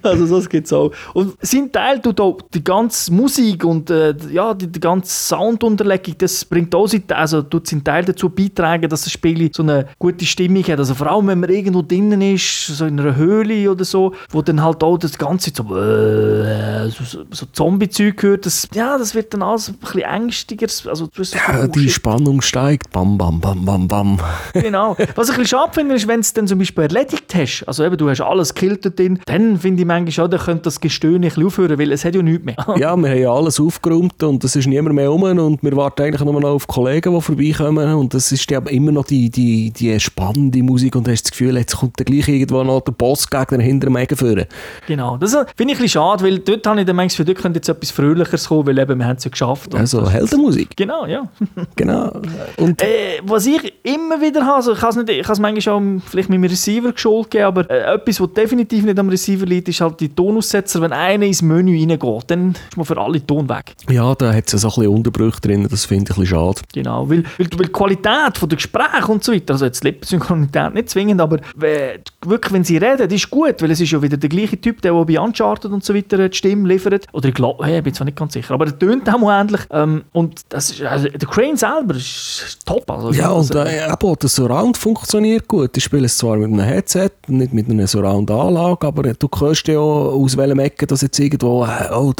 also 0.02 0.37
das 0.37 0.48
gibt 0.48 0.66
es 0.66 0.72
auch. 0.72 0.92
Und 1.14 1.35
sein 1.40 1.70
Teil 1.70 2.00
tut 2.00 2.20
auch 2.20 2.38
die 2.54 2.62
ganze 2.62 3.12
Musik 3.12 3.64
und 3.64 3.90
äh, 3.90 4.14
ja, 4.30 4.54
die, 4.54 4.66
die 4.66 4.80
ganze 4.80 5.11
Soundunterlegung, 5.11 6.14
das 6.18 6.44
bringt 6.44 6.74
auch 6.74 6.87
sein, 6.87 7.04
also 7.08 7.42
tut 7.42 7.66
seinen 7.66 7.85
Teil 7.85 8.04
dazu 8.04 8.28
beitragen, 8.28 8.88
dass 8.88 9.02
das 9.04 9.12
Spiel 9.12 9.50
so 9.52 9.62
eine 9.62 9.87
gute 9.98 10.24
Stimmung 10.24 10.62
hat. 10.64 10.78
Also 10.78 10.94
vor 10.94 11.08
allem, 11.08 11.26
wenn 11.28 11.40
man 11.40 11.50
irgendwo 11.50 11.82
drinnen 11.82 12.20
ist, 12.20 12.66
so 12.66 12.87
in 12.87 12.98
einer 12.98 13.16
Höhle 13.16 13.70
oder 13.70 13.85
so, 13.85 14.14
wo 14.30 14.42
dann 14.42 14.62
halt 14.62 14.82
auch 14.82 14.98
das 14.98 15.18
Ganze 15.18 15.50
so, 15.54 15.76
äh, 15.76 16.88
so, 16.90 17.24
so 17.30 17.46
Zombie-Zeug 17.52 18.12
hört, 18.20 18.46
das, 18.46 18.68
ja, 18.75 18.98
das 18.98 19.14
wird 19.14 19.33
dann 19.35 19.42
alles 19.42 19.68
ein 19.68 19.77
bisschen 19.77 20.03
ängstiger. 20.03 20.66
Also, 20.87 21.09
so 21.12 21.37
ja, 21.37 21.66
die 21.66 21.88
Spannung 21.88 22.40
steigt, 22.40 22.90
bam, 22.90 23.16
bam, 23.16 23.40
bam, 23.40 23.64
bam, 23.64 23.88
bam. 23.88 24.18
genau. 24.53 24.96
Was 25.14 25.29
ich 25.29 25.35
ein 25.35 25.42
bisschen 25.42 25.46
schade 25.46 25.72
finde, 25.72 25.94
ist, 25.94 26.09
wenn 26.09 26.16
du 26.16 26.20
es 26.20 26.33
dann 26.33 26.46
zum 26.46 26.59
Beispiel 26.59 26.85
erledigt 26.85 27.35
hast, 27.35 27.64
also 27.66 27.85
eben, 27.85 27.96
du 27.96 28.09
hast 28.09 28.20
alles 28.20 28.55
gekillt 28.55 28.98
drin, 28.98 29.20
dann 29.27 29.59
finde 29.59 29.83
ich 29.83 29.87
manchmal 29.87 30.12
schon, 30.12 30.31
da 30.31 30.38
könnte 30.38 30.62
das 30.62 30.81
Gestöhn 30.81 31.16
ein 31.16 31.20
bisschen 31.22 31.46
aufhören, 31.46 31.79
weil 31.79 31.92
es 31.92 32.05
hat 32.05 32.14
ja 32.14 32.22
nichts 32.22 32.44
mehr. 32.44 32.57
ja, 32.77 32.96
wir 32.96 33.11
haben 33.11 33.18
ja 33.18 33.33
alles 33.33 33.61
aufgeräumt 33.61 34.22
und 34.22 34.42
es 34.44 34.57
ist 34.57 34.66
niemand 34.66 34.94
mehr 34.96 35.12
um 35.12 35.22
und 35.22 35.62
wir 35.62 35.77
warten 35.77 36.03
eigentlich 36.03 36.22
nur 36.22 36.40
noch 36.40 36.51
auf 36.51 36.66
Kollegen, 36.66 37.14
die 37.14 37.20
vorbeikommen 37.20 37.94
und 37.94 38.14
das 38.14 38.33
ist 38.33 38.51
ja 38.51 38.59
immer 38.61 38.92
noch 38.92 39.05
die, 39.05 39.31
die, 39.31 39.70
die 39.70 39.98
spannende 40.01 40.62
Musik 40.62 40.96
und 40.96 41.07
du 41.07 41.12
hast 41.12 41.25
das 41.25 41.31
Gefühl, 41.31 41.57
jetzt 41.57 41.77
kommt 41.77 41.98
der 41.98 42.05
gleich 42.05 42.29
irgendwo 42.29 42.62
noch 42.62 42.81
der 42.81 42.92
Bossgegner 42.92 43.62
hinter 43.62 43.87
dem 43.87 43.96
Egen 43.96 44.16
führen. 44.16 44.46
Genau, 44.87 45.16
das 45.16 45.33
finde 45.33 45.46
ich 45.46 45.61
ein 45.61 45.66
bisschen 45.66 45.88
schade, 45.88 46.25
weil 46.25 46.38
dort 46.38 46.66
habe 46.66 46.81
ich 46.81 46.87
dann 46.87 46.96
manchmal 46.96 47.27
dort 47.27 47.38
könnte 47.38 47.59
jetzt 47.59 47.68
etwas 47.68 47.90
Fröhlicheres 48.02 48.48
kommen, 48.48 48.66
weil 48.66 48.78
eben, 48.78 48.98
wir 48.98 49.06
haben 49.06 49.16
es 49.16 49.24
ja 49.24 49.30
geschafft. 49.30 49.74
Also 49.74 50.10
Heldenmusik. 50.10 50.76
Genau, 50.76 51.06
ja. 51.06 51.28
genau. 51.76 52.12
Und 52.56 52.82
äh, 52.82 53.20
was 53.22 53.46
ich 53.46 53.72
immer 53.84 54.20
wieder 54.20 54.44
habe, 54.44 54.56
also 54.56 54.72
ich 54.72 54.82
habe 54.82 55.00
es 55.00 55.38
manchmal 55.38 55.74
auch 55.74 55.82
vielleicht 56.06 56.28
mit 56.28 56.38
dem 56.38 56.44
Receiver 56.44 56.92
geschult 56.92 57.30
gegeben, 57.30 57.46
aber 57.46 57.70
äh, 57.70 57.94
etwas, 57.94 58.20
was 58.20 58.32
definitiv 58.32 58.84
nicht 58.84 58.98
am 58.98 59.08
Receiver 59.08 59.46
liegt, 59.46 59.68
ist 59.68 59.80
halt 59.80 60.00
die 60.00 60.08
Tonaussetzer. 60.08 60.80
Wenn 60.80 60.92
einer 60.92 61.26
ins 61.26 61.42
Menü 61.42 61.78
reingeht, 61.78 62.24
dann 62.26 62.50
ist 62.50 62.76
man 62.76 62.86
für 62.86 62.98
alle 62.98 63.24
Ton 63.24 63.48
weg. 63.48 63.74
Ja, 63.88 64.14
da 64.14 64.32
hat 64.32 64.52
es 64.52 64.60
so 64.60 64.68
ein 64.68 64.74
bisschen 64.74 64.88
Unterbrüche 64.88 65.40
drin, 65.40 65.68
das 65.70 65.84
finde 65.84 66.10
ich 66.10 66.16
ein 66.16 66.22
bisschen 66.22 66.38
schade. 66.38 66.62
Genau, 66.74 67.08
weil, 67.08 67.22
weil, 67.38 67.46
weil 67.56 67.66
die 67.66 67.72
Qualität 67.72 68.40
der 68.40 68.48
Gespräche 68.48 69.12
und 69.12 69.22
so 69.22 69.32
weiter, 69.32 69.54
also 69.54 69.64
jetzt 69.64 69.84
Lippensynchronität 69.84 70.74
nicht 70.74 70.90
zwingend, 70.90 71.20
aber 71.20 71.38
wirklich, 71.54 72.52
wenn 72.52 72.64
sie 72.64 72.78
reden, 72.78 73.10
ist 73.10 73.30
gut, 73.30 73.62
weil 73.62 73.70
es 73.70 73.80
ist 73.80 73.92
ja 73.92 74.02
wieder 74.02 74.16
der 74.16 74.28
gleiche 74.28 74.60
Typ, 74.60 74.82
der, 74.82 74.92
der 74.92 75.04
bei 75.04 75.20
Uncharted 75.20 75.70
und 75.70 75.84
so 75.84 75.94
weiter 75.94 76.28
die 76.28 76.36
Stimme 76.36 76.68
liefert. 76.68 77.06
Oder 77.12 77.28
ich 77.28 77.34
glaube, 77.34 77.64
hey, 77.64 77.82
bin 77.92 77.94
zwar 77.94 78.05
nicht 78.07 78.18
ganz 78.18 78.33
sicher, 78.33 78.55
aber 78.55 78.66
er 78.66 78.78
tönt 78.78 79.09
auch 79.09 79.31
ähnlich. 79.31 79.61
Ähm, 79.70 80.05
und 80.12 80.40
das 80.48 80.70
ist, 80.70 80.83
also, 80.83 81.09
der 81.09 81.28
Crane 81.28 81.57
selber 81.57 81.94
ist 81.94 82.59
top. 82.64 82.90
Also, 82.90 83.12
ja, 83.12 83.31
und 83.31 83.55
äh, 83.55 83.92
eben, 83.92 84.16
der 84.20 84.28
Surround 84.28 84.76
funktioniert 84.76 85.46
gut. 85.46 85.76
Ich 85.76 85.85
spiele 85.85 86.07
es 86.07 86.16
zwar 86.16 86.37
mit 86.37 86.48
einem 86.48 86.61
Headset, 86.61 87.11
nicht 87.28 87.52
mit 87.52 87.68
einer 87.68 87.87
Surround-Anlage, 87.87 88.87
aber 88.87 89.02
du 89.02 89.28
hörst 89.38 89.68
ja 89.68 89.78
aus 89.78 90.37
welchem 90.37 90.59
Ecke 90.59 90.87
das 90.87 91.02
jetzt 91.02 91.18
irgendwo, 91.18 91.64
äh, 91.64 91.92
oh, 91.94 92.12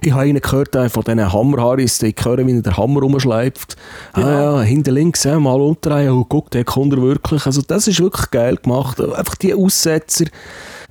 ich 0.00 0.12
habe 0.12 0.22
einen 0.22 0.40
gehört 0.40 0.74
äh, 0.74 0.88
von 0.88 1.04
diesen 1.04 1.32
Hammerharris, 1.32 2.02
ich 2.02 2.16
höre, 2.22 2.46
wie 2.46 2.60
der 2.60 2.76
Hammer 2.76 3.00
rumschleift. 3.00 3.76
Genau. 4.14 4.26
Ah, 4.26 4.42
ja, 4.42 4.60
hinter 4.62 4.92
links, 4.92 5.24
äh, 5.24 5.38
mal 5.38 5.60
unterdrehen, 5.60 6.10
oh, 6.10 6.26
guck, 6.28 6.50
der 6.50 6.64
kommt 6.64 6.92
er 6.92 7.02
wirklich. 7.02 7.46
Also 7.46 7.62
das 7.62 7.86
ist 7.86 8.00
wirklich 8.00 8.30
geil 8.30 8.56
gemacht. 8.56 9.00
Einfach 9.00 9.36
die 9.36 9.54
Aussetzer, 9.54 10.26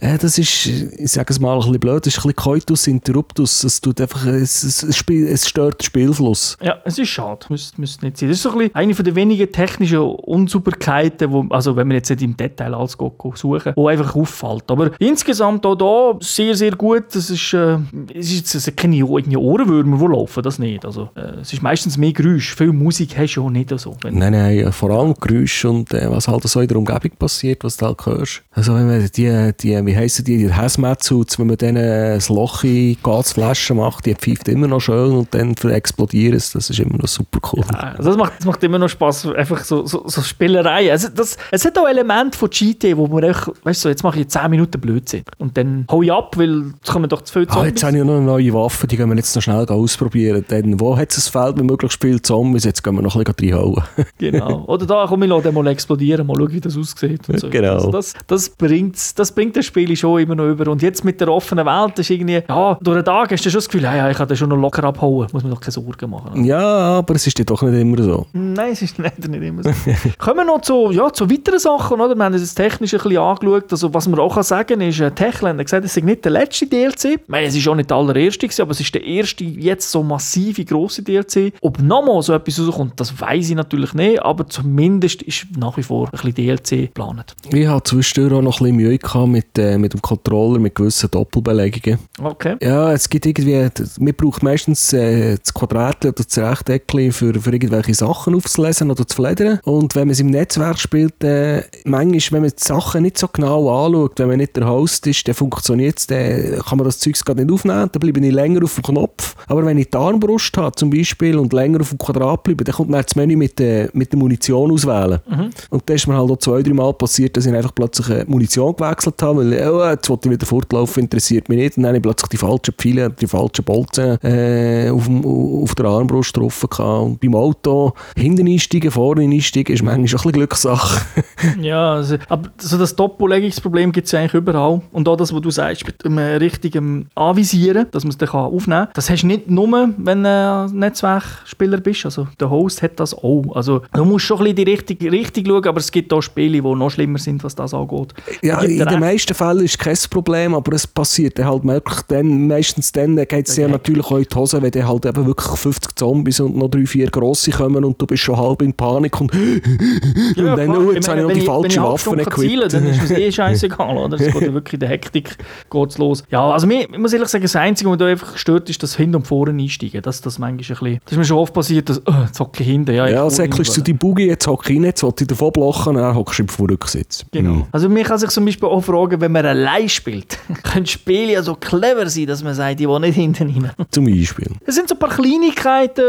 ja, 0.01 0.17
das 0.17 0.39
ist, 0.39 0.65
ich 0.65 1.11
sage 1.11 1.31
es 1.31 1.39
mal 1.39 1.53
ein 1.53 1.59
bisschen 1.59 1.79
blöd, 1.79 2.05
das 2.05 2.15
ist 2.15 2.19
ein 2.19 2.29
bisschen 2.29 2.35
Coitus 2.35 2.87
Interruptus. 2.87 3.63
Es, 3.63 3.79
tut 3.79 4.01
einfach, 4.01 4.25
es, 4.25 4.63
es, 4.63 4.83
es 4.83 5.47
stört 5.47 5.79
den 5.79 5.85
Spielfluss. 5.85 6.57
Ja, 6.59 6.77
es 6.85 6.97
ist 6.97 7.09
schade, 7.09 7.45
müsste, 7.49 7.79
müsste 7.79 8.05
nicht 8.05 8.17
sein. 8.17 8.29
Das 8.29 8.37
ist 8.37 8.43
so 8.43 8.51
ein 8.51 8.57
bisschen 8.57 8.75
eine 8.75 8.93
der 8.95 9.15
wenigen 9.15 9.51
technischen 9.51 9.99
Unsauberkeiten, 9.99 11.31
wo, 11.31 11.45
also 11.51 11.75
wenn 11.75 11.87
wir 11.89 11.97
jetzt 11.97 12.09
nicht 12.09 12.23
im 12.23 12.35
Detail 12.35 12.73
alles 12.73 12.97
suchen, 13.35 13.73
wo 13.75 13.87
einfach 13.87 14.15
auffällt. 14.15 14.71
Aber 14.71 14.91
insgesamt 14.97 15.65
auch 15.67 15.75
da 15.75 16.17
sehr, 16.19 16.55
sehr 16.55 16.71
gut. 16.71 17.05
Das 17.13 17.29
ist, 17.29 17.53
äh, 17.53 17.77
es 18.15 18.31
ist 18.31 18.53
jetzt 18.53 18.77
keine 18.77 19.05
Ohrenwürmer, 19.05 19.97
die 19.97 20.13
laufen, 20.13 20.41
das 20.41 20.57
nicht. 20.57 20.83
Also, 20.83 21.09
äh, 21.15 21.41
es 21.41 21.53
ist 21.53 21.61
meistens 21.61 21.97
mehr 21.97 22.13
Geräusch. 22.13 22.55
Viel 22.55 22.73
Musik 22.73 23.17
hast 23.19 23.35
du 23.35 23.45
auch 23.45 23.51
nicht 23.51 23.71
so. 23.77 23.95
Nein, 24.03 24.31
nein, 24.31 24.71
vor 24.71 24.89
allem 24.89 25.13
Geräusch 25.13 25.63
und 25.65 25.93
äh, 25.93 26.09
was 26.09 26.27
halt 26.27 26.41
so 26.43 26.59
in 26.59 26.67
der 26.67 26.77
Umgebung 26.77 27.11
passiert, 27.19 27.63
was 27.63 27.77
du 27.77 27.85
halt 27.85 28.03
hörst. 28.03 28.41
Also 28.51 28.73
wenn 28.73 28.87
man 28.87 29.07
die, 29.15 29.51
die 29.59 29.90
wie 29.91 29.97
heissen 29.97 30.23
die, 30.23 30.37
die 30.37 30.53
Hazmat-Suits, 30.53 31.37
wenn 31.37 31.47
man 31.47 31.57
denen 31.57 31.83
ein 31.83 32.21
Loch 32.29 32.63
in 32.63 32.95
Gasflaschen 33.03 33.77
macht, 33.77 34.05
die 34.05 34.15
pfeift 34.15 34.47
immer 34.47 34.67
noch 34.67 34.79
schön 34.79 35.11
und 35.11 35.33
dann 35.33 35.53
explodieren 35.69 36.35
es, 36.35 36.53
das 36.53 36.69
ist 36.69 36.79
immer 36.79 36.97
noch 36.97 37.07
super 37.07 37.39
cool. 37.51 37.63
Ja, 37.71 37.93
also 37.97 38.09
das, 38.09 38.17
macht, 38.17 38.33
das 38.37 38.45
macht 38.45 38.63
immer 38.63 38.79
noch 38.79 38.87
Spaß, 38.87 39.27
einfach 39.33 39.63
so, 39.63 39.85
so, 39.85 40.03
so 40.07 40.21
Spielerei. 40.21 40.89
Also 40.91 41.09
das, 41.09 41.37
es 41.51 41.65
hat 41.65 41.77
auch 41.77 41.87
Elemente 41.87 42.37
von 42.37 42.49
GT, 42.49 42.95
wo 42.95 43.07
man 43.07 43.23
echt, 43.23 43.51
weißt 43.63 43.85
du, 43.85 43.89
jetzt 43.89 44.03
mache 44.03 44.21
ich 44.21 44.29
10 44.29 44.49
Minuten 44.49 44.79
Blödsinn 44.79 45.23
und 45.39 45.57
dann 45.57 45.85
hau 45.91 46.01
ich 46.01 46.11
ab, 46.11 46.37
weil 46.37 46.73
es 46.81 46.89
kommen 46.89 47.09
doch 47.09 47.21
zu 47.21 47.33
viel 47.33 47.47
Zombies. 47.47 47.63
Ah, 47.63 47.67
jetzt 47.67 47.83
habe 47.83 47.97
ich 47.97 48.03
noch 48.03 48.15
eine 48.15 48.25
neue 48.25 48.53
Waffe, 48.53 48.87
die 48.87 48.95
gehen 48.95 49.09
wir 49.09 49.15
jetzt 49.17 49.35
noch 49.35 49.41
schnell 49.41 49.65
ausprobieren. 49.67 50.45
Dann, 50.47 50.79
wo 50.79 50.97
hat 50.97 51.11
es 51.11 51.27
ein 51.27 51.31
Feld 51.31 51.57
mit 51.57 51.65
möglichst 51.65 52.01
viel 52.01 52.21
Zombies, 52.21 52.63
jetzt 52.63 52.81
gehen 52.81 52.95
wir 52.95 53.01
noch 53.01 53.17
ein 53.17 53.23
bisschen 53.23 53.53
reinhauen. 53.53 53.83
genau. 54.17 54.63
Oder 54.67 54.85
da, 54.85 55.05
komm, 55.07 55.23
ich 55.23 55.29
lasse 55.29 55.51
mal 55.51 55.67
explodieren, 55.67 56.25
mal 56.25 56.35
schauen, 56.37 56.53
wie 56.53 56.61
das 56.61 56.77
aussieht. 56.77 57.27
Und 57.27 57.39
so. 57.41 57.49
Genau. 57.49 57.73
Also 57.73 57.91
das, 57.91 58.13
das, 58.27 58.49
bringt, 58.49 59.19
das 59.19 59.31
bringt 59.33 59.57
das 59.57 59.65
Spiel 59.65 59.80
schon 59.95 60.21
immer 60.21 60.35
noch 60.35 60.45
über. 60.45 60.71
Und 60.71 60.81
jetzt 60.81 61.03
mit 61.03 61.19
der 61.19 61.29
offenen 61.29 61.65
Welt 61.65 61.99
ist 61.99 62.09
irgendwie, 62.09 62.41
ja, 62.47 62.77
durch 62.81 62.97
den 62.97 63.05
Tag 63.05 63.31
hast 63.31 63.45
du 63.45 63.49
schon 63.49 63.57
das 63.57 63.67
Gefühl, 63.67 63.83
ja, 63.83 63.95
ja 63.95 64.09
ich 64.09 64.17
kann 64.17 64.27
das 64.27 64.37
schon 64.37 64.49
noch 64.49 64.57
locker 64.57 64.83
abhauen, 64.83 65.27
muss 65.31 65.43
mir 65.43 65.49
doch 65.49 65.61
keine 65.61 65.71
Sorgen 65.71 66.09
machen. 66.09 66.43
Ja, 66.43 66.59
aber 66.59 67.15
es 67.15 67.27
ist 67.27 67.37
ja 67.37 67.45
doch 67.45 67.61
nicht 67.61 67.79
immer 67.79 68.01
so. 68.01 68.25
Nein, 68.33 68.71
es 68.71 68.81
ist 68.81 68.97
leider 68.97 69.27
nicht 69.27 69.43
immer 69.43 69.63
so. 69.63 69.71
Kommen 70.17 70.37
wir 70.37 70.45
noch 70.45 70.61
zu, 70.61 70.91
ja, 70.91 71.11
zu 71.11 71.29
weiteren 71.29 71.59
Sachen, 71.59 71.99
oder? 71.99 72.15
Wir 72.15 72.23
haben 72.23 72.33
das 72.33 72.55
technisch 72.55 72.93
ein 72.93 72.99
bisschen 72.99 73.17
angeschaut. 73.17 73.71
Also, 73.71 73.93
was 73.93 74.07
man 74.07 74.19
auch 74.19 74.33
kann 74.33 74.43
sagen 74.43 74.79
kann, 74.79 74.81
ist, 74.81 74.99
äh, 74.99 75.11
Techland 75.11 75.59
hat 75.59 75.65
gesagt, 75.65 75.85
es 75.85 75.97
ist 75.97 76.03
nicht 76.03 76.23
der 76.23 76.31
letzte 76.31 76.67
DLC. 76.67 77.05
Ich 77.05 77.19
meine, 77.27 77.47
es 77.47 77.55
ist 77.55 77.67
auch 77.67 77.75
nicht 77.75 77.89
der 77.89 77.97
allererste, 77.97 78.47
aber 78.61 78.71
es 78.71 78.79
ist 78.79 78.93
der 78.93 79.03
erste 79.03 79.43
jetzt 79.43 79.91
so 79.91 80.03
massive, 80.03 80.65
grosse 80.65 81.03
DLC. 81.03 81.53
Ob 81.61 81.79
nochmal 81.79 82.21
so 82.21 82.33
etwas 82.33 82.59
rauskommt, 82.59 82.99
das 82.99 83.19
weiß 83.19 83.49
ich 83.49 83.55
natürlich 83.55 83.93
nicht, 83.93 84.21
aber 84.21 84.47
zumindest 84.47 85.21
ist 85.23 85.47
nach 85.57 85.77
wie 85.77 85.83
vor 85.83 86.07
ein 86.07 86.11
bisschen 86.11 86.33
DLC 86.33 86.69
geplant. 86.87 87.35
Ich 87.51 87.67
hatte 87.67 87.83
zwischendurch 87.83 88.33
auch 88.33 88.41
noch 88.41 88.59
ein 88.59 88.63
bisschen 88.63 88.75
Mühe 88.75 88.97
gehabt 88.97 89.27
mit, 89.27 89.57
äh, 89.57 89.70
mit 89.77 89.93
dem 89.93 90.01
Controller, 90.01 90.59
mit 90.59 90.75
gewissen 90.75 91.09
Doppelbelegungen. 91.11 91.99
Okay. 92.21 92.57
Ja, 92.61 92.91
es 92.93 93.09
gibt 93.09 93.25
irgendwie, 93.25 93.67
man 93.99 94.13
braucht 94.13 94.43
meistens 94.43 94.93
äh, 94.93 95.37
das 95.37 95.53
Quadrat 95.53 96.05
oder 96.05 96.23
das 96.23 96.37
Rechteckchen 96.37 97.11
für, 97.11 97.33
für 97.33 97.51
irgendwelche 97.51 97.93
Sachen 97.93 98.35
aufzulesen 98.35 98.91
oder 98.91 99.05
zu 99.07 99.15
fledern. 99.15 99.59
Und 99.63 99.95
wenn 99.95 100.07
man 100.07 100.11
es 100.11 100.19
im 100.19 100.27
Netzwerk 100.27 100.79
spielt, 100.79 101.23
äh, 101.23 101.63
manchmal, 101.85 102.37
wenn 102.37 102.41
man 102.41 102.51
die 102.57 102.63
Sachen 102.63 103.03
nicht 103.03 103.17
so 103.17 103.27
genau 103.27 103.85
anschaut, 103.85 104.19
wenn 104.19 104.27
man 104.27 104.37
nicht 104.37 104.55
der 104.55 104.67
Host 104.67 105.07
ist, 105.07 105.27
dann 105.27 105.35
funktioniert 105.35 105.99
es, 105.99 106.07
dann 106.07 106.59
kann 106.59 106.77
man 106.77 106.85
das 106.85 106.99
Zeug 106.99 107.23
gar 107.25 107.35
nicht 107.35 107.51
aufnehmen, 107.51 107.89
dann 107.91 107.99
bleibe 107.99 108.19
ich 108.25 108.33
länger 108.33 108.63
auf 108.63 108.75
dem 108.75 108.83
Knopf. 108.83 109.35
Aber 109.47 109.65
wenn 109.65 109.77
ich 109.77 109.89
die 109.89 109.97
Armbrust 109.97 110.55
habe 110.57 110.75
zum 110.75 110.89
Beispiel 110.89 111.37
und 111.37 111.53
länger 111.53 111.81
auf 111.81 111.89
dem 111.89 111.97
Quadrat 111.97 112.43
bleibe, 112.43 112.63
dann 112.63 112.75
kommt 112.75 112.89
man 112.89 113.03
das 113.03 113.15
Menü 113.15 113.35
mit, 113.35 113.59
der, 113.59 113.89
mit 113.93 114.11
der 114.11 114.19
Munition 114.19 114.71
auswählen. 114.71 115.19
Mhm. 115.29 115.49
Und 115.69 115.89
das 115.89 115.95
ist 115.97 116.07
mir 116.07 116.17
halt 116.17 116.31
auch 116.31 116.37
zwei, 116.37 116.61
drei 116.61 116.73
Mal 116.73 116.93
passiert, 116.93 117.35
dass 117.37 117.45
ich 117.45 117.53
einfach 117.53 117.73
plötzlich 117.73 118.09
eine 118.09 118.25
Munition 118.25 118.75
gewechselt 118.75 119.21
habe, 119.21 119.39
weil 119.39 119.50
oh, 119.53 119.89
jetzt 119.89 120.09
wollte 120.09 120.29
ich 120.29 120.33
wieder 120.35 120.45
fortlaufen, 120.45 121.03
interessiert 121.03 121.49
mich 121.49 121.57
nicht. 121.57 121.77
Und 121.77 121.83
dann 121.83 121.89
habe 121.89 121.97
ich 121.97 122.03
plötzlich 122.03 122.29
die 122.29 122.37
falschen 122.37 122.73
Pfeile, 122.77 123.09
die 123.09 123.27
falschen 123.27 123.63
Bolzen 123.63 124.17
äh, 124.23 124.89
auf, 124.89 125.05
dem, 125.05 125.25
auf 125.25 125.75
der 125.75 125.85
Armbrust 125.85 126.33
gehabt. 126.33 126.79
Und 126.79 127.19
beim 127.19 127.35
Auto 127.35 127.93
hinten 128.15 128.47
einsteigen, 128.47 128.91
vorne 128.91 129.23
einsteigen, 129.23 129.73
ist 129.73 129.83
manchmal 129.83 129.99
ein 129.99 130.03
bisschen 130.03 130.31
Glückssache. 130.31 131.05
ja, 131.61 131.93
also, 131.93 132.17
aber 132.29 132.49
so 132.57 132.77
das 132.77 132.95
Doppellegungsproblem 132.95 133.91
gibt 133.91 134.07
es 134.07 134.13
eigentlich 134.13 134.33
überall. 134.33 134.81
Und 134.91 135.07
auch 135.07 135.17
das, 135.17 135.33
was 135.33 135.41
du 135.41 135.51
sagst, 135.51 135.85
mit 135.85 136.03
dem 136.03 136.17
richtigen 136.17 137.09
Anvisieren, 137.15 137.87
dass 137.91 138.03
man 138.03 138.11
es 138.11 138.17
dann 138.17 138.29
aufnehmen 138.29 138.85
kann, 138.85 138.93
das 138.93 139.09
hast 139.09 139.23
du 139.23 139.27
nicht 139.27 139.49
nur, 139.49 139.89
wenn 139.97 140.23
du 140.23 140.29
ein 140.29 140.77
Netzwerkspieler 140.77 141.77
bist. 141.77 142.05
Also 142.05 142.27
der 142.39 142.49
Host 142.49 142.81
hat 142.81 142.99
das 142.99 143.13
auch. 143.13 143.55
Also 143.55 143.81
du 143.93 144.05
musst 144.05 144.25
schon 144.25 144.37
ein 144.37 144.43
bisschen 144.43 144.55
die 144.57 144.71
richtige 144.71 145.11
Richtung 145.11 145.45
schauen, 145.45 145.67
aber 145.67 145.79
es 145.79 145.91
gibt 145.91 146.13
auch 146.13 146.21
Spiele, 146.21 146.61
die 146.61 146.75
noch 146.75 146.89
schlimmer 146.89 147.19
sind, 147.19 147.43
was 147.43 147.55
das 147.55 147.73
angeht. 147.73 148.13
Ja, 148.41 148.61
in 148.61 148.85
den 148.85 148.99
meisten 148.99 149.33
Fällen 149.41 149.65
ist 149.65 149.79
kein 149.79 149.97
Problem, 150.11 150.53
aber 150.53 150.73
es 150.73 150.85
passiert 150.85 151.43
halt 151.43 151.63
wirklich 151.63 152.01
dann, 152.09 152.47
meistens 152.47 152.91
dann 152.91 153.15
geht 153.15 153.49
es 153.49 153.57
ja 153.57 153.67
natürlich 153.67 154.05
auch 154.05 154.17
in 154.17 154.27
die 154.31 154.35
Hose, 154.35 154.61
wenn 154.61 154.69
dann 154.69 154.87
halt 154.87 155.03
eben 155.03 155.25
wirklich 155.25 155.57
50 155.57 155.95
Zombies 155.95 156.39
und 156.41 156.55
noch 156.55 156.69
drei, 156.69 156.85
vier 156.85 157.09
grosse 157.09 157.49
kommen 157.49 157.83
und 157.83 157.99
du 157.99 158.05
bist 158.05 158.21
schon 158.21 158.37
halb 158.37 158.61
in 158.61 158.71
Panik 158.71 159.19
und, 159.19 159.33
ja, 160.35 160.51
und 160.51 160.57
dann, 160.57 160.69
oh, 160.77 160.91
jetzt 160.91 161.09
habe 161.09 161.21
ich 161.21 161.25
noch 161.25 161.33
die 161.33 161.41
falsche 161.41 161.81
Waffe 161.81 162.15
nicht 162.15 162.31
zielen, 162.37 162.69
dann 162.69 162.85
ist 162.85 163.03
es 163.03 163.09
eh 163.09 163.31
scheißegal, 163.31 163.97
oder? 163.97 164.19
Es 164.19 164.31
geht 164.31 164.43
ja 164.43 164.53
wirklich 164.53 164.75
in 164.75 164.79
der 164.81 164.89
Hektik 164.89 165.35
geht's 165.71 165.97
los. 165.97 166.23
Ja, 166.29 166.51
also 166.51 166.67
mir, 166.67 166.81
ich 166.81 166.97
muss 166.99 167.11
ehrlich 167.11 167.29
sagen, 167.29 167.41
das 167.41 167.55
Einzige, 167.55 167.89
was 167.89 167.97
da 167.97 168.05
einfach 168.05 168.37
stört, 168.37 168.69
ist 168.69 168.83
das 168.83 168.95
Hin- 168.95 169.15
und 169.15 169.25
Vorne 169.25 169.59
einsteigen. 169.59 170.03
Das, 170.03 170.21
das 170.21 170.37
manchmal 170.37 170.51
ein 170.51 170.57
bisschen, 170.57 170.99
das 171.03 171.13
ist 171.13 171.17
mir 171.17 171.25
schon 171.25 171.37
oft 171.37 171.53
passiert, 171.53 171.89
dass, 171.89 171.99
oh, 172.05 172.13
jetzt 172.27 172.39
hocke 172.39 172.61
ich 172.61 172.69
hinten. 172.69 172.93
Ja, 172.93 173.07
ja 173.07 173.27
säckelst 173.27 173.75
du 173.75 173.81
die 173.81 173.93
Boogie, 173.93 174.27
jetzt 174.27 174.45
hocke 174.45 174.71
ich 174.71 174.79
nicht, 174.79 174.87
jetzt 174.87 175.03
wollte 175.03 175.23
ich 175.23 175.29
davon 175.29 175.51
blocken, 175.51 175.95
dann 175.95 176.15
hockst 176.15 176.37
du 176.37 176.43
im 176.43 176.65
Rücksitz. 176.69 177.25
Genau. 177.31 177.67
Also 177.71 177.89
mir 177.89 178.03
kann 178.03 178.19
sich 178.19 178.29
zum 178.29 178.45
Beispiel 178.45 178.69
auch 178.69 178.81
fragen, 178.81 179.19
wenn 179.19 179.30
man 179.31 179.45
allein 179.45 179.89
spielt, 179.89 180.37
können 180.63 180.85
Spiele 180.85 181.33
ja 181.33 181.43
so 181.43 181.55
clever 181.55 182.09
sein, 182.09 182.27
dass 182.27 182.43
man 182.43 182.53
sagt, 182.53 182.79
die 182.79 182.87
wollen 182.87 183.01
nicht 183.03 183.15
hinten 183.15 183.49
rein. 183.49 183.71
Zum 183.91 184.05
Beispiel. 184.05 184.47
Es 184.65 184.75
sind 184.75 184.89
so 184.89 184.95
ein 184.95 184.99
paar 184.99 185.09
Kleinigkeiten, 185.09 186.03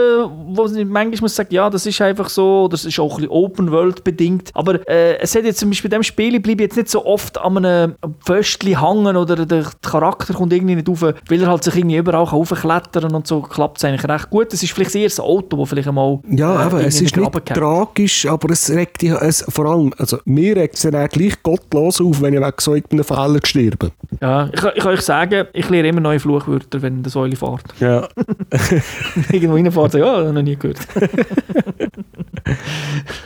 wo 0.46 0.64
man 0.64 0.88
manchmal 0.88 1.20
muss 1.22 1.35
sagen, 1.35 1.54
ja, 1.54 1.70
das 1.70 1.87
ist 1.87 2.00
einfach 2.00 2.28
so, 2.28 2.64
oder 2.64 2.74
es 2.74 2.85
ist 2.85 2.98
auch 2.98 3.12
ein 3.12 3.16
bisschen 3.16 3.30
Open-World 3.30 4.04
bedingt. 4.04 4.50
Aber 4.54 4.87
äh, 4.88 5.18
es 5.18 5.35
hat 5.35 5.44
jetzt 5.44 5.58
zum 5.58 5.70
Beispiel 5.70 5.90
bei 5.90 5.96
diesem 5.96 6.02
Spiel 6.04 6.40
bleibe 6.40 6.62
jetzt 6.62 6.76
nicht 6.76 6.88
so 6.88 7.04
oft 7.04 7.38
an 7.38 7.58
einem 7.64 7.94
Pföstchen 8.24 8.80
hängen 8.80 9.16
oder 9.16 9.46
der 9.46 9.66
Charakter 9.82 10.35
kommt 10.35 10.52
irgendwie 10.52 10.76
nicht 10.76 10.88
rauf, 10.88 11.02
weil 11.02 11.42
er 11.42 11.48
halt 11.48 11.64
sich 11.64 11.76
irgendwie 11.76 11.96
überall 11.96 12.26
aufklettern 12.26 13.14
und 13.14 13.26
so 13.26 13.40
klappt 13.42 13.78
es 13.78 13.85
eigentlich 13.85 14.08
recht 14.08 14.30
gut. 14.30 14.52
Es 14.52 14.62
ist 14.62 14.72
vielleicht 14.72 14.94
eher 14.94 15.08
das 15.08 15.20
Auto, 15.20 15.56
das 15.56 15.68
vielleicht 15.68 15.88
einmal 15.88 16.20
Ja, 16.28 16.54
äh, 16.54 16.64
aber 16.64 16.85
es 16.85 17.00
ist 17.00 17.16
nicht 17.16 17.32
kennt. 17.32 17.58
tragisch, 17.58 18.26
aber 18.26 18.50
es 18.50 18.70
regt 18.70 19.02
dich, 19.02 19.12
es, 19.12 19.44
vor 19.48 19.66
allem, 19.66 19.92
also 19.98 20.18
mir 20.24 20.56
regt 20.56 20.74
es 20.76 20.82
dann 20.82 21.08
gleich 21.08 21.42
gottlos 21.42 22.00
auf, 22.00 22.20
wenn 22.20 22.35
ich 22.35 22.40
wegen 22.40 22.54
so 22.58 22.72
einem 22.72 23.04
Fehler 23.14 23.40
gestorben 23.40 23.92
Ja, 24.20 24.48
ich, 24.53 24.62
ich 24.62 24.83
kann 24.83 24.92
euch 24.92 25.01
sagen, 25.01 25.46
ich 25.53 25.68
lerne 25.68 25.88
immer 25.88 26.01
neue 26.01 26.20
Fluchwörter, 26.20 26.83
wenn 26.83 27.03
der 27.03 27.11
Säule 27.11 27.37
fährt. 27.37 27.64
Ja. 27.81 28.09
Irgendwo 29.33 29.55
reinfährt, 29.55 29.94
ja, 29.94 30.33
noch 30.33 30.42
nie 30.42 30.57
gehört. 30.57 30.79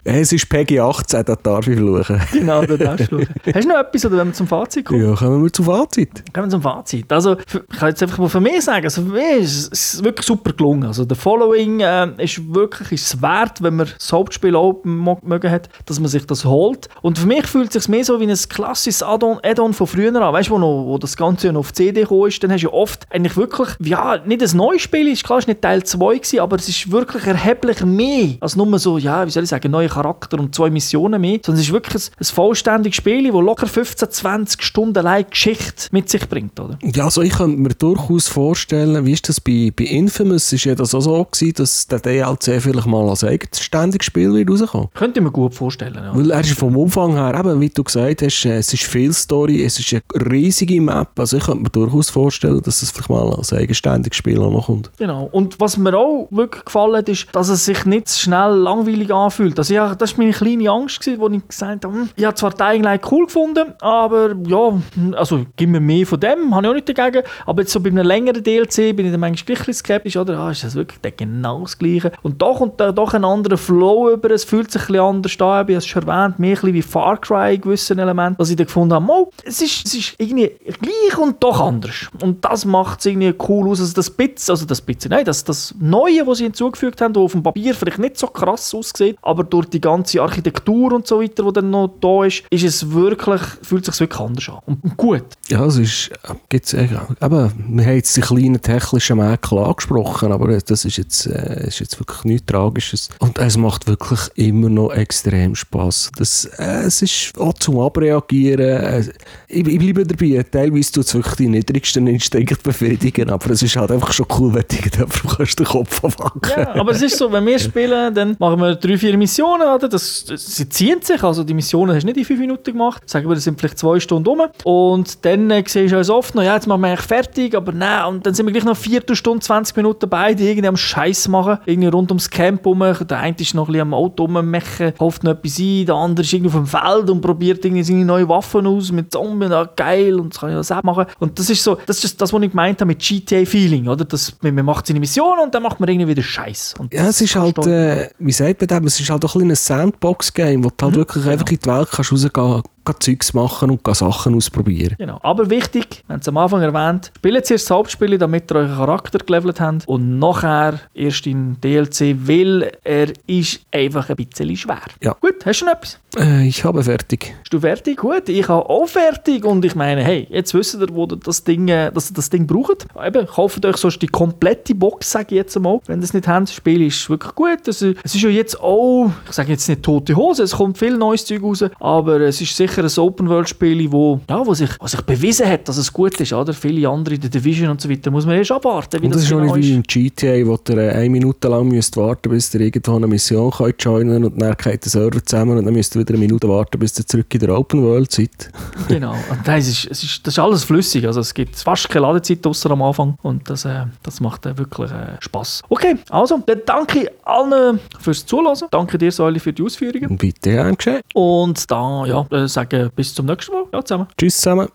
es 0.05 0.33
ist 0.33 0.49
Peggy 0.49 0.81
18, 0.81 1.25
da 1.25 1.37
darf 1.37 1.67
ich 1.67 1.77
fluchen. 1.77 2.21
genau, 2.33 2.65
da 2.65 2.77
darfst 2.77 3.11
du 3.11 3.19
fluchen. 3.19 3.35
Hast 3.55 3.65
du 3.65 3.69
noch 3.69 3.79
etwas, 3.79 4.07
oder 4.07 4.19
wenn 4.19 4.29
wir 4.29 4.35
zum 4.35 4.47
Fazit 4.47 4.87
kommen? 4.87 5.03
Ja, 5.03 5.15
kommen 5.15 5.43
wir 5.43 5.53
zum 5.53 5.65
Fazit. 5.65 6.25
Kommen 6.33 6.47
wir 6.47 6.51
zum 6.51 6.63
Fazit. 6.63 7.13
Also, 7.13 7.37
ich 7.39 7.79
kann 7.79 7.89
jetzt 7.89 8.03
einfach 8.03 8.19
mal 8.19 8.29
von 8.29 8.43
mir 8.43 8.61
sagen, 8.61 8.85
also 8.85 9.03
für 9.03 9.13
mich 9.13 9.43
ist 9.43 9.73
es 9.73 10.05
wirklich 10.05 10.27
super 10.27 10.53
gelungen. 10.53 10.85
Also, 10.85 11.05
der 11.05 11.17
Following 11.17 11.81
äh, 11.81 12.09
ist 12.19 12.55
wirklich 12.55 12.93
ist 12.93 13.23
wert, 13.23 13.63
wenn 13.63 13.77
man 13.77 13.89
das 13.97 14.13
Hauptspiel 14.13 14.57
auch 14.57 14.81
mögen 14.85 15.51
hat, 15.51 15.69
dass 15.87 16.01
man 16.01 16.09
sich 16.09 16.27
das 16.27 16.45
holt. 16.45 16.89
Und 17.03 17.19
für 17.19 17.27
mich 17.27 17.47
fühlt 17.47 17.75
es 17.75 17.85
sich 17.85 17.89
mehr 17.89 18.05
so 18.05 18.21
wie 18.21 18.31
ein 18.31 18.39
klassisches 18.49 19.03
Add-on 19.03 19.39
Add 19.43 19.61
von 19.77 19.87
früher 19.87 20.15
an. 20.15 20.33
Weißt 20.33 20.49
du, 20.49 20.55
wo, 20.55 20.59
noch, 20.59 20.87
wo 20.87 20.99
das 20.99 21.17
Ganze 21.17 21.53
noch 21.53 21.61
auf 21.61 21.73
CD 21.73 22.03
gekommen 22.03 22.29
ist, 22.29 22.43
dann 22.43 22.53
hast 22.53 22.63
du 22.63 22.69
ja 22.69 22.73
oft 22.73 23.07
eigentlich 23.11 23.37
wirklich, 23.37 23.69
ja, 23.81 24.19
nicht 24.25 24.43
ein 24.43 24.57
neues 24.57 24.83
Spiel, 24.83 25.09
ist 25.09 25.25
klar, 25.25 25.39
es 25.39 25.47
war 25.47 25.53
nicht 25.53 25.63
Teil 25.63 25.83
2 25.83 26.15
gewesen, 26.15 26.41
aber 26.41 26.57
es 26.57 26.69
ist 26.69 26.91
wirklich 26.91 27.27
erheblich 27.27 27.85
mehr 27.85 28.35
als 28.41 28.57
nur 28.57 28.79
so, 28.79 28.99
ja, 28.99 29.27
wie 29.27 29.31
soll 29.31 29.45
ich 29.45 29.51
sagen, 29.51 29.71
neuer 29.71 29.89
Charakter 29.89 30.39
und 30.39 30.55
zwei 30.55 30.71
Missionen 30.71 31.21
mehr, 31.21 31.39
sondern 31.45 31.61
es 31.61 31.69
ist 31.69 31.73
wirklich 31.73 32.09
ein, 32.09 32.15
ein 32.19 32.25
vollständiges 32.25 32.97
Spiel, 32.97 33.25
das 33.25 33.33
locker 33.33 33.67
15, 33.67 34.11
20 34.11 34.63
Stunden 34.63 34.99
allein 34.99 35.27
Geschichte 35.29 35.89
mit 35.93 36.09
sich 36.09 36.29
bringt, 36.29 36.59
oder? 36.59 36.79
Ja, 36.83 37.05
also 37.05 37.23
ich 37.23 37.35
könnte 37.35 37.57
mir 37.57 37.71
durchaus 37.71 38.29
vorstellen, 38.29 39.05
wie 39.05 39.13
ist 39.13 39.29
das 39.29 39.41
bei, 39.41 39.73
bei 39.75 39.85
Infamous, 39.85 40.53
ist 40.53 40.65
ja 40.65 40.75
das 40.75 40.95
auch 40.95 41.01
so 41.01 41.25
gewesen, 41.25 41.55
dass 41.55 41.87
der 41.87 42.01
DLC 42.01 42.63
vielleicht 42.63 42.87
mal 42.87 43.09
als 43.09 43.25
eigenständiges 43.25 44.07
Spiel 44.07 44.33
wird 44.33 44.51
rauskommen. 44.51 44.89
Könnte 44.95 45.21
ich 45.21 45.25
mir 45.25 45.33
gut 45.33 45.55
vorstellen, 45.55 45.95
ja. 45.95 46.17
Weil 46.17 46.31
er 46.31 46.41
ist 46.41 46.53
vom 46.53 46.77
Umfang 46.77 47.15
her, 47.15 47.35
eben, 47.39 47.61
wie 47.61 47.69
du 47.69 47.85
gesagt 47.85 48.23
hast, 48.23 48.45
äh, 48.45 48.59
es 48.59 48.73
ist 48.73 48.85
viel 48.85 49.13
Story, 49.13 49.63
es 49.67 49.79
ist 49.79 49.93
eine 49.93 50.31
riesige 50.31 50.81
Map, 50.81 51.19
also 51.19 51.37
ich 51.37 51.45
könnte 51.45 51.63
mir 51.63 51.71
durchaus 51.71 52.11
vorstellen, 52.11 52.63
dass 52.63 52.83
es 52.83 52.91
vielleicht 52.91 53.11
mal 53.11 53.35
als 53.35 53.53
eigenständiges 53.53 54.17
Spiel 54.17 54.41
auch 54.41 54.51
noch 54.51 54.67
kommt. 54.67 54.91
Genau, 54.99 55.29
und 55.33 55.59
was 55.61 55.77
mir 55.77 55.97
auch 55.97 56.29
wirklich 56.31 56.65
gefallen 56.65 56.97
hat, 56.97 57.09
ist, 57.09 57.27
dass 57.33 57.49
es 57.49 57.65
sich 57.65 57.85
nicht 57.85 58.09
schnell 58.11 58.53
langweilig 58.53 59.13
anfühlt. 59.13 59.59
Also 59.59 59.75
ja, 59.75 59.95
das 59.95 60.13
war 60.13 60.25
meine 60.25 60.33
kleine 60.33 60.71
Angst, 60.71 61.01
gewesen, 61.01 61.21
wo 61.21 61.29
ich 61.29 61.47
gesagt 61.47 61.85
habe, 61.85 61.95
hm, 61.95 62.09
ich 62.17 62.25
habe 62.25 62.35
zwar 62.35 62.51
die 62.51 62.63
eigentlich 62.63 63.13
cool 63.13 63.27
gefunden, 63.27 63.73
aber 63.81 64.35
ja, 64.47 64.81
also 65.13 65.45
gib 65.57 65.71
mir 65.71 65.81
mehr 65.81 66.07
von 66.07 66.21
dem, 66.21 66.55
habe 66.55 66.67
ich 66.67 66.71
auch 66.71 66.75
nicht 66.75 66.99
dagegen, 66.99 67.23
aber 67.45 67.63
jetzt 67.63 67.73
so 67.73 67.81
bei 67.81 67.91
einem 67.91 68.07
längeren 68.07 68.43
DLC 68.43 68.97
bin 68.97 69.07
ich 69.07 69.13
dann 69.13 69.21
manchmal 69.21 69.57
gleich 69.57 69.77
skeptisch, 69.77 70.17
oder? 70.17 70.39
Ah, 70.39 70.51
ist 70.51 70.65
das 70.65 70.75
wirklich 70.75 71.17
genau 71.17 71.63
das 71.63 71.77
Gleiche? 71.77 72.13
Und 72.23 72.41
da 72.41 72.53
kommt 72.53 72.81
da 72.81 72.93
doch 72.93 73.15
ein 73.15 73.25
anderer 73.25 73.57
Flow 73.57 74.13
über, 74.13 74.31
es 74.31 74.45
fühlt 74.45 74.71
sich 74.71 74.83
ein 74.83 74.87
bisschen 74.87 75.03
anders 75.03 75.33
an, 75.41 75.47
ich 75.47 75.47
habe 75.47 75.73
es 75.75 75.87
schon 75.87 76.07
erwähnt, 76.07 76.39
mehr 76.39 76.51
ein 76.51 76.55
bisschen 76.55 76.75
wie 76.75 76.83
Far 76.83 77.21
Cry 77.21 77.55
in 77.55 77.61
gewissen 77.61 77.99
Elementen, 77.99 78.39
was 78.39 78.51
ich 78.51 78.57
dann 78.57 78.67
gefunden 78.67 78.95
habe, 78.95 79.07
oh, 79.09 79.31
es, 79.57 79.63
ist, 79.63 79.87
es 79.87 79.95
ist 79.95 80.15
irgendwie 80.19 80.51
gleich 80.81 81.19
und 81.19 81.43
doch 81.43 81.61
anders. 81.61 82.09
Und 82.21 82.45
das 82.45 82.65
macht 82.65 83.01
es 83.01 83.07
irgendwie 83.07 83.35
cool 83.49 83.69
aus, 83.71 83.81
also 83.81 83.95
das 83.95 84.11
Bitz, 84.11 84.49
also 84.51 84.67
das 84.67 84.81
Bitz, 84.81 85.09
nein, 85.09 85.25
das, 85.25 85.45
das 85.45 85.75
Neue, 85.79 86.27
was 86.27 86.39
sie 86.39 86.45
hinzugefügt 86.45 87.01
haben, 87.01 87.15
das 87.15 87.23
auf 87.23 87.33
dem 87.33 87.43
Papier 87.43 87.75
vielleicht 87.75 87.99
nicht 87.99 88.19
so 88.19 88.27
krass 88.27 88.75
aussieht, 88.75 89.17
aber 89.23 89.45
durch 89.45 89.67
die 89.67 89.81
ganze 89.81 90.23
Architektur 90.23 90.93
und 90.93 91.07
so 91.07 91.21
weiter, 91.21 91.45
die 91.45 91.53
dann 91.53 91.71
noch 91.71 91.95
da 92.01 92.25
ist, 92.25 92.45
ist 92.51 92.65
es 92.65 92.91
wirklich, 92.91 93.41
fühlt 93.63 93.87
es 93.89 93.97
sich 93.97 94.01
wirklich 94.01 94.21
anders 94.21 94.49
an. 94.49 94.59
Und, 94.67 94.97
gut. 94.97 95.25
Ja, 95.49 95.65
es 95.65 95.77
ist, 95.77 96.11
gibt's, 96.49 96.75
eben, 96.75 96.91
wir 97.21 97.31
haben 97.31 97.95
jetzt 97.95 98.17
die 98.17 98.21
kleinen 98.21 98.61
technischen 98.61 99.19
Mäkel 99.19 99.59
angesprochen, 99.59 100.33
aber 100.33 100.59
das 100.59 100.85
ist 100.85 100.97
jetzt, 100.97 101.27
äh, 101.27 101.69
ist 101.69 101.81
jetzt 101.81 101.99
wirklich 101.99 102.25
nichts 102.25 102.47
Tragisches. 102.47 103.11
Und 103.19 103.39
es 103.39 103.57
macht 103.57 103.87
wirklich 103.87 104.21
immer 104.35 104.69
noch 104.69 104.93
extrem 104.93 105.55
Spass. 105.55 106.11
Das, 106.17 106.45
äh, 106.59 106.85
es 106.85 107.03
ist 107.03 107.39
auch 107.39 107.55
zum 107.55 107.81
Abreagieren. 107.81 108.83
Äh, 108.83 109.05
ich, 109.49 109.67
ich 109.67 109.79
bleibe 109.79 110.05
dabei, 110.05 110.43
teilweise 110.51 110.93
tut 110.93 111.05
es 111.05 111.15
wirklich 111.15 111.35
die 111.37 111.49
niedrigsten 111.49 112.07
Instinkte 112.07 112.57
befriedigen, 112.63 113.31
aber 113.31 113.51
es 113.51 113.63
ist 113.63 113.77
halt 113.77 113.91
einfach 113.91 114.13
schon 114.13 114.27
cool, 114.39 114.55
wenn 114.55 114.65
du 114.69 115.29
kannst 115.29 115.59
den 115.59 115.67
Kopf 115.67 116.05
abwacken. 116.05 116.53
Ja, 116.57 116.75
aber 116.75 116.93
es 116.93 117.03
ist 117.03 117.17
so, 117.17 117.31
wenn 117.31 117.47
wir 117.47 117.59
spielen, 117.59 118.13
dann 118.15 118.37
machen 118.39 118.61
wir 118.61 118.75
drei, 118.75 118.99
vier 118.99 119.17
Missionen, 119.17 119.63
oder? 119.69 119.89
Das, 119.89 120.25
das, 120.25 120.57
sie 120.57 120.69
ziehen 120.69 121.01
sich, 121.01 121.23
also 121.23 121.45
die 121.45 121.55
Missionen 121.55 121.95
hast 121.95 122.03
du 122.03 122.07
nicht 122.07 122.17
in 122.17 122.25
fünf 122.25 122.41
Minuten 122.41 122.73
gemacht, 122.73 123.03
sagen 123.09 123.29
wir, 123.29 123.35
das 123.35 123.45
sind 123.45 123.59
vielleicht 123.59 123.79
zwei 123.79 124.01
Stunden 124.01 124.29
um 124.29 124.43
und 124.65 125.25
dann 125.25 125.51
äh, 125.51 125.63
siehst 125.67 125.93
du 125.93 125.99
uns 125.99 126.11
oft 126.11 126.35
noch, 126.35 126.43
ja, 126.43 126.55
jetzt 126.55 126.67
machen 126.67 126.81
wir 126.81 126.89
eigentlich 126.89 127.07
fertig, 127.07 127.55
aber 127.55 127.73
nein, 127.73 128.07
und 128.07 128.27
dann 128.27 128.35
sind 128.35 128.47
wir 128.47 128.53
gleich 128.53 128.65
noch 128.65 128.73
eine 128.73 128.81
Viertelstunde, 128.81 129.41
20 129.41 129.77
Minuten 129.77 130.09
beide 130.09 130.43
irgendwie 130.43 130.69
am 130.69 130.77
Scheiß 130.77 131.29
machen, 131.29 131.59
irgendwie 131.67 131.89
rund 131.89 132.11
ums 132.11 132.31
Camp 132.31 132.67
rum, 132.67 132.81
der 132.81 133.19
eine 133.19 133.37
ist 133.39 133.55
noch 133.55 133.69
ein 133.69 133.73
bisschen 133.73 133.83
am 133.83 133.95
Auto 133.95 134.25
rummachen, 134.25 134.93
hofft 134.99 135.23
noch 135.23 135.33
etwas 135.33 135.59
ein, 135.59 135.87
der 135.87 135.95
andere 135.95 136.25
ist 136.25 136.33
irgendwie 136.33 136.49
auf 136.49 136.65
dem 136.65 136.67
Feld 136.67 137.11
und 137.11 137.21
probiert 137.21 137.65
irgendwie 137.65 137.85
seine 137.85 138.05
neue 138.05 138.29
Waffen 138.29 138.67
aus 138.67 138.91
mit 138.91 139.13
Zombies, 139.13 139.36
ah, 139.43 139.69
geil, 139.75 140.19
und 140.19 140.35
das 140.35 140.41
kann 140.41 140.51
ich 140.51 140.57
das 140.57 140.73
auch 140.73 140.83
machen. 140.83 141.07
Und 141.19 141.39
das 141.39 141.51
ist 141.51 141.63
so, 141.63 141.79
das 141.87 142.03
ist 142.03 142.21
das, 142.21 142.33
was 142.33 142.43
ich 142.43 142.51
gemeint 142.51 142.81
habe 142.81 142.89
mit 142.89 143.01
GTA-Feeling, 143.01 143.89
oder? 143.89 144.05
Das, 144.05 144.37
man 144.41 144.65
macht 144.65 144.87
seine 144.87 145.01
Mission 145.01 145.39
und 145.39 145.55
dann 145.55 145.63
macht 145.63 145.81
man 145.81 145.89
irgendwie 145.89 146.09
wieder 146.09 146.23
Scheiß. 146.23 146.75
Ja, 146.93 147.09
es 147.09 147.21
ist 147.21 147.37
halt, 147.37 147.59
äh, 147.67 148.11
wie 148.19 148.33
sagt 148.33 148.61
man 148.61 148.85
das, 148.85 148.95
es 148.95 149.01
ist 149.01 149.11
halt 149.11 149.25
auch 149.25 149.35
ein, 149.37 149.51
ein 149.51 149.55
Sandbox-Game, 149.55 150.65
wo 150.65 150.71
du 150.77 150.85
halt 150.85 150.95
mhm, 150.95 150.99
wirklich 150.99 151.25
genau. 151.25 151.33
einfach 151.33 151.51
in 151.51 151.59
die 151.59 151.67
Welt 151.67 151.89
kannst 151.91 152.13
rausgehen 152.13 152.63
Zeugs 152.99 153.35
machen 153.35 153.71
und 153.71 153.87
Sachen 153.97 154.35
ausprobieren. 154.35 154.97
Genau. 154.99 155.19
Aber 155.23 155.51
wichtig, 155.51 156.03
wir 156.07 156.15
haben 156.15 156.21
es 156.21 156.29
am 156.29 156.37
Anfang 156.37 156.63
erwähnt, 156.63 157.13
spielt 157.17 157.47
zuerst 157.47 157.71
das 157.71 157.77
Hauptspiel, 157.77 158.19
damit 158.19 158.51
ihr 158.51 158.57
euren 158.57 158.77
Charakter 158.77 159.19
gelevelt 159.19 159.61
habt 159.61 159.89
und 159.89 160.19
nachher 160.19 160.81
erst 160.95 161.27
in 161.27 161.61
DLC, 161.61 162.17
weil 162.27 162.73
er 162.85 163.13
ist 163.27 163.61
einfach 163.73 164.09
ein 164.09 164.17
bisschen 164.17 164.57
schwer. 164.57 164.81
Ja. 165.03 165.17
Gut, 165.21 165.45
hast 165.45 165.61
du 165.61 165.67
noch 165.67 165.73
etwas? 165.73 165.99
Äh, 166.17 166.47
ich 166.47 166.65
habe 166.65 166.83
fertig. 166.83 167.35
Bist 167.43 167.53
du 167.53 167.61
fertig? 167.61 167.99
Gut, 167.99 168.29
ich 168.29 168.49
habe 168.49 168.69
auch 168.69 168.87
fertig 168.87 169.45
und 169.45 169.65
ich 169.65 169.75
meine, 169.75 170.03
hey, 170.03 170.27
jetzt 170.31 170.55
wisst 170.55 170.75
ihr, 170.75 170.89
wo 170.93 171.05
ihr 171.05 171.17
das 171.17 171.45
Ding, 171.45 171.69
äh, 171.69 171.93
dass 171.93 172.11
ihr 172.11 172.15
das 172.15 172.31
Ding 172.31 172.47
braucht. 172.47 172.87
Eben, 173.05 173.27
kauft 173.27 173.65
euch 173.65 173.77
sonst 173.77 174.01
die 174.01 174.07
komplette 174.07 174.75
Box, 174.75 175.11
sage 175.11 175.27
ich 175.31 175.37
jetzt 175.37 175.57
einmal. 175.57 175.81
Wenn 175.87 176.01
ihr 176.01 176.05
es 176.05 176.15
nicht 176.15 176.27
habt, 176.27 176.49
das 176.49 176.55
Spiel 176.55 176.83
ist 176.83 177.09
wirklich 177.11 177.35
gut. 177.35 177.67
Es, 177.67 177.83
es 177.83 178.15
ist 178.15 178.23
ja 178.23 178.31
jetzt 178.31 178.61
auch, 178.61 179.11
ich 179.27 179.33
sage 179.33 179.53
jetzt 179.53 179.69
nicht 179.69 179.83
tote 179.83 180.17
Hose, 180.17 180.43
es 180.43 180.53
kommt 180.53 180.79
viel 180.79 180.97
neues 180.97 181.25
Zeug 181.25 181.43
raus, 181.43 181.65
aber 181.79 182.21
es 182.21 182.41
ist 182.41 182.57
sicher 182.57 182.76
sicher 182.77 183.03
ein 183.03 183.07
Open-World-Spiel, 183.07 183.91
wo, 183.91 184.21
ja, 184.29 184.47
wo, 184.47 184.55
sich, 184.55 184.71
wo 184.81 184.87
sich 184.87 185.01
bewiesen 185.03 185.49
hat, 185.49 185.69
dass 185.69 185.77
es 185.77 185.93
gut 185.93 186.19
ist. 186.21 186.33
Oder? 186.33 186.53
Viele 186.53 186.89
andere, 186.89 187.15
in 187.15 187.21
der 187.21 187.31
Division 187.31 187.71
und 187.71 187.81
so 187.81 187.89
weiter, 187.89 188.11
muss 188.11 188.27
man 188.27 188.37
erst 188.37 188.53
abwarten, 188.53 189.01
wie 189.01 189.07
und 189.07 189.15
das, 189.15 189.23
das 189.23 189.31
ist 189.31 189.37
genau 189.37 189.57
nicht 189.57 189.67
wie 189.67 189.75
im 189.75 189.83
GTA, 189.83 190.47
wo 190.47 190.59
ihr 190.69 190.95
eine 190.95 191.11
Minute 191.11 191.49
lang 191.49 191.69
müsst 191.69 191.97
warten 191.97 192.31
bis 192.31 192.53
ihr 192.55 192.61
irgendwo 192.61 192.97
eine 192.97 193.07
Mission 193.07 193.51
könnt 193.51 193.83
joinen 193.83 194.25
und 194.25 194.41
dann 194.41 194.57
geht 194.57 194.85
der 194.85 194.91
Server 194.91 195.25
zusammen 195.25 195.59
und 195.59 195.65
dann 195.65 195.75
müsst 195.75 195.95
ihr 195.95 196.01
wieder 196.01 196.15
eine 196.15 196.19
Minute 196.19 196.49
warten, 196.49 196.79
bis 196.79 196.99
ihr 196.99 197.07
zurück 197.07 197.33
in 197.33 197.41
der 197.41 197.57
Open-World 197.57 198.11
seid. 198.11 198.51
genau. 198.89 199.13
Und 199.13 199.47
das 199.47 199.69
ist, 199.69 199.87
es 199.91 200.03
ist, 200.03 200.27
das 200.27 200.35
ist 200.35 200.39
alles 200.39 200.65
flüssig. 200.65 201.07
Also 201.07 201.21
es 201.21 201.33
gibt 201.33 201.57
fast 201.57 201.89
keine 201.89 202.07
Ladezeit 202.07 202.47
außer 202.47 202.71
am 202.71 202.83
Anfang 202.83 203.17
und 203.23 203.49
das, 203.49 203.65
äh, 203.65 203.85
das 204.03 204.21
macht 204.21 204.47
äh, 204.47 204.57
wirklich 204.57 204.91
äh, 204.91 205.17
Spaß. 205.21 205.63
Okay, 205.69 205.97
also 206.11 206.43
dann 206.45 206.61
danke 206.67 207.11
allen 207.25 207.81
fürs 207.99 208.25
Zuhören. 208.25 208.37
Danke 208.71 208.99
dir, 208.99 209.11
Säule, 209.11 209.41
für 209.41 209.53
die 209.53 209.63
Ausführungen. 209.63 210.17
Bitte, 210.17 210.51
gern 210.51 210.77
geschehen. 210.77 211.01
Und 211.15 211.71
dann, 211.71 212.07
ja, 212.07 212.27
äh, 212.31 212.49
sagen 212.71 212.91
bis 212.95 213.15
zum 213.15 213.27
nächsten 213.27 213.53
Mal. 213.53 213.65
Ja, 213.73 213.85
zusammen. 213.85 214.09
Tschüss 214.17 214.37
zusammen. 214.37 214.69